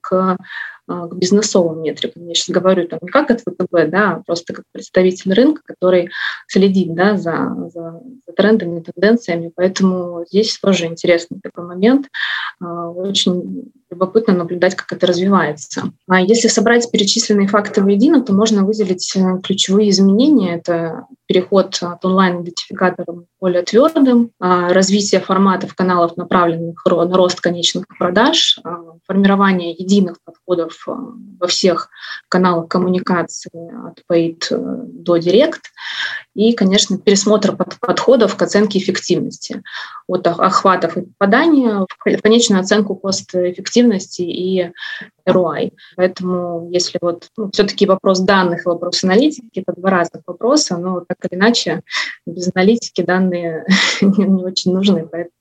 к 0.00 0.36
к 0.86 1.14
бизнесовым 1.14 1.82
метрикам. 1.82 2.26
Я 2.28 2.34
сейчас 2.34 2.50
говорю 2.50 2.88
там 2.88 2.98
не 3.02 3.08
как 3.08 3.30
от 3.30 3.40
ВТБ, 3.40 3.88
да, 3.88 4.12
а 4.12 4.22
просто 4.26 4.52
как 4.52 4.64
представитель 4.72 5.32
рынка, 5.32 5.62
который 5.64 6.10
следит 6.48 6.94
да, 6.94 7.16
за, 7.16 7.54
за, 7.72 8.00
за 8.26 8.32
трендами, 8.34 8.80
тенденциями. 8.80 9.52
Поэтому 9.54 10.24
здесь 10.28 10.58
тоже 10.58 10.86
интересный 10.86 11.40
такой 11.40 11.64
момент. 11.64 12.08
Очень 12.60 13.72
любопытно 13.92 14.34
наблюдать, 14.34 14.74
как 14.74 14.92
это 14.92 15.06
развивается. 15.06 15.92
А 16.08 16.20
если 16.20 16.48
собрать 16.48 16.90
перечисленные 16.90 17.46
факты 17.46 17.82
воедино, 17.82 18.22
то 18.22 18.32
можно 18.32 18.64
выделить 18.64 19.14
э, 19.14 19.38
ключевые 19.42 19.90
изменения. 19.90 20.56
Это 20.56 21.06
переход 21.26 21.78
от 21.80 22.04
онлайн-идентификаторов 22.04 23.24
более 23.40 23.62
твердым, 23.62 24.30
а, 24.38 24.72
развитие 24.72 25.20
форматов 25.20 25.74
каналов, 25.74 26.16
направленных 26.16 26.84
на 26.84 27.16
рост 27.16 27.40
конечных 27.40 27.86
продаж, 27.98 28.58
а, 28.64 28.76
формирование 29.06 29.72
единых 29.72 30.18
подходов 30.24 30.84
а, 30.86 30.96
во 31.40 31.46
всех 31.46 31.88
каналах 32.28 32.68
коммуникации 32.68 33.50
от 33.88 34.00
paid 34.10 34.44
э, 34.50 34.56
до 34.86 35.16
директ 35.16 35.62
и, 36.34 36.52
конечно, 36.52 36.98
пересмотр 36.98 37.56
подходов 37.56 38.36
к 38.36 38.42
оценке 38.42 38.78
эффективности 38.78 39.62
от 40.06 40.26
охватов 40.26 40.96
и 40.96 41.02
попадания 41.02 41.86
в 41.88 42.22
конечную 42.22 42.60
оценку 42.60 42.94
кост-эффективности 42.94 43.81
и 44.22 44.70
ROI. 45.28 45.72
Поэтому 45.96 46.68
если 46.70 46.98
вот 47.00 47.28
ну, 47.36 47.50
все-таки 47.52 47.86
вопрос 47.86 48.20
данных 48.20 48.64
вопрос 48.66 49.04
аналитики, 49.04 49.60
это 49.66 49.72
два 49.78 49.90
разных 49.90 50.22
вопроса, 50.26 50.76
но 50.76 51.00
так 51.00 51.18
или 51.30 51.38
иначе 51.38 51.82
без 52.26 52.50
аналитики 52.54 53.02
данные 53.02 53.66
не 54.00 54.44
очень 54.44 54.72
нужны, 54.72 55.06
поэтому 55.06 55.32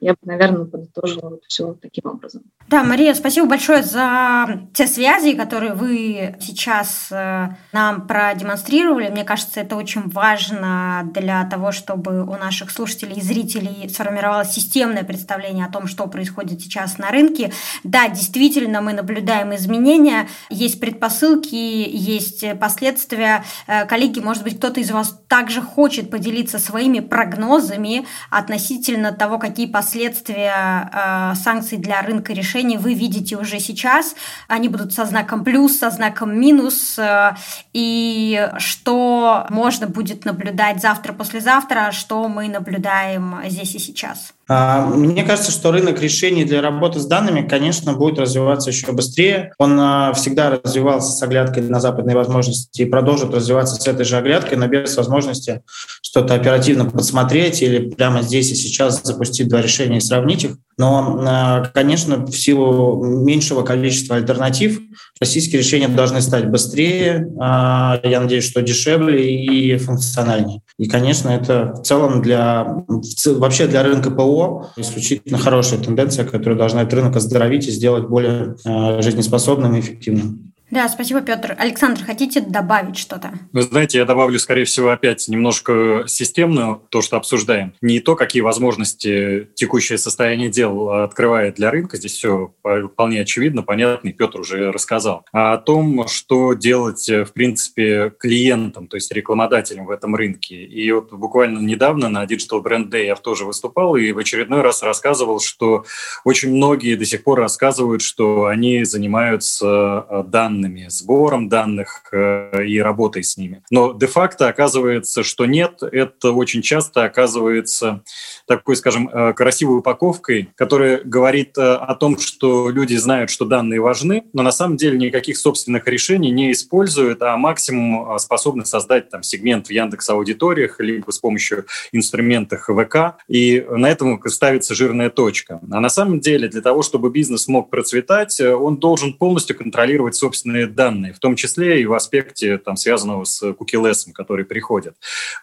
я 0.00 0.12
бы, 0.12 0.18
наверное, 0.22 0.64
подытожила 0.64 1.30
вот 1.30 1.44
все 1.46 1.74
таким 1.74 2.10
образом. 2.10 2.42
Да, 2.68 2.84
Мария, 2.84 3.14
спасибо 3.14 3.46
большое 3.46 3.82
за 3.82 4.68
те 4.74 4.86
связи, 4.86 5.32
которые 5.32 5.72
вы 5.72 6.36
сейчас 6.38 7.08
э, 7.10 7.48
нам 7.72 8.06
продемонстрировали. 8.06 9.08
Мне 9.08 9.24
кажется, 9.24 9.60
это 9.60 9.76
очень 9.76 10.08
важно 10.08 11.10
для 11.14 11.44
того, 11.44 11.72
чтобы 11.72 12.22
у 12.24 12.36
наших 12.36 12.70
слушателей 12.70 13.16
и 13.16 13.22
зрителей 13.22 13.88
сформировалось 13.88 14.50
системное 14.50 15.02
представление 15.02 15.64
о 15.64 15.72
том, 15.72 15.86
что 15.86 16.06
происходит 16.06 16.60
сейчас 16.60 16.98
на 16.98 17.10
рынке. 17.10 17.52
Да, 17.84 18.08
действительно, 18.08 18.82
мы 18.82 18.92
наблюдаем 18.92 19.54
изменения, 19.54 20.28
есть 20.50 20.78
предпосылки, 20.78 21.54
есть 21.54 22.44
последствия. 22.60 23.44
Э, 23.66 23.86
коллеги, 23.86 24.20
может 24.20 24.42
быть, 24.42 24.58
кто-то 24.58 24.80
из 24.80 24.90
вас 24.90 25.18
также 25.26 25.62
хочет 25.62 26.10
поделиться 26.10 26.58
своими 26.58 27.00
прогнозами 27.00 28.06
относительно 28.30 29.12
того, 29.12 29.38
какие 29.38 29.57
последствия 29.66 30.90
э, 30.92 31.34
санкций 31.34 31.78
для 31.78 32.02
рынка 32.02 32.32
решений 32.32 32.78
вы 32.78 32.94
видите 32.94 33.36
уже 33.36 33.58
сейчас. 33.58 34.14
Они 34.46 34.68
будут 34.68 34.92
со 34.92 35.04
знаком 35.04 35.44
плюс, 35.44 35.78
со 35.78 35.90
знаком 35.90 36.38
минус. 36.38 36.98
Э, 36.98 37.34
и 37.72 38.50
что 38.58 39.46
можно 39.50 39.86
будет 39.86 40.24
наблюдать 40.24 40.80
завтра-послезавтра, 40.80 41.92
что 41.92 42.28
мы 42.28 42.48
наблюдаем 42.48 43.40
здесь 43.46 43.74
и 43.74 43.78
сейчас. 43.78 44.34
А, 44.48 44.86
мне 44.86 45.24
кажется, 45.24 45.52
что 45.52 45.70
рынок 45.70 46.00
решений 46.00 46.44
для 46.44 46.62
работы 46.62 46.98
с 47.00 47.06
данными, 47.06 47.46
конечно, 47.46 47.92
будет 47.92 48.18
развиваться 48.18 48.70
еще 48.70 48.92
быстрее. 48.92 49.52
Он 49.58 49.78
а, 49.78 50.12
всегда 50.14 50.58
развивался 50.62 51.12
с 51.12 51.22
оглядкой 51.22 51.64
на 51.64 51.80
западные 51.80 52.16
возможности 52.16 52.82
и 52.82 52.86
продолжит 52.86 53.34
развиваться 53.34 53.74
с 53.74 53.86
этой 53.86 54.06
же 54.06 54.16
оглядкой, 54.16 54.56
но 54.56 54.66
без 54.66 54.96
возможности 54.96 55.60
что-то 56.00 56.34
оперативно 56.34 56.86
подсмотреть 56.86 57.60
или 57.60 57.90
прямо 57.90 58.22
здесь 58.22 58.50
и 58.50 58.54
сейчас 58.54 59.02
запустить 59.02 59.48
два 59.48 59.60
решения 59.60 59.98
и 59.98 60.00
сравнить 60.00 60.44
их. 60.44 60.56
Но, 60.78 61.20
а, 61.26 61.66
конечно, 61.74 62.24
в 62.24 62.32
силу 62.32 63.04
меньшего 63.04 63.62
количества 63.62 64.16
альтернатив 64.16 64.80
российские 65.20 65.60
решения 65.60 65.88
должны 65.88 66.22
стать 66.22 66.48
быстрее, 66.48 67.28
я 67.38 68.20
надеюсь, 68.20 68.48
что 68.48 68.62
дешевле 68.62 69.34
и 69.44 69.76
функциональнее. 69.76 70.62
И, 70.78 70.88
конечно, 70.88 71.28
это 71.28 71.72
в 71.72 71.82
целом 71.82 72.22
для 72.22 72.84
вообще 73.26 73.66
для 73.66 73.82
рынка 73.82 74.12
ПО 74.12 74.68
исключительно 74.76 75.36
хорошая 75.36 75.80
тенденция, 75.80 76.24
которая 76.24 76.56
должна 76.56 76.82
этот 76.82 76.94
рынок 76.94 77.16
оздоровить 77.16 77.66
и 77.66 77.72
сделать 77.72 78.08
более 78.08 78.56
э, 78.64 79.02
жизнеспособным 79.02 79.74
и 79.74 79.80
эффективным. 79.80 80.52
Да, 80.70 80.86
спасибо, 80.88 81.22
Петр. 81.22 81.56
Александр, 81.58 82.04
хотите 82.04 82.40
добавить 82.40 82.98
что-то? 82.98 83.32
Вы 83.52 83.62
знаете, 83.62 83.98
я 83.98 84.04
добавлю, 84.04 84.38
скорее 84.38 84.64
всего, 84.64 84.90
опять 84.90 85.26
немножко 85.28 86.04
системную 86.06 86.82
то, 86.90 87.00
что 87.00 87.16
обсуждаем. 87.16 87.72
Не 87.80 88.00
то, 88.00 88.16
какие 88.16 88.42
возможности 88.42 89.48
текущее 89.54 89.96
состояние 89.96 90.50
дел 90.50 90.90
открывает 90.90 91.54
для 91.54 91.70
рынка, 91.70 91.96
здесь 91.96 92.12
все 92.12 92.52
вполне 92.62 93.22
очевидно, 93.22 93.62
понятно, 93.62 94.08
и 94.08 94.12
Петр 94.12 94.40
уже 94.40 94.70
рассказал, 94.70 95.24
а 95.32 95.54
о 95.54 95.58
том, 95.58 96.06
что 96.06 96.52
делать, 96.52 97.08
в 97.08 97.32
принципе, 97.32 98.12
клиентам, 98.18 98.88
то 98.88 98.96
есть 98.96 99.10
рекламодателям 99.10 99.86
в 99.86 99.90
этом 99.90 100.14
рынке. 100.14 100.56
И 100.64 100.90
вот 100.92 101.12
буквально 101.12 101.60
недавно 101.60 102.10
на 102.10 102.24
Digital 102.24 102.62
Brand 102.62 102.90
Day 102.90 103.06
я 103.06 103.16
тоже 103.16 103.46
выступал 103.46 103.96
и 103.96 104.12
в 104.12 104.18
очередной 104.18 104.60
раз 104.60 104.82
рассказывал, 104.82 105.40
что 105.40 105.86
очень 106.24 106.54
многие 106.54 106.94
до 106.94 107.06
сих 107.06 107.24
пор 107.24 107.38
рассказывают, 107.40 108.02
что 108.02 108.46
они 108.46 108.84
занимаются 108.84 110.06
э, 110.08 110.22
данными 110.26 110.57
данными, 110.58 110.86
сбором 110.88 111.48
данных 111.48 112.02
э, 112.12 112.64
и 112.66 112.78
работой 112.80 113.22
с 113.22 113.36
ними. 113.36 113.62
Но 113.70 113.92
де-факто 113.92 114.48
оказывается, 114.48 115.22
что 115.22 115.46
нет, 115.46 115.82
это 115.82 116.32
очень 116.32 116.62
часто 116.62 117.04
оказывается 117.04 118.02
такой, 118.46 118.76
скажем, 118.76 119.08
э, 119.08 119.32
красивой 119.34 119.78
упаковкой, 119.78 120.50
которая 120.56 121.00
говорит 121.04 121.56
э, 121.56 121.74
о 121.74 121.94
том, 121.94 122.18
что 122.18 122.70
люди 122.70 122.96
знают, 122.96 123.30
что 123.30 123.44
данные 123.44 123.80
важны, 123.80 124.24
но 124.32 124.42
на 124.42 124.50
самом 124.50 124.76
деле 124.76 124.98
никаких 124.98 125.38
собственных 125.38 125.86
решений 125.86 126.30
не 126.30 126.50
используют, 126.52 127.22
а 127.22 127.36
максимум 127.36 128.18
способны 128.18 128.64
создать 128.64 129.10
там 129.10 129.22
сегмент 129.22 129.68
в 129.68 129.70
Яндекс 129.70 130.10
аудиториях 130.10 130.80
либо 130.80 131.10
с 131.10 131.18
помощью 131.18 131.66
инструментов 131.92 132.68
ВК, 132.68 133.22
и 133.28 133.64
на 133.70 133.88
этом 133.88 134.20
ставится 134.26 134.74
жирная 134.74 135.10
точка. 135.10 135.60
А 135.70 135.80
на 135.80 135.88
самом 135.88 136.20
деле 136.20 136.48
для 136.48 136.60
того, 136.60 136.82
чтобы 136.82 137.10
бизнес 137.10 137.46
мог 137.48 137.70
процветать, 137.70 138.40
он 138.40 138.78
должен 138.78 139.12
полностью 139.12 139.56
контролировать 139.56 140.14
собственные 140.14 140.47
собственные 140.48 140.66
данные, 140.66 141.12
в 141.12 141.18
том 141.18 141.36
числе 141.36 141.82
и 141.82 141.86
в 141.86 141.92
аспекте, 141.92 142.58
там, 142.58 142.76
связанного 142.76 143.24
с 143.24 143.52
кукилесом, 143.52 144.12
который 144.12 144.44
приходит. 144.44 144.94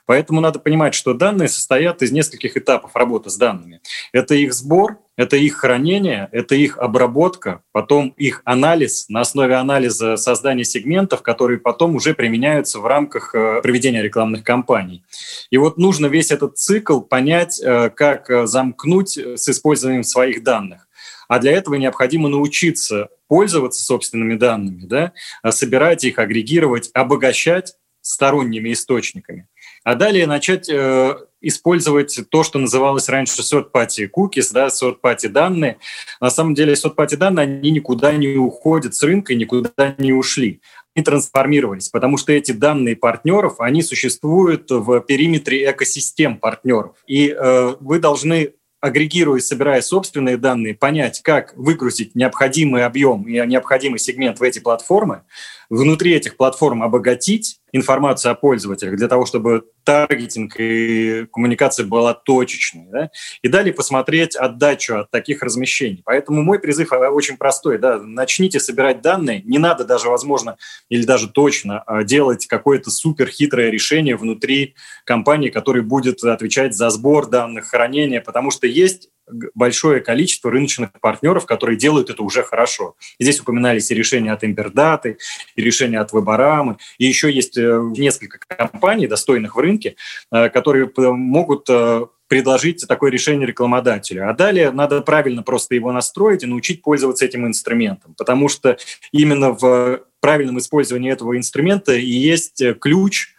Поэтому 0.06 0.42
надо 0.42 0.60
понимать, 0.60 0.94
что 0.94 1.14
данные 1.14 1.48
состоят 1.48 2.02
из 2.02 2.12
нескольких 2.12 2.58
этапов 2.58 2.96
работы 2.96 3.30
с 3.30 3.38
данными. 3.38 3.82
Это 4.14 4.36
их 4.36 4.54
сбор, 4.54 4.98
это 5.18 5.38
их 5.38 5.56
хранение, 5.58 6.28
это 6.32 6.56
их 6.56 6.78
обработка, 6.78 7.62
потом 7.72 8.14
их 8.18 8.42
анализ, 8.46 9.06
на 9.10 9.22
основе 9.22 9.56
анализа 9.56 10.18
создания 10.18 10.66
сегментов, 10.66 11.22
которые 11.22 11.58
потом 11.60 11.96
уже 11.96 12.14
применяются 12.14 12.80
в 12.80 12.86
рамках 12.86 13.34
э, 13.34 13.62
проведения 13.62 14.02
рекламных 14.02 14.44
кампаний. 14.44 15.04
И 15.52 15.58
вот 15.58 15.78
нужно 15.78 16.08
весь 16.08 16.32
этот 16.32 16.58
цикл 16.58 17.00
понять, 17.00 17.62
э, 17.64 17.90
как 17.90 18.30
э, 18.30 18.46
замкнуть 18.46 19.18
с 19.18 19.48
использованием 19.48 20.04
своих 20.04 20.44
данных. 20.44 20.86
А 21.28 21.40
для 21.40 21.52
этого 21.52 21.76
необходимо 21.76 22.30
научиться 22.30 23.10
пользоваться 23.28 23.84
собственными 23.84 24.36
данными, 24.36 24.86
да, 24.86 25.14
а 25.42 25.52
собирать 25.52 26.04
их, 26.04 26.20
агрегировать, 26.20 26.90
обогащать 26.94 27.76
сторонними 28.02 28.72
источниками. 28.72 29.48
А 29.84 29.96
далее 29.96 30.28
начать 30.28 30.70
э, 30.70 31.16
использовать 31.42 32.20
то, 32.30 32.44
что 32.44 32.60
называлось 32.60 33.10
раньше 33.10 33.42
third-party 33.42 34.10
cookies, 34.16 34.50
да, 34.52 34.68
third-party 34.68 35.28
данные. 35.30 35.78
На 36.22 36.30
самом 36.30 36.54
деле 36.54 36.74
third-party 36.74 37.18
данные, 37.18 37.44
они 37.44 37.72
никуда 37.72 38.12
не 38.14 38.36
уходят 38.36 38.94
с 38.94 39.02
рынка 39.02 39.34
никуда 39.34 39.96
не 39.98 40.14
ушли 40.14 40.62
и 40.96 41.02
трансформировались, 41.02 41.90
потому 41.90 42.18
что 42.18 42.32
эти 42.32 42.52
данные 42.52 42.96
партнеров, 42.96 43.60
они 43.60 43.82
существуют 43.82 44.72
в 44.72 45.02
периметре 45.02 45.70
экосистем 45.70 46.38
партнеров. 46.38 46.96
И 47.06 47.30
э, 47.30 47.76
вы 47.80 48.00
должны 48.00 48.54
агрегируя 48.86 49.40
собирая 49.40 49.82
собственные 49.82 50.38
данные, 50.38 50.76
понять, 50.76 51.22
как 51.24 51.54
выгрузить 51.58 52.14
необходимый 52.14 52.86
объем 52.86 53.24
и 53.24 53.34
необходимый 53.48 53.98
сегмент 53.98 54.40
в 54.40 54.44
эти 54.44 54.60
платформы, 54.60 55.24
внутри 55.70 56.14
этих 56.14 56.38
платформ 56.38 56.84
обогатить 56.84 57.60
информацию 57.76 58.32
о 58.32 58.36
пользователях 58.36 58.96
для 58.96 59.08
того, 59.08 59.26
чтобы 59.26 59.66
таргетинг 59.84 60.56
и 60.60 61.28
коммуникация 61.32 61.86
была 61.86 62.14
точечной. 62.14 62.88
Да? 62.90 63.10
И 63.42 63.48
далее 63.48 63.74
посмотреть 63.74 64.36
отдачу 64.36 65.00
от 65.00 65.12
таких 65.12 65.44
размещений. 65.44 66.02
Поэтому 66.06 66.42
мой 66.42 66.60
призыв 66.60 66.94
э, 66.94 67.10
очень 67.10 67.38
простой. 67.38 67.78
Да? 67.78 68.00
Начните 68.00 68.60
собирать 68.60 69.02
данные. 69.02 69.42
Не 69.44 69.58
надо 69.58 69.84
даже, 69.84 70.10
возможно, 70.10 70.58
или 70.90 71.06
даже 71.06 71.28
точно 71.28 71.82
а, 71.82 72.04
делать 72.04 72.48
какое-то 72.48 72.90
супер 72.92 73.28
хитрое 73.28 73.70
решение 73.70 74.16
внутри 74.16 74.76
компании, 75.04 75.50
которое 75.50 75.82
будет 75.82 76.24
отвечать 76.24 76.74
за 76.76 76.90
сбор 76.90 77.28
данных, 77.28 77.68
хранение, 77.68 78.22
потому 78.22 78.52
что 78.52 78.68
есть 78.68 79.10
большое 79.54 80.02
количество 80.02 80.52
рыночных 80.52 80.92
партнеров, 81.00 81.46
которые 81.46 81.78
делают 81.78 82.10
это 82.10 82.24
уже 82.24 82.44
хорошо. 82.44 82.96
Здесь 83.20 83.40
упоминались 83.40 83.92
и 83.92 83.96
решения 83.96 84.32
от 84.32 84.44
Импердаты, 84.44 85.18
и 85.56 85.62
решения 85.62 86.00
от 86.00 86.14
Веборамы, 86.14 86.78
и 86.98 87.06
еще 87.06 87.32
есть 87.32 87.58
э, 87.58 87.82
несколько 87.98 88.40
компаний, 88.40 89.08
достойных 89.08 89.56
в 89.56 89.60
рынке, 89.60 89.96
э, 90.32 90.50
которые 90.50 90.92
могут 90.98 91.68
э, 91.70 92.06
предложить 92.28 92.86
такое 92.88 93.12
решение 93.12 93.48
рекламодателю. 93.48 94.30
А 94.30 94.34
далее 94.34 94.72
надо 94.72 95.02
правильно 95.02 95.44
просто 95.44 95.76
его 95.76 95.92
настроить 95.92 96.44
и 96.44 96.48
научить 96.48 96.82
пользоваться 96.82 97.26
этим 97.26 97.46
инструментом, 97.46 98.16
потому 98.18 98.50
что 98.50 98.78
именно 99.12 99.52
в 99.52 100.02
правильном 100.22 100.58
использовании 100.58 101.12
этого 101.12 101.38
инструмента 101.38 101.94
и 101.94 102.10
есть 102.10 102.64
ключ 102.80 103.35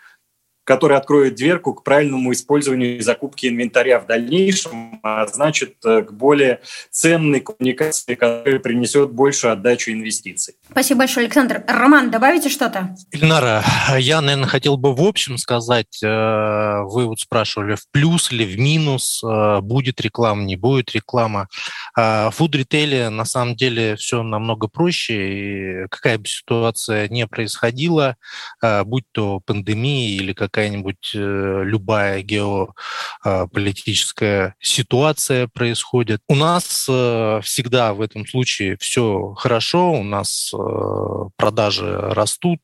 который 0.66 0.96
откроет 0.96 1.36
дверку 1.36 1.74
к 1.74 1.84
правильному 1.84 2.32
использованию 2.32 2.98
и 2.98 3.00
закупке 3.00 3.48
инвентаря 3.48 4.00
в 4.00 4.06
дальнейшем, 4.06 4.98
а 5.04 5.24
значит, 5.28 5.76
э, 5.84 6.02
к 6.02 6.12
более 6.12 6.60
ценной 6.90 7.40
коммуникации, 7.40 8.16
которая 8.16 8.58
принесет 8.58 9.12
большую 9.12 9.52
отдачу 9.52 9.92
инвестиций. 9.92 10.56
Спасибо 10.70 11.00
большое, 11.00 11.26
Александр. 11.26 11.62
Роман, 11.68 12.10
добавите 12.10 12.48
что-то? 12.48 12.96
Ильнара, 13.12 13.62
я, 13.98 14.20
наверное, 14.20 14.48
хотел 14.48 14.76
бы 14.76 14.94
в 14.94 15.02
общем 15.02 15.38
сказать, 15.38 16.02
э, 16.02 16.06
вы 16.06 17.06
вот 17.06 17.20
спрашивали, 17.20 17.76
в 17.76 17.88
плюс 17.90 18.32
или 18.32 18.44
в 18.44 18.58
минус, 18.58 19.22
э, 19.22 19.60
будет 19.60 20.00
реклама, 20.00 20.42
не 20.42 20.56
будет 20.56 20.92
реклама. 20.92 21.48
В 21.94 22.32
фуд-ритейле 22.32 23.08
на 23.08 23.24
самом 23.24 23.56
деле 23.56 23.96
все 23.96 24.22
намного 24.22 24.68
проще, 24.68 25.84
и 25.84 25.88
какая 25.88 26.18
бы 26.18 26.26
ситуация 26.26 27.08
ни 27.08 27.24
происходила, 27.24 28.16
будь 28.84 29.04
то 29.12 29.40
пандемия 29.40 30.16
или 30.16 30.32
как 30.32 30.46
какая-нибудь 30.46 31.10
э, 31.14 31.62
любая 31.64 32.22
геополитическая 32.22 34.54
ситуация 34.58 35.48
происходит. 35.48 36.22
У 36.28 36.34
нас 36.34 36.86
э, 36.88 37.40
всегда 37.42 37.92
в 37.92 38.00
этом 38.00 38.26
случае 38.26 38.78
все 38.78 39.34
хорошо, 39.36 39.92
у 39.92 40.02
нас 40.02 40.54
э, 40.54 40.55
продажи 41.36 41.96
растут, 41.96 42.60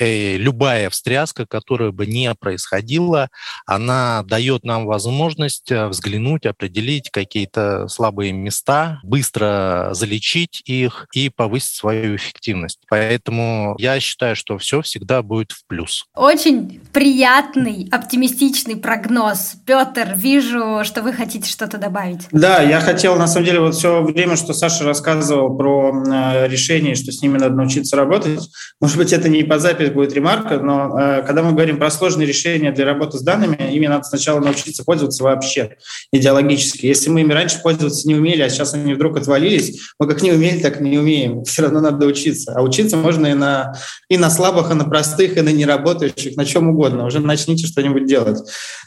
и 0.00 0.36
любая 0.38 0.90
встряска, 0.90 1.46
которая 1.46 1.90
бы 1.90 2.06
не 2.06 2.34
происходила, 2.34 3.28
она 3.66 4.22
дает 4.24 4.64
нам 4.64 4.86
возможность 4.86 5.70
взглянуть, 5.70 6.46
определить 6.46 7.10
какие-то 7.10 7.88
слабые 7.88 8.32
места, 8.32 9.00
быстро 9.02 9.90
залечить 9.92 10.62
их 10.66 11.06
и 11.12 11.30
повысить 11.30 11.74
свою 11.74 12.16
эффективность. 12.16 12.80
Поэтому 12.88 13.74
я 13.78 13.98
считаю, 14.00 14.36
что 14.36 14.58
все 14.58 14.82
всегда 14.82 15.22
будет 15.22 15.52
в 15.52 15.66
плюс. 15.66 16.06
Очень 16.14 16.80
приятный, 16.92 17.88
оптимистичный 17.90 18.76
прогноз. 18.76 19.54
Петр, 19.66 20.12
вижу, 20.16 20.84
что 20.84 21.02
вы 21.02 21.12
хотите 21.12 21.50
что-то 21.50 21.78
добавить. 21.78 22.28
Да, 22.30 22.62
я 22.62 22.80
хотел, 22.80 23.16
на 23.16 23.26
самом 23.26 23.46
деле, 23.46 23.60
вот 23.60 23.74
все 23.74 24.02
время, 24.02 24.36
что 24.36 24.52
Саша 24.52 24.84
рассказывал 24.84 25.56
про 25.56 25.92
э, 26.06 26.48
решение, 26.86 26.94
что 26.94 27.12
с 27.12 27.22
ними 27.22 27.38
надо 27.38 27.54
научиться 27.54 27.96
работать, 27.96 28.40
может 28.80 28.96
быть, 28.96 29.12
это 29.12 29.28
не 29.28 29.42
по 29.42 29.58
запись 29.58 29.90
будет 29.90 30.12
ремарка, 30.12 30.58
но 30.58 30.98
э, 30.98 31.22
когда 31.26 31.42
мы 31.42 31.52
говорим 31.52 31.78
про 31.78 31.90
сложные 31.90 32.26
решения 32.26 32.72
для 32.72 32.84
работы 32.84 33.18
с 33.18 33.22
данными, 33.22 33.56
ими 33.72 33.86
надо 33.86 34.04
сначала 34.04 34.40
научиться 34.40 34.84
пользоваться 34.84 35.24
вообще 35.24 35.76
идеологически. 36.12 36.86
Если 36.86 37.10
мы 37.10 37.22
ими 37.22 37.32
раньше 37.32 37.60
пользоваться 37.62 38.06
не 38.06 38.14
умели, 38.14 38.42
а 38.42 38.48
сейчас 38.48 38.74
они 38.74 38.94
вдруг 38.94 39.16
отвалились, 39.16 39.80
мы 39.98 40.06
как 40.06 40.22
не 40.22 40.32
умели, 40.32 40.60
так 40.60 40.80
и 40.80 40.84
не 40.84 40.98
умеем. 40.98 41.44
Все 41.44 41.62
равно 41.62 41.80
надо 41.80 42.06
учиться. 42.06 42.52
А 42.54 42.62
учиться 42.62 42.96
можно 42.96 43.26
и 43.26 43.34
на, 43.34 43.74
и 44.08 44.18
на 44.18 44.30
слабых, 44.30 44.70
и 44.70 44.74
на 44.74 44.84
простых, 44.84 45.36
и 45.36 45.40
на 45.40 45.50
неработающих, 45.50 46.36
на 46.36 46.44
чем 46.44 46.68
угодно 46.68 47.06
уже 47.06 47.20
начните 47.20 47.66
что-нибудь 47.66 48.06
делать. 48.06 48.38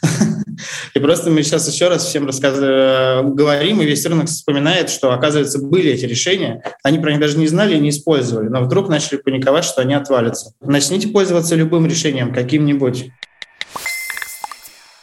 И 0.94 0.98
просто 0.98 1.30
мы 1.30 1.42
сейчас 1.42 1.72
еще 1.72 1.88
раз 1.88 2.04
всем 2.04 2.26
рассказываем, 2.26 3.34
говорим, 3.34 3.80
и 3.80 3.86
весь 3.86 4.04
рынок 4.04 4.28
вспоминает, 4.28 4.90
что, 4.90 5.12
оказывается, 5.12 5.58
были 5.58 5.92
эти 5.92 6.04
решения, 6.04 6.62
они 6.82 6.98
про 6.98 7.12
них 7.12 7.20
даже 7.20 7.38
не 7.38 7.46
знали 7.46 7.76
и 7.76 7.80
не 7.80 7.89
использовали, 7.90 8.48
но 8.48 8.62
вдруг 8.62 8.88
начали 8.88 9.18
паниковать, 9.18 9.64
что 9.64 9.82
они 9.82 9.94
отвалятся. 9.94 10.54
Начните 10.60 11.08
пользоваться 11.08 11.54
любым 11.54 11.86
решением, 11.86 12.32
каким-нибудь. 12.32 13.10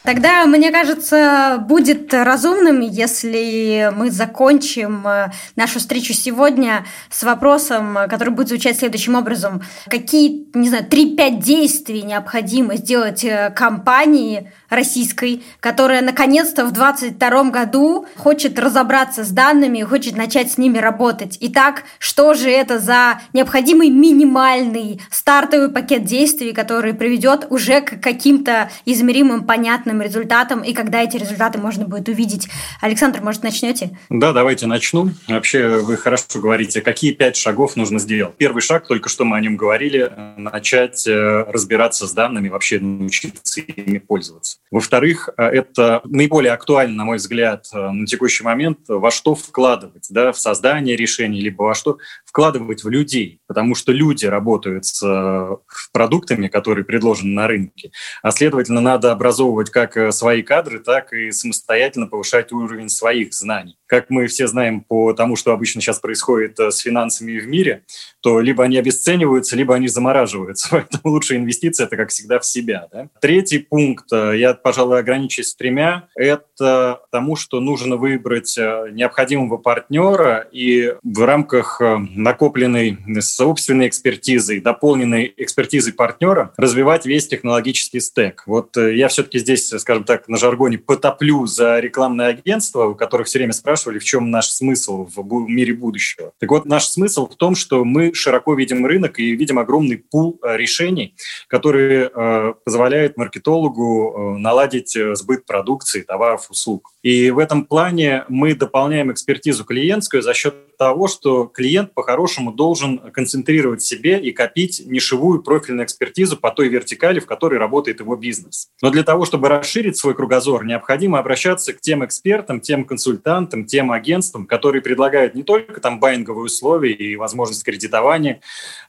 Тогда, 0.08 0.46
мне 0.46 0.70
кажется, 0.70 1.62
будет 1.68 2.14
разумным, 2.14 2.80
если 2.80 3.92
мы 3.94 4.10
закончим 4.10 5.06
э, 5.06 5.30
нашу 5.54 5.80
встречу 5.80 6.14
сегодня 6.14 6.86
с 7.10 7.24
вопросом, 7.24 7.94
который 8.08 8.30
будет 8.30 8.48
звучать 8.48 8.78
следующим 8.78 9.16
образом. 9.16 9.60
Какие, 9.86 10.46
не 10.56 10.70
знаю, 10.70 10.86
3-5 10.88 11.42
действий 11.42 12.00
необходимо 12.04 12.76
сделать 12.76 13.22
э, 13.22 13.52
компании 13.54 14.50
российской, 14.70 15.42
которая 15.60 16.02
наконец-то 16.02 16.64
в 16.64 16.72
2022 16.72 17.44
году 17.50 18.06
хочет 18.16 18.58
разобраться 18.58 19.24
с 19.24 19.30
данными 19.30 19.88
хочет 19.88 20.16
начать 20.16 20.52
с 20.52 20.58
ними 20.58 20.78
работать. 20.78 21.38
Итак, 21.40 21.84
что 21.98 22.34
же 22.34 22.50
это 22.50 22.78
за 22.78 23.20
необходимый 23.32 23.90
минимальный 23.90 25.00
стартовый 25.10 25.70
пакет 25.70 26.04
действий, 26.04 26.52
который 26.52 26.94
приведет 26.94 27.46
уже 27.50 27.80
к 27.80 28.00
каким-то 28.00 28.70
измеримым, 28.84 29.44
понятным 29.44 30.02
результатам 30.02 30.62
и 30.62 30.72
когда 30.72 31.02
эти 31.02 31.16
результаты 31.16 31.58
можно 31.58 31.86
будет 31.86 32.08
увидеть. 32.08 32.48
Александр, 32.80 33.22
может, 33.22 33.42
начнете? 33.42 33.98
Да, 34.10 34.32
давайте 34.32 34.66
начну. 34.66 35.10
Вообще, 35.26 35.78
вы 35.78 35.96
хорошо 35.96 36.24
говорите, 36.34 36.80
какие 36.80 37.12
пять 37.12 37.36
шагов 37.36 37.76
нужно 37.76 37.98
сделать. 37.98 38.36
Первый 38.36 38.60
шаг, 38.60 38.86
только 38.86 39.08
что 39.08 39.24
мы 39.24 39.36
о 39.36 39.40
нем 39.40 39.56
говорили, 39.56 40.12
начать 40.36 41.06
э, 41.06 41.44
разбираться 41.48 42.06
с 42.06 42.12
данными, 42.12 42.48
вообще 42.48 42.78
научиться 42.80 43.60
ими 43.60 43.98
пользоваться. 43.98 44.57
Во-вторых, 44.70 45.30
э, 45.36 45.42
это 45.42 46.00
наиболее 46.04 46.52
актуально, 46.52 46.96
на 46.96 47.04
мой 47.04 47.16
взгляд, 47.16 47.66
э, 47.72 47.90
на 47.90 48.06
текущий 48.06 48.44
момент, 48.44 48.80
во 48.88 49.10
что 49.10 49.34
вкладывать, 49.34 50.06
да, 50.10 50.32
в 50.32 50.38
создание 50.38 50.96
решений, 50.96 51.40
либо 51.40 51.62
во 51.62 51.74
что 51.74 51.98
вкладывать 52.28 52.84
в 52.84 52.90
людей, 52.90 53.40
потому 53.46 53.74
что 53.74 53.90
люди 53.90 54.26
работают 54.26 54.84
с 54.84 55.58
продуктами, 55.92 56.48
которые 56.48 56.84
предложены 56.84 57.32
на 57.32 57.46
рынке, 57.46 57.90
а 58.22 58.30
следовательно, 58.30 58.80
надо 58.80 59.12
образовывать 59.12 59.70
как 59.70 59.96
э, 59.96 60.12
свои 60.12 60.42
кадры, 60.42 60.78
так 60.78 61.12
и 61.14 61.30
самостоятельно 61.32 62.06
повышать 62.06 62.52
уровень 62.52 62.90
своих 62.90 63.32
знаний. 63.32 63.76
Как 63.86 64.10
мы 64.10 64.26
все 64.26 64.46
знаем 64.46 64.82
по 64.82 65.14
тому, 65.14 65.36
что 65.36 65.52
обычно 65.52 65.80
сейчас 65.80 65.98
происходит 66.00 66.60
э, 66.60 66.70
с 66.70 66.78
финансами 66.78 67.38
в 67.38 67.48
мире, 67.48 67.84
то 68.20 68.40
либо 68.40 68.64
они 68.64 68.76
обесцениваются, 68.76 69.56
либо 69.56 69.74
они 69.74 69.88
замораживаются. 69.88 70.68
Поэтому 70.70 71.14
лучшая 71.14 71.38
инвестиция– 71.38 71.86
это, 71.86 71.96
как 71.96 72.10
всегда, 72.10 72.38
в 72.38 72.44
себя. 72.44 72.88
Да? 72.92 73.08
Третий 73.20 73.58
пункт, 73.58 74.12
э, 74.12 74.38
я, 74.38 74.52
пожалуй, 74.52 74.98
ограничусь 74.98 75.54
тремя, 75.54 76.08
это 76.14 77.00
тому, 77.10 77.36
что 77.36 77.60
нужно 77.60 77.96
выбрать 77.96 78.56
необходимого 78.58 79.56
партнера 79.56 80.46
и 80.52 80.94
в 81.02 81.24
рамках 81.24 81.80
накопленной 82.18 82.98
собственной 83.20 83.88
экспертизы, 83.88 84.60
дополненной 84.60 85.32
экспертизой 85.36 85.92
партнера 85.92 86.52
развивать 86.56 87.06
весь 87.06 87.28
технологический 87.28 88.00
стек. 88.00 88.42
Вот 88.46 88.76
я 88.76 89.08
все-таки 89.08 89.38
здесь 89.38 89.68
скажем 89.68 90.04
так, 90.04 90.28
на 90.28 90.36
жаргоне 90.36 90.78
потоплю 90.78 91.46
за 91.46 91.78
рекламное 91.78 92.28
агентство, 92.28 92.86
у 92.86 92.94
которых 92.94 93.26
все 93.26 93.38
время 93.38 93.52
спрашивали, 93.52 93.98
в 93.98 94.04
чем 94.04 94.30
наш 94.30 94.48
смысл 94.48 95.08
в 95.14 95.48
мире 95.48 95.74
будущего. 95.74 96.32
Так 96.38 96.50
вот, 96.50 96.66
наш 96.66 96.86
смысл 96.86 97.28
в 97.28 97.36
том, 97.36 97.54
что 97.54 97.84
мы 97.84 98.12
широко 98.14 98.54
видим 98.54 98.84
рынок 98.84 99.18
и 99.18 99.34
видим 99.34 99.58
огромный 99.58 99.98
пул 99.98 100.38
э, 100.42 100.56
решений, 100.56 101.14
которые 101.48 102.10
э, 102.14 102.54
позволяют 102.64 103.16
маркетологу 103.16 104.34
э, 104.36 104.38
наладить 104.38 104.96
э, 104.96 105.14
сбыт 105.14 105.46
продукции, 105.46 106.02
товаров, 106.02 106.50
услуг. 106.50 106.92
И 107.02 107.30
в 107.30 107.38
этом 107.38 107.64
плане 107.64 108.24
мы 108.28 108.54
дополняем 108.54 109.12
экспертизу 109.12 109.64
клиентскую 109.64 110.22
за 110.22 110.34
счет 110.34 110.54
того, 110.78 111.08
что 111.08 111.46
клиент 111.46 111.92
по-хорошему 112.08 112.52
должен 112.52 112.98
концентрировать 113.12 113.82
себе 113.82 114.18
и 114.18 114.32
копить 114.32 114.80
нишевую 114.86 115.42
профильную 115.42 115.84
экспертизу 115.84 116.38
по 116.38 116.50
той 116.50 116.70
вертикали, 116.70 117.20
в 117.20 117.26
которой 117.26 117.58
работает 117.58 118.00
его 118.00 118.16
бизнес. 118.16 118.70
Но 118.80 118.88
для 118.88 119.02
того, 119.02 119.26
чтобы 119.26 119.50
расширить 119.50 119.98
свой 119.98 120.14
кругозор, 120.14 120.64
необходимо 120.64 121.18
обращаться 121.18 121.74
к 121.74 121.82
тем 121.82 122.02
экспертам, 122.02 122.62
тем 122.62 122.86
консультантам, 122.86 123.66
тем 123.66 123.92
агентствам, 123.92 124.46
которые 124.46 124.80
предлагают 124.80 125.34
не 125.34 125.42
только 125.42 125.82
там 125.82 126.00
байинговые 126.00 126.46
условия 126.46 126.94
и 126.94 127.14
возможность 127.16 127.62
кредитования, 127.62 128.40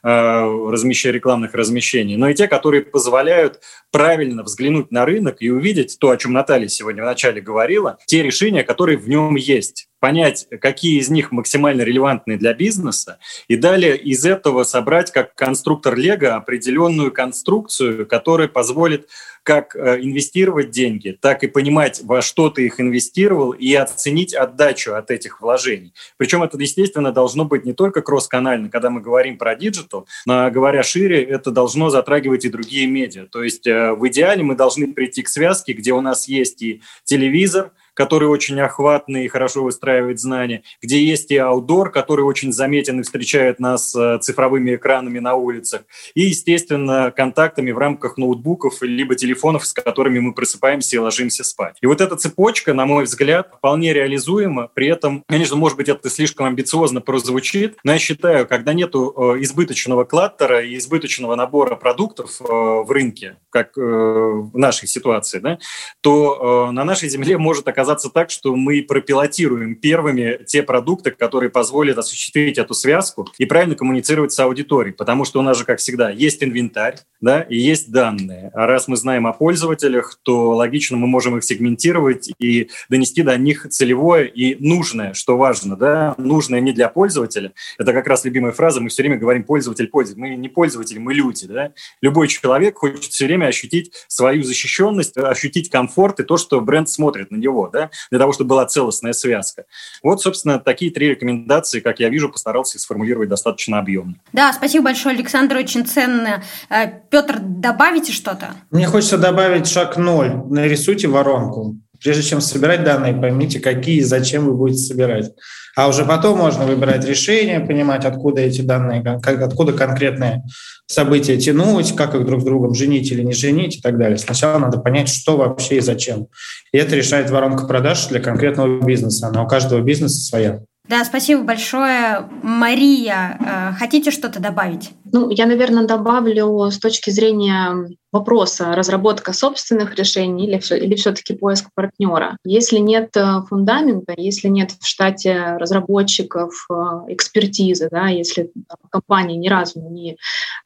э, 0.02 0.08
рекламных 0.08 1.52
размещений, 1.52 2.16
но 2.16 2.30
и 2.30 2.34
те, 2.34 2.48
которые 2.48 2.80
позволяют 2.80 3.60
правильно 3.90 4.42
взглянуть 4.42 4.90
на 4.90 5.04
рынок 5.04 5.36
и 5.40 5.50
увидеть 5.50 5.98
то, 6.00 6.08
о 6.08 6.16
чем 6.16 6.32
Наталья 6.32 6.68
сегодня 6.68 7.02
вначале 7.02 7.42
говорила, 7.42 7.98
те 8.06 8.22
решения, 8.22 8.64
которые 8.64 8.96
в 8.96 9.10
нем 9.10 9.36
есть 9.36 9.89
понять, 10.00 10.48
какие 10.60 10.98
из 10.98 11.10
них 11.10 11.30
максимально 11.30 11.82
релевантны 11.82 12.36
для 12.36 12.54
бизнеса, 12.54 13.18
и 13.48 13.56
далее 13.56 13.96
из 13.96 14.24
этого 14.24 14.64
собрать 14.64 15.12
как 15.12 15.34
конструктор 15.34 15.94
Лего 15.94 16.34
определенную 16.34 17.12
конструкцию, 17.12 18.06
которая 18.06 18.48
позволит 18.48 19.08
как 19.42 19.74
э, 19.74 20.00
инвестировать 20.00 20.70
деньги, 20.70 21.16
так 21.18 21.42
и 21.42 21.48
понимать, 21.48 22.00
во 22.04 22.22
что 22.22 22.50
ты 22.50 22.66
их 22.66 22.80
инвестировал, 22.80 23.52
и 23.52 23.72
оценить 23.74 24.34
отдачу 24.34 24.94
от 24.94 25.10
этих 25.10 25.40
вложений. 25.40 25.94
Причем 26.16 26.42
это, 26.42 26.58
естественно, 26.58 27.10
должно 27.10 27.44
быть 27.44 27.64
не 27.64 27.72
только 27.72 28.02
кросс-канально, 28.02 28.68
когда 28.68 28.90
мы 28.90 29.00
говорим 29.00 29.38
про 29.38 29.54
digital, 29.54 30.06
но 30.26 30.50
говоря 30.50 30.82
шире, 30.82 31.22
это 31.22 31.50
должно 31.50 31.90
затрагивать 31.90 32.44
и 32.44 32.50
другие 32.50 32.86
медиа. 32.86 33.26
То 33.26 33.42
есть 33.42 33.66
э, 33.66 33.92
в 33.92 34.06
идеале 34.08 34.42
мы 34.42 34.56
должны 34.56 34.92
прийти 34.92 35.22
к 35.22 35.28
связке, 35.28 35.72
где 35.72 35.92
у 35.92 36.00
нас 36.00 36.28
есть 36.28 36.62
и 36.62 36.82
телевизор, 37.04 37.72
который 38.00 38.28
очень 38.28 38.58
охватный 38.58 39.26
и 39.26 39.28
хорошо 39.28 39.62
выстраивает 39.62 40.18
знания, 40.18 40.62
где 40.80 41.04
есть 41.04 41.30
и 41.30 41.36
аудор, 41.36 41.90
который 41.90 42.22
очень 42.22 42.50
заметен 42.50 42.98
и 42.98 43.02
встречает 43.02 43.60
нас 43.60 43.94
э, 43.94 44.18
цифровыми 44.22 44.76
экранами 44.76 45.18
на 45.18 45.34
улицах, 45.34 45.82
и, 46.14 46.22
естественно, 46.22 47.12
контактами 47.14 47.72
в 47.72 47.76
рамках 47.76 48.16
ноутбуков 48.16 48.80
либо 48.80 49.16
телефонов, 49.16 49.66
с 49.66 49.74
которыми 49.74 50.18
мы 50.18 50.32
просыпаемся 50.32 50.96
и 50.96 50.98
ложимся 50.98 51.44
спать. 51.44 51.76
И 51.82 51.86
вот 51.86 52.00
эта 52.00 52.16
цепочка, 52.16 52.72
на 52.72 52.86
мой 52.86 53.04
взгляд, 53.04 53.52
вполне 53.58 53.92
реализуема. 53.92 54.70
При 54.72 54.86
этом, 54.86 55.22
конечно, 55.28 55.56
может 55.56 55.76
быть, 55.76 55.90
это 55.90 56.08
слишком 56.08 56.46
амбициозно 56.46 57.02
прозвучит, 57.02 57.76
но 57.84 57.92
я 57.92 57.98
считаю, 57.98 58.48
когда 58.48 58.72
нету 58.72 59.12
э, 59.14 59.42
избыточного 59.42 60.04
клаттера 60.04 60.62
и 60.62 60.78
избыточного 60.78 61.34
набора 61.34 61.76
продуктов 61.76 62.40
э, 62.40 62.44
в 62.44 62.90
рынке, 62.90 63.36
как 63.50 63.76
в 63.76 64.56
нашей 64.56 64.88
ситуации, 64.88 65.38
да, 65.40 65.58
то 66.00 66.70
на 66.72 66.84
нашей 66.84 67.10
земле 67.10 67.36
может 67.36 67.68
оказаться 67.68 67.89
так, 67.96 68.30
что 68.30 68.54
мы 68.54 68.82
пропилотируем 68.82 69.74
первыми 69.74 70.40
те 70.46 70.62
продукты, 70.62 71.10
которые 71.10 71.50
позволят 71.50 71.98
осуществить 71.98 72.58
эту 72.58 72.74
связку 72.74 73.28
и 73.38 73.46
правильно 73.46 73.74
коммуницировать 73.74 74.32
с 74.32 74.38
аудиторией. 74.38 74.94
Потому 74.94 75.24
что 75.24 75.40
у 75.40 75.42
нас 75.42 75.58
же, 75.58 75.64
как 75.64 75.78
всегда, 75.78 76.10
есть 76.10 76.42
инвентарь 76.42 76.96
да, 77.20 77.42
и 77.42 77.56
есть 77.56 77.90
данные. 77.90 78.50
А 78.54 78.66
раз 78.66 78.88
мы 78.88 78.96
знаем 78.96 79.26
о 79.26 79.32
пользователях, 79.32 80.18
то 80.22 80.50
логично 80.50 80.96
мы 80.96 81.06
можем 81.06 81.36
их 81.36 81.44
сегментировать 81.44 82.30
и 82.38 82.70
донести 82.88 83.22
до 83.22 83.36
них 83.36 83.66
целевое 83.68 84.24
и 84.24 84.56
нужное, 84.64 85.12
что 85.12 85.36
важно. 85.36 85.76
Да? 85.76 86.14
Нужное 86.16 86.60
не 86.60 86.72
для 86.72 86.88
пользователя. 86.88 87.52
Это 87.78 87.92
как 87.92 88.06
раз 88.06 88.24
любимая 88.24 88.52
фраза. 88.52 88.80
Мы 88.80 88.88
все 88.88 89.02
время 89.02 89.18
говорим 89.18 89.44
пользователь, 89.44 89.88
пользователь. 89.88 90.20
Мы 90.20 90.36
не 90.36 90.48
пользователи, 90.48 90.98
мы 90.98 91.12
люди. 91.12 91.46
Да? 91.46 91.72
Любой 92.00 92.28
человек 92.28 92.78
хочет 92.78 93.12
все 93.12 93.26
время 93.26 93.46
ощутить 93.46 93.92
свою 94.08 94.42
защищенность, 94.42 95.16
ощутить 95.16 95.70
комфорт 95.70 96.20
и 96.20 96.24
то, 96.24 96.36
что 96.36 96.60
бренд 96.60 96.88
смотрит 96.88 97.30
на 97.30 97.36
него, 97.36 97.68
да? 97.70 97.90
для 98.10 98.18
того, 98.18 98.32
чтобы 98.32 98.50
была 98.50 98.66
целостная 98.66 99.12
связка. 99.12 99.64
Вот, 100.02 100.20
собственно, 100.20 100.58
такие 100.58 100.90
три 100.90 101.08
рекомендации, 101.08 101.80
как 101.80 102.00
я 102.00 102.08
вижу, 102.08 102.28
постарался 102.28 102.78
сформулировать 102.78 103.28
достаточно 103.28 103.78
объемно. 103.78 104.16
Да, 104.32 104.52
спасибо 104.52 104.86
большое, 104.86 105.14
Александр, 105.14 105.56
очень 105.56 105.86
ценно. 105.86 106.42
Э, 106.68 106.86
Петр, 107.10 107.38
добавите 107.40 108.12
что-то? 108.12 108.54
Мне 108.70 108.86
хочется 108.86 109.18
добавить 109.18 109.66
шаг 109.66 109.96
ноль. 109.96 110.34
Нарисуйте 110.48 111.08
воронку. 111.08 111.76
Прежде 112.02 112.22
чем 112.22 112.40
собирать 112.40 112.84
данные, 112.84 113.14
поймите, 113.14 113.60
какие 113.60 113.98
и 113.98 114.02
зачем 114.02 114.46
вы 114.46 114.54
будете 114.54 114.78
собирать. 114.78 115.32
А 115.76 115.88
уже 115.88 116.04
потом 116.04 116.38
можно 116.38 116.64
выбирать 116.64 117.04
решение, 117.04 117.60
понимать, 117.60 118.04
откуда 118.04 118.40
эти 118.40 118.60
данные, 118.60 119.02
как, 119.02 119.40
откуда 119.40 119.72
конкретные 119.72 120.42
события 120.86 121.36
тянуть, 121.38 121.94
как 121.94 122.14
их 122.14 122.26
друг 122.26 122.40
с 122.40 122.44
другом 122.44 122.74
женить 122.74 123.10
или 123.12 123.22
не 123.22 123.32
женить 123.32 123.76
и 123.76 123.80
так 123.80 123.96
далее. 123.96 124.18
Сначала 124.18 124.58
надо 124.58 124.78
понять, 124.78 125.08
что 125.08 125.36
вообще 125.36 125.76
и 125.76 125.80
зачем. 125.80 126.26
И 126.72 126.78
это 126.78 126.96
решает 126.96 127.30
воронка 127.30 127.66
продаж 127.66 128.06
для 128.06 128.20
конкретного 128.20 128.84
бизнеса. 128.84 129.28
Она 129.28 129.44
у 129.44 129.48
каждого 129.48 129.80
бизнеса 129.80 130.20
своя. 130.20 130.60
Да, 130.88 131.04
спасибо 131.04 131.42
большое. 131.42 132.28
Мария, 132.42 133.38
э, 133.38 133.78
хотите 133.78 134.10
что-то 134.10 134.40
добавить? 134.40 134.90
Ну, 135.12 135.30
я, 135.30 135.46
наверное, 135.46 135.86
добавлю 135.86 136.68
с 136.70 136.78
точки 136.78 137.10
зрения 137.10 137.88
вопроса 138.10 138.74
разработка 138.74 139.32
собственных 139.32 139.94
решений 139.94 140.46
или, 140.46 140.58
все, 140.58 140.76
или 140.76 140.96
все-таки 140.96 141.34
поиск 141.34 141.68
партнера. 141.74 142.36
Если 142.44 142.78
нет 142.78 143.16
э, 143.16 143.42
фундамента, 143.48 144.14
если 144.16 144.48
нет 144.48 144.72
в 144.72 144.84
штате 144.84 145.56
разработчиков, 145.58 146.66
э, 146.68 146.74
экспертизы, 147.08 147.88
да, 147.88 148.08
если 148.08 148.50
компания 148.90 149.36
ни 149.36 149.48
разу 149.48 149.80
не 149.80 150.16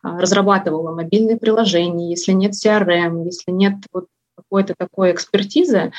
разрабатывала 0.03 0.95
мобильные 0.95 1.37
приложения, 1.37 2.09
если 2.09 2.33
нет 2.33 2.53
CRM, 2.53 3.27
если 3.27 3.51
нет 3.51 3.75
вот 3.93 4.07
какой-то 4.37 4.75
такой 4.79 5.13
экспертизы, 5.13 5.93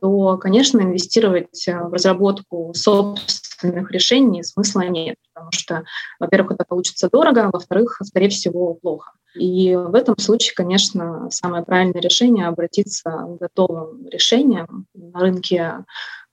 то, 0.00 0.36
конечно, 0.36 0.80
инвестировать 0.80 1.66
в 1.66 1.92
разработку 1.92 2.72
собственных 2.74 3.47
решений 3.62 4.42
смысла 4.42 4.82
нет, 4.82 5.16
потому 5.32 5.52
что, 5.52 5.84
во-первых, 6.18 6.52
это 6.52 6.64
получится 6.64 7.08
дорого, 7.10 7.50
во-вторых, 7.52 8.00
скорее 8.04 8.28
всего, 8.28 8.74
плохо. 8.74 9.12
И 9.34 9.74
в 9.74 9.94
этом 9.94 10.18
случае, 10.18 10.54
конечно, 10.54 11.28
самое 11.30 11.64
правильное 11.64 12.00
решение— 12.00 12.46
обратиться 12.48 13.10
к 13.10 13.38
готовым 13.38 14.08
решениям. 14.08 14.86
На 14.94 15.20
рынке, 15.20 15.84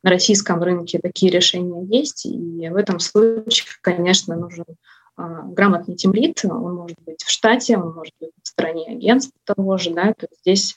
на 0.04 0.10
российском 0.10 0.62
рынке 0.64 1.00
такие 1.00 1.32
решения 1.32 1.84
есть, 1.86 2.26
и 2.26 2.70
в 2.70 2.76
этом 2.76 3.00
случае, 3.00 3.68
конечно, 3.82 4.36
нужен 4.36 4.66
а, 5.18 5.44
грамотный 5.44 5.96
тимлит, 5.96 6.42
он 6.44 6.76
может 6.76 6.98
быть 7.06 7.24
в 7.24 7.30
штате, 7.30 7.78
он 7.78 7.94
может 7.94 8.14
быть 8.20 8.32
в 8.42 8.48
стороне 8.48 8.86
агентства 8.88 9.40
того 9.46 9.78
же, 9.78 9.92
да, 9.92 10.14
то 10.14 10.28
есть 10.30 10.42
здесь 10.42 10.76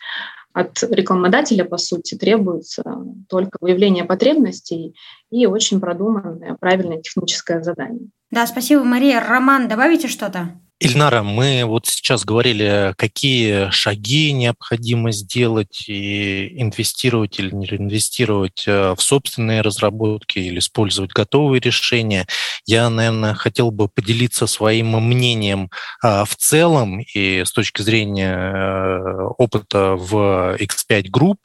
от 0.61 0.83
рекламодателя, 0.91 1.65
по 1.65 1.77
сути, 1.77 2.17
требуется 2.17 2.83
только 3.29 3.59
выявление 3.61 4.05
потребностей 4.05 4.97
и 5.31 5.47
очень 5.47 5.81
продуманное, 5.81 6.57
правильное 6.59 7.01
техническое 7.01 7.63
задание. 7.63 8.09
Да, 8.31 8.47
спасибо, 8.47 8.83
Мария. 8.85 9.21
Роман, 9.21 9.69
добавите 9.69 10.09
что-то? 10.09 10.51
Ильнара, 10.81 11.25
мы 11.25 11.65
вот 11.65 11.87
сейчас 11.87 12.25
говорили, 12.25 12.95
какие 12.97 13.69
шаги 13.71 14.31
необходимо 14.31 15.11
сделать 15.11 15.89
и 15.89 16.53
инвестировать 16.63 17.41
или 17.41 17.53
не 17.53 17.67
инвестировать 17.67 18.63
э, 18.65 18.95
в 18.97 19.03
собственные 19.03 19.63
разработки 19.63 20.39
или 20.39 20.61
использовать 20.61 21.11
готовые 21.11 21.61
решения. 21.61 22.29
Я, 22.65 22.91
наверное, 22.91 23.35
хотел 23.35 23.73
бы 23.73 23.89
поделиться 23.89 24.47
своим 24.47 24.91
мнением 25.01 25.69
а, 26.01 26.25
в 26.25 26.37
целом 26.37 27.01
и 27.01 27.43
с 27.45 27.51
точки 27.51 27.83
зрения 27.83 28.37
э, 28.37 29.23
опыта 29.37 29.97
в 29.97 30.57
X5 30.61 31.11
Group. 31.11 31.39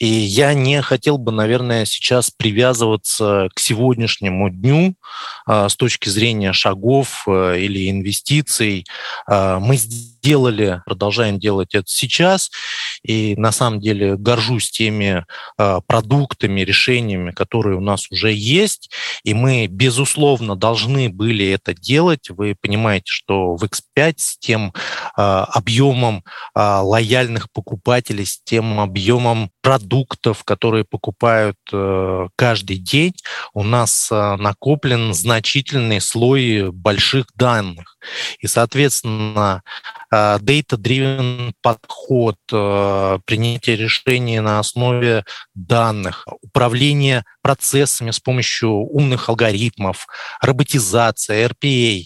И 0.00 0.06
я 0.06 0.54
не 0.54 0.82
хотел 0.82 1.18
бы, 1.18 1.30
наверное, 1.30 1.84
сейчас 1.84 2.30
привязываться 2.30 3.48
к 3.54 3.60
сегодняшнему 3.60 4.50
дню 4.50 4.94
а, 5.46 5.68
с 5.68 5.76
точки 5.76 6.08
зрения 6.08 6.52
шагов 6.52 7.24
э, 7.28 7.58
или 7.60 7.88
инвестиций, 7.88 8.71
историй. 8.72 8.86
А, 9.26 9.58
мы 9.58 9.76
сделали, 9.76 10.82
продолжаем 10.86 11.38
делать 11.38 11.74
это 11.74 11.86
сейчас, 11.86 12.50
и 13.02 13.34
на 13.36 13.52
самом 13.52 13.80
деле 13.80 14.16
горжусь 14.16 14.70
теми 14.70 15.24
а, 15.58 15.80
продуктами, 15.80 16.60
решениями, 16.60 17.32
которые 17.32 17.76
у 17.76 17.80
нас 17.80 18.10
уже 18.10 18.32
есть, 18.32 18.90
и 19.24 19.34
мы, 19.34 19.66
безусловно, 19.66 20.56
должны 20.56 21.08
были 21.08 21.48
это 21.48 21.74
делать. 21.74 22.30
Вы 22.30 22.56
понимаете, 22.60 23.06
что 23.06 23.56
в 23.56 23.64
X5 23.64 24.14
с 24.16 24.38
тем 24.38 24.72
а, 25.16 25.44
объемом 25.44 26.24
лояльных 26.54 27.50
покупателей, 27.52 28.26
с 28.26 28.40
тем 28.42 28.80
объемом 28.80 29.50
продуктов, 29.62 30.44
которые 30.44 30.84
покупают 30.84 31.56
э, 31.72 32.28
каждый 32.36 32.76
день, 32.76 33.14
у 33.54 33.62
нас 33.62 34.10
накоплен 34.10 35.14
значительный 35.14 36.00
слой 36.00 36.70
больших 36.70 37.26
данных. 37.34 37.96
И, 38.40 38.46
соответственно, 38.46 39.62
а, 40.10 40.38
data-driven 40.38 41.52
подход, 41.62 42.36
принятие 42.46 43.76
решений 43.76 44.40
на 44.40 44.58
основе 44.58 45.24
данных, 45.54 46.26
управление 46.42 47.24
процессами 47.42 48.10
с 48.10 48.20
помощью 48.20 48.70
умных 48.70 49.28
алгоритмов, 49.28 50.06
роботизация, 50.40 51.48
RPA. 51.48 52.04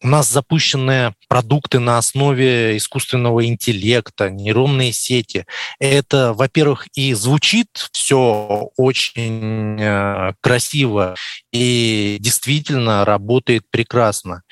У 0.00 0.06
нас 0.06 0.30
запущены 0.30 1.14
продукты 1.28 1.78
на 1.78 1.98
основе 1.98 2.76
искусственного 2.76 3.46
интеллекта, 3.46 4.30
нейронные 4.30 4.92
сети. 4.92 5.46
Это, 5.78 6.17
во-первых, 6.32 6.86
и 6.94 7.14
звучит 7.14 7.68
все 7.92 8.68
очень 8.76 10.34
красиво 10.40 11.14
и 11.52 12.18
действительно 12.20 13.04
работает 13.04 13.64
прекрасно. 13.70 14.42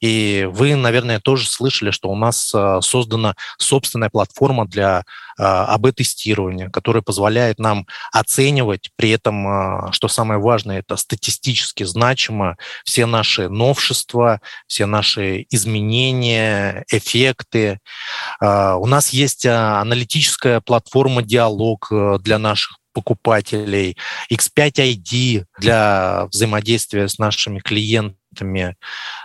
И 0.00 0.48
вы, 0.50 0.74
наверное, 0.74 1.20
тоже 1.20 1.46
слышали, 1.48 1.90
что 1.90 2.08
у 2.08 2.16
нас 2.16 2.52
а, 2.54 2.80
создана 2.80 3.34
собственная 3.58 4.10
платформа 4.10 4.66
для 4.66 5.04
а, 5.38 5.74
АБ-тестирования, 5.74 6.70
которая 6.70 7.02
позволяет 7.02 7.58
нам 7.58 7.86
оценивать, 8.12 8.90
при 8.96 9.10
этом, 9.10 9.46
а, 9.46 9.92
что 9.92 10.08
самое 10.08 10.40
важное, 10.40 10.78
это 10.80 10.96
статистически 10.96 11.84
значимо, 11.84 12.56
все 12.84 13.06
наши 13.06 13.48
новшества, 13.48 14.40
все 14.66 14.86
наши 14.86 15.46
изменения, 15.50 16.84
эффекты. 16.90 17.78
У 18.40 18.86
нас 18.86 19.10
есть 19.10 19.46
аналитическая 19.46 20.60
платформа 20.60 21.15
«Диалог» 21.22 21.88
э, 21.90 22.18
для 22.20 22.38
наших 22.38 22.78
покупателей, 22.92 23.96
X5 24.32 24.96
ID 24.96 25.44
для 25.58 26.26
взаимодействия 26.32 27.08
с 27.08 27.18
нашими 27.18 27.58
клиентами, 27.58 28.16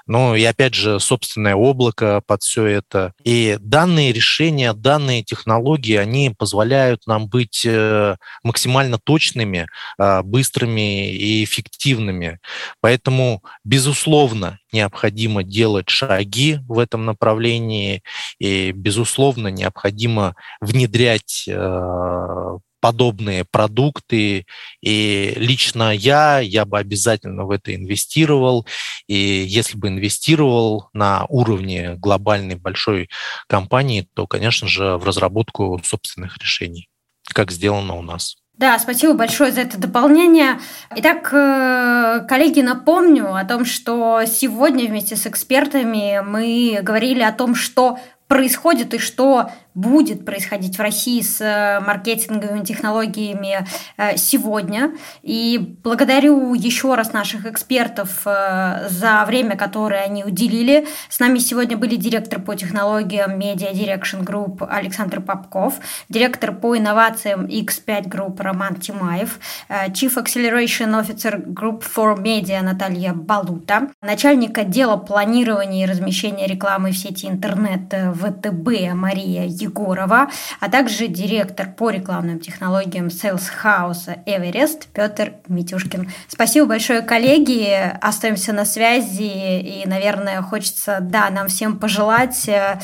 ну 0.07 0.35
и 0.35 0.43
опять 0.43 0.73
же 0.73 0.99
собственное 0.99 1.55
облако 1.55 2.21
под 2.25 2.43
все 2.43 2.65
это. 2.65 3.13
И 3.23 3.57
данные 3.59 4.11
решения, 4.11 4.73
данные 4.73 5.23
технологии, 5.23 5.95
они 5.95 6.33
позволяют 6.37 7.07
нам 7.07 7.27
быть 7.27 7.65
э, 7.65 8.15
максимально 8.43 8.97
точными, 8.97 9.67
а, 9.97 10.23
быстрыми 10.23 11.11
и 11.11 11.43
эффективными. 11.43 12.39
Поэтому, 12.81 13.43
безусловно, 13.63 14.59
необходимо 14.71 15.43
делать 15.43 15.89
шаги 15.89 16.59
в 16.67 16.79
этом 16.79 17.05
направлении, 17.05 18.03
и, 18.39 18.71
безусловно, 18.71 19.47
необходимо 19.49 20.35
внедрять 20.59 21.45
э, 21.47 22.57
подобные 22.81 23.45
продукты. 23.45 24.45
И 24.81 25.33
лично 25.37 25.95
я, 25.95 26.39
я 26.39 26.65
бы 26.65 26.77
обязательно 26.77 27.45
в 27.45 27.51
это 27.51 27.73
инвестировал. 27.73 28.67
И 29.07 29.15
если 29.15 29.77
бы 29.77 29.87
инвестировал 29.87 30.89
на 30.91 31.25
уровне 31.29 31.95
глобальной 31.95 32.55
большой 32.55 33.09
компании, 33.47 34.07
то, 34.13 34.27
конечно 34.27 34.67
же, 34.67 34.97
в 34.97 35.05
разработку 35.05 35.79
собственных 35.83 36.37
решений, 36.39 36.89
как 37.33 37.51
сделано 37.51 37.93
у 37.93 38.01
нас. 38.01 38.35
Да, 38.61 38.77
спасибо 38.77 39.13
большое 39.13 39.51
за 39.51 39.61
это 39.61 39.79
дополнение. 39.79 40.59
Итак, 40.95 41.29
э, 41.33 42.25
коллеги, 42.27 42.61
напомню 42.61 43.33
о 43.33 43.43
том, 43.43 43.65
что 43.65 44.21
сегодня 44.27 44.85
вместе 44.85 45.15
с 45.15 45.25
экспертами 45.25 46.21
мы 46.23 46.79
говорили 46.83 47.23
о 47.23 47.31
том, 47.31 47.55
что 47.55 47.97
происходит 48.31 48.93
и 48.93 48.97
что 48.97 49.51
будет 49.73 50.25
происходить 50.25 50.77
в 50.77 50.81
России 50.81 51.21
с 51.21 51.39
э, 51.41 51.79
маркетинговыми 51.79 52.63
технологиями 52.63 53.65
э, 53.97 54.17
сегодня. 54.17 54.91
И 55.21 55.77
благодарю 55.83 56.53
еще 56.53 56.95
раз 56.95 57.13
наших 57.13 57.45
экспертов 57.45 58.21
э, 58.25 58.87
за 58.89 59.23
время, 59.25 59.55
которое 59.55 60.03
они 60.03 60.25
уделили. 60.25 60.87
С 61.09 61.19
нами 61.19 61.39
сегодня 61.39 61.77
были 61.77 61.95
директор 61.95 62.41
по 62.41 62.55
технологиям 62.55 63.39
Media 63.39 63.71
Direction 63.73 64.25
Group 64.25 64.67
Александр 64.69 65.21
Попков, 65.21 65.75
директор 66.09 66.53
по 66.53 66.77
инновациям 66.77 67.45
X5 67.45 68.09
Group 68.09 68.41
Роман 68.41 68.75
Тимаев, 68.75 69.39
Chief 69.69 70.13
Acceleration 70.15 71.01
Officer 71.01 71.41
Group 71.45 71.83
for 71.83 72.17
Media 72.17 72.61
Наталья 72.61 73.13
Балута, 73.13 73.89
начальник 74.01 74.57
отдела 74.57 74.97
планирования 74.97 75.85
и 75.85 75.89
размещения 75.89 76.47
рекламы 76.47 76.91
в 76.91 76.97
сети 76.97 77.27
интернет 77.27 77.93
ВТБ 78.21 78.93
Мария 78.93 79.45
Егорова, 79.45 80.29
а 80.59 80.69
также 80.69 81.07
директор 81.07 81.69
по 81.71 81.89
рекламным 81.89 82.39
технологиям 82.39 83.07
Sales 83.07 83.43
House 83.63 84.19
Эверест 84.25 84.87
Петр 84.87 85.33
Митюшкин. 85.47 86.11
Спасибо 86.27 86.67
большое, 86.67 87.01
коллеги. 87.01 87.91
Остаемся 88.01 88.53
на 88.53 88.65
связи. 88.65 89.59
И, 89.61 89.83
наверное, 89.87 90.41
хочется, 90.41 90.99
да, 91.01 91.29
нам 91.29 91.47
всем 91.47 91.77
пожелать 91.77 92.47
э, 92.47 92.79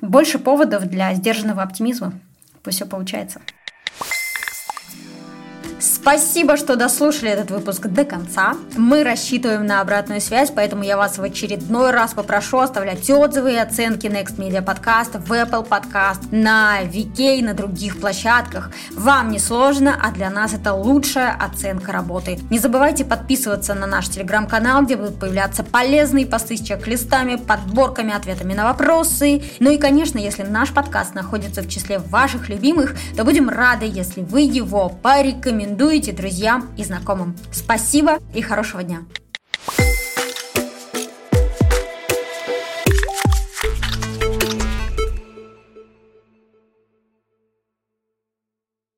больше 0.00 0.38
поводов 0.38 0.84
для 0.84 1.14
сдержанного 1.14 1.62
оптимизма. 1.62 2.12
Пусть 2.62 2.76
все 2.76 2.86
получается. 2.86 3.40
Спасибо, 6.00 6.56
что 6.56 6.76
дослушали 6.76 7.30
этот 7.30 7.50
выпуск 7.50 7.86
до 7.88 8.06
конца. 8.06 8.54
Мы 8.74 9.04
рассчитываем 9.04 9.66
на 9.66 9.82
обратную 9.82 10.22
связь, 10.22 10.50
поэтому 10.50 10.82
я 10.82 10.96
вас 10.96 11.18
в 11.18 11.22
очередной 11.22 11.90
раз 11.90 12.14
попрошу 12.14 12.60
оставлять 12.60 13.08
отзывы 13.10 13.52
и 13.52 13.56
оценки 13.56 14.06
Next 14.06 14.36
Media 14.38 14.64
Podcast 14.64 15.20
в 15.22 15.30
Apple 15.30 15.68
Podcast, 15.68 16.28
на 16.30 16.80
VK, 16.84 17.36
и 17.36 17.42
на 17.42 17.52
других 17.52 18.00
площадках. 18.00 18.70
Вам 18.92 19.30
не 19.30 19.38
сложно, 19.38 19.94
а 20.02 20.10
для 20.10 20.30
нас 20.30 20.54
это 20.54 20.72
лучшая 20.72 21.36
оценка 21.38 21.92
работы. 21.92 22.38
Не 22.48 22.58
забывайте 22.58 23.04
подписываться 23.04 23.74
на 23.74 23.86
наш 23.86 24.08
телеграм-канал, 24.08 24.84
где 24.84 24.96
будут 24.96 25.20
появляться 25.20 25.64
полезные 25.64 26.24
посты 26.24 26.56
с 26.56 26.62
чек-листами, 26.62 27.36
подборками, 27.36 28.14
ответами 28.14 28.54
на 28.54 28.64
вопросы. 28.64 29.42
Ну 29.58 29.70
и, 29.70 29.76
конечно, 29.76 30.18
если 30.18 30.44
наш 30.44 30.72
подкаст 30.72 31.14
находится 31.14 31.60
в 31.60 31.68
числе 31.68 31.98
ваших 31.98 32.48
любимых, 32.48 32.96
то 33.18 33.24
будем 33.24 33.50
рады, 33.50 33.84
если 33.84 34.22
вы 34.22 34.40
его 34.40 34.88
порекомендуете 34.88 35.89
рекомендуете 35.90 36.12
друзьям 36.12 36.68
и 36.76 36.84
знакомым. 36.84 37.36
Спасибо 37.52 38.18
и 38.34 38.40
хорошего 38.42 38.82
дня! 38.82 39.04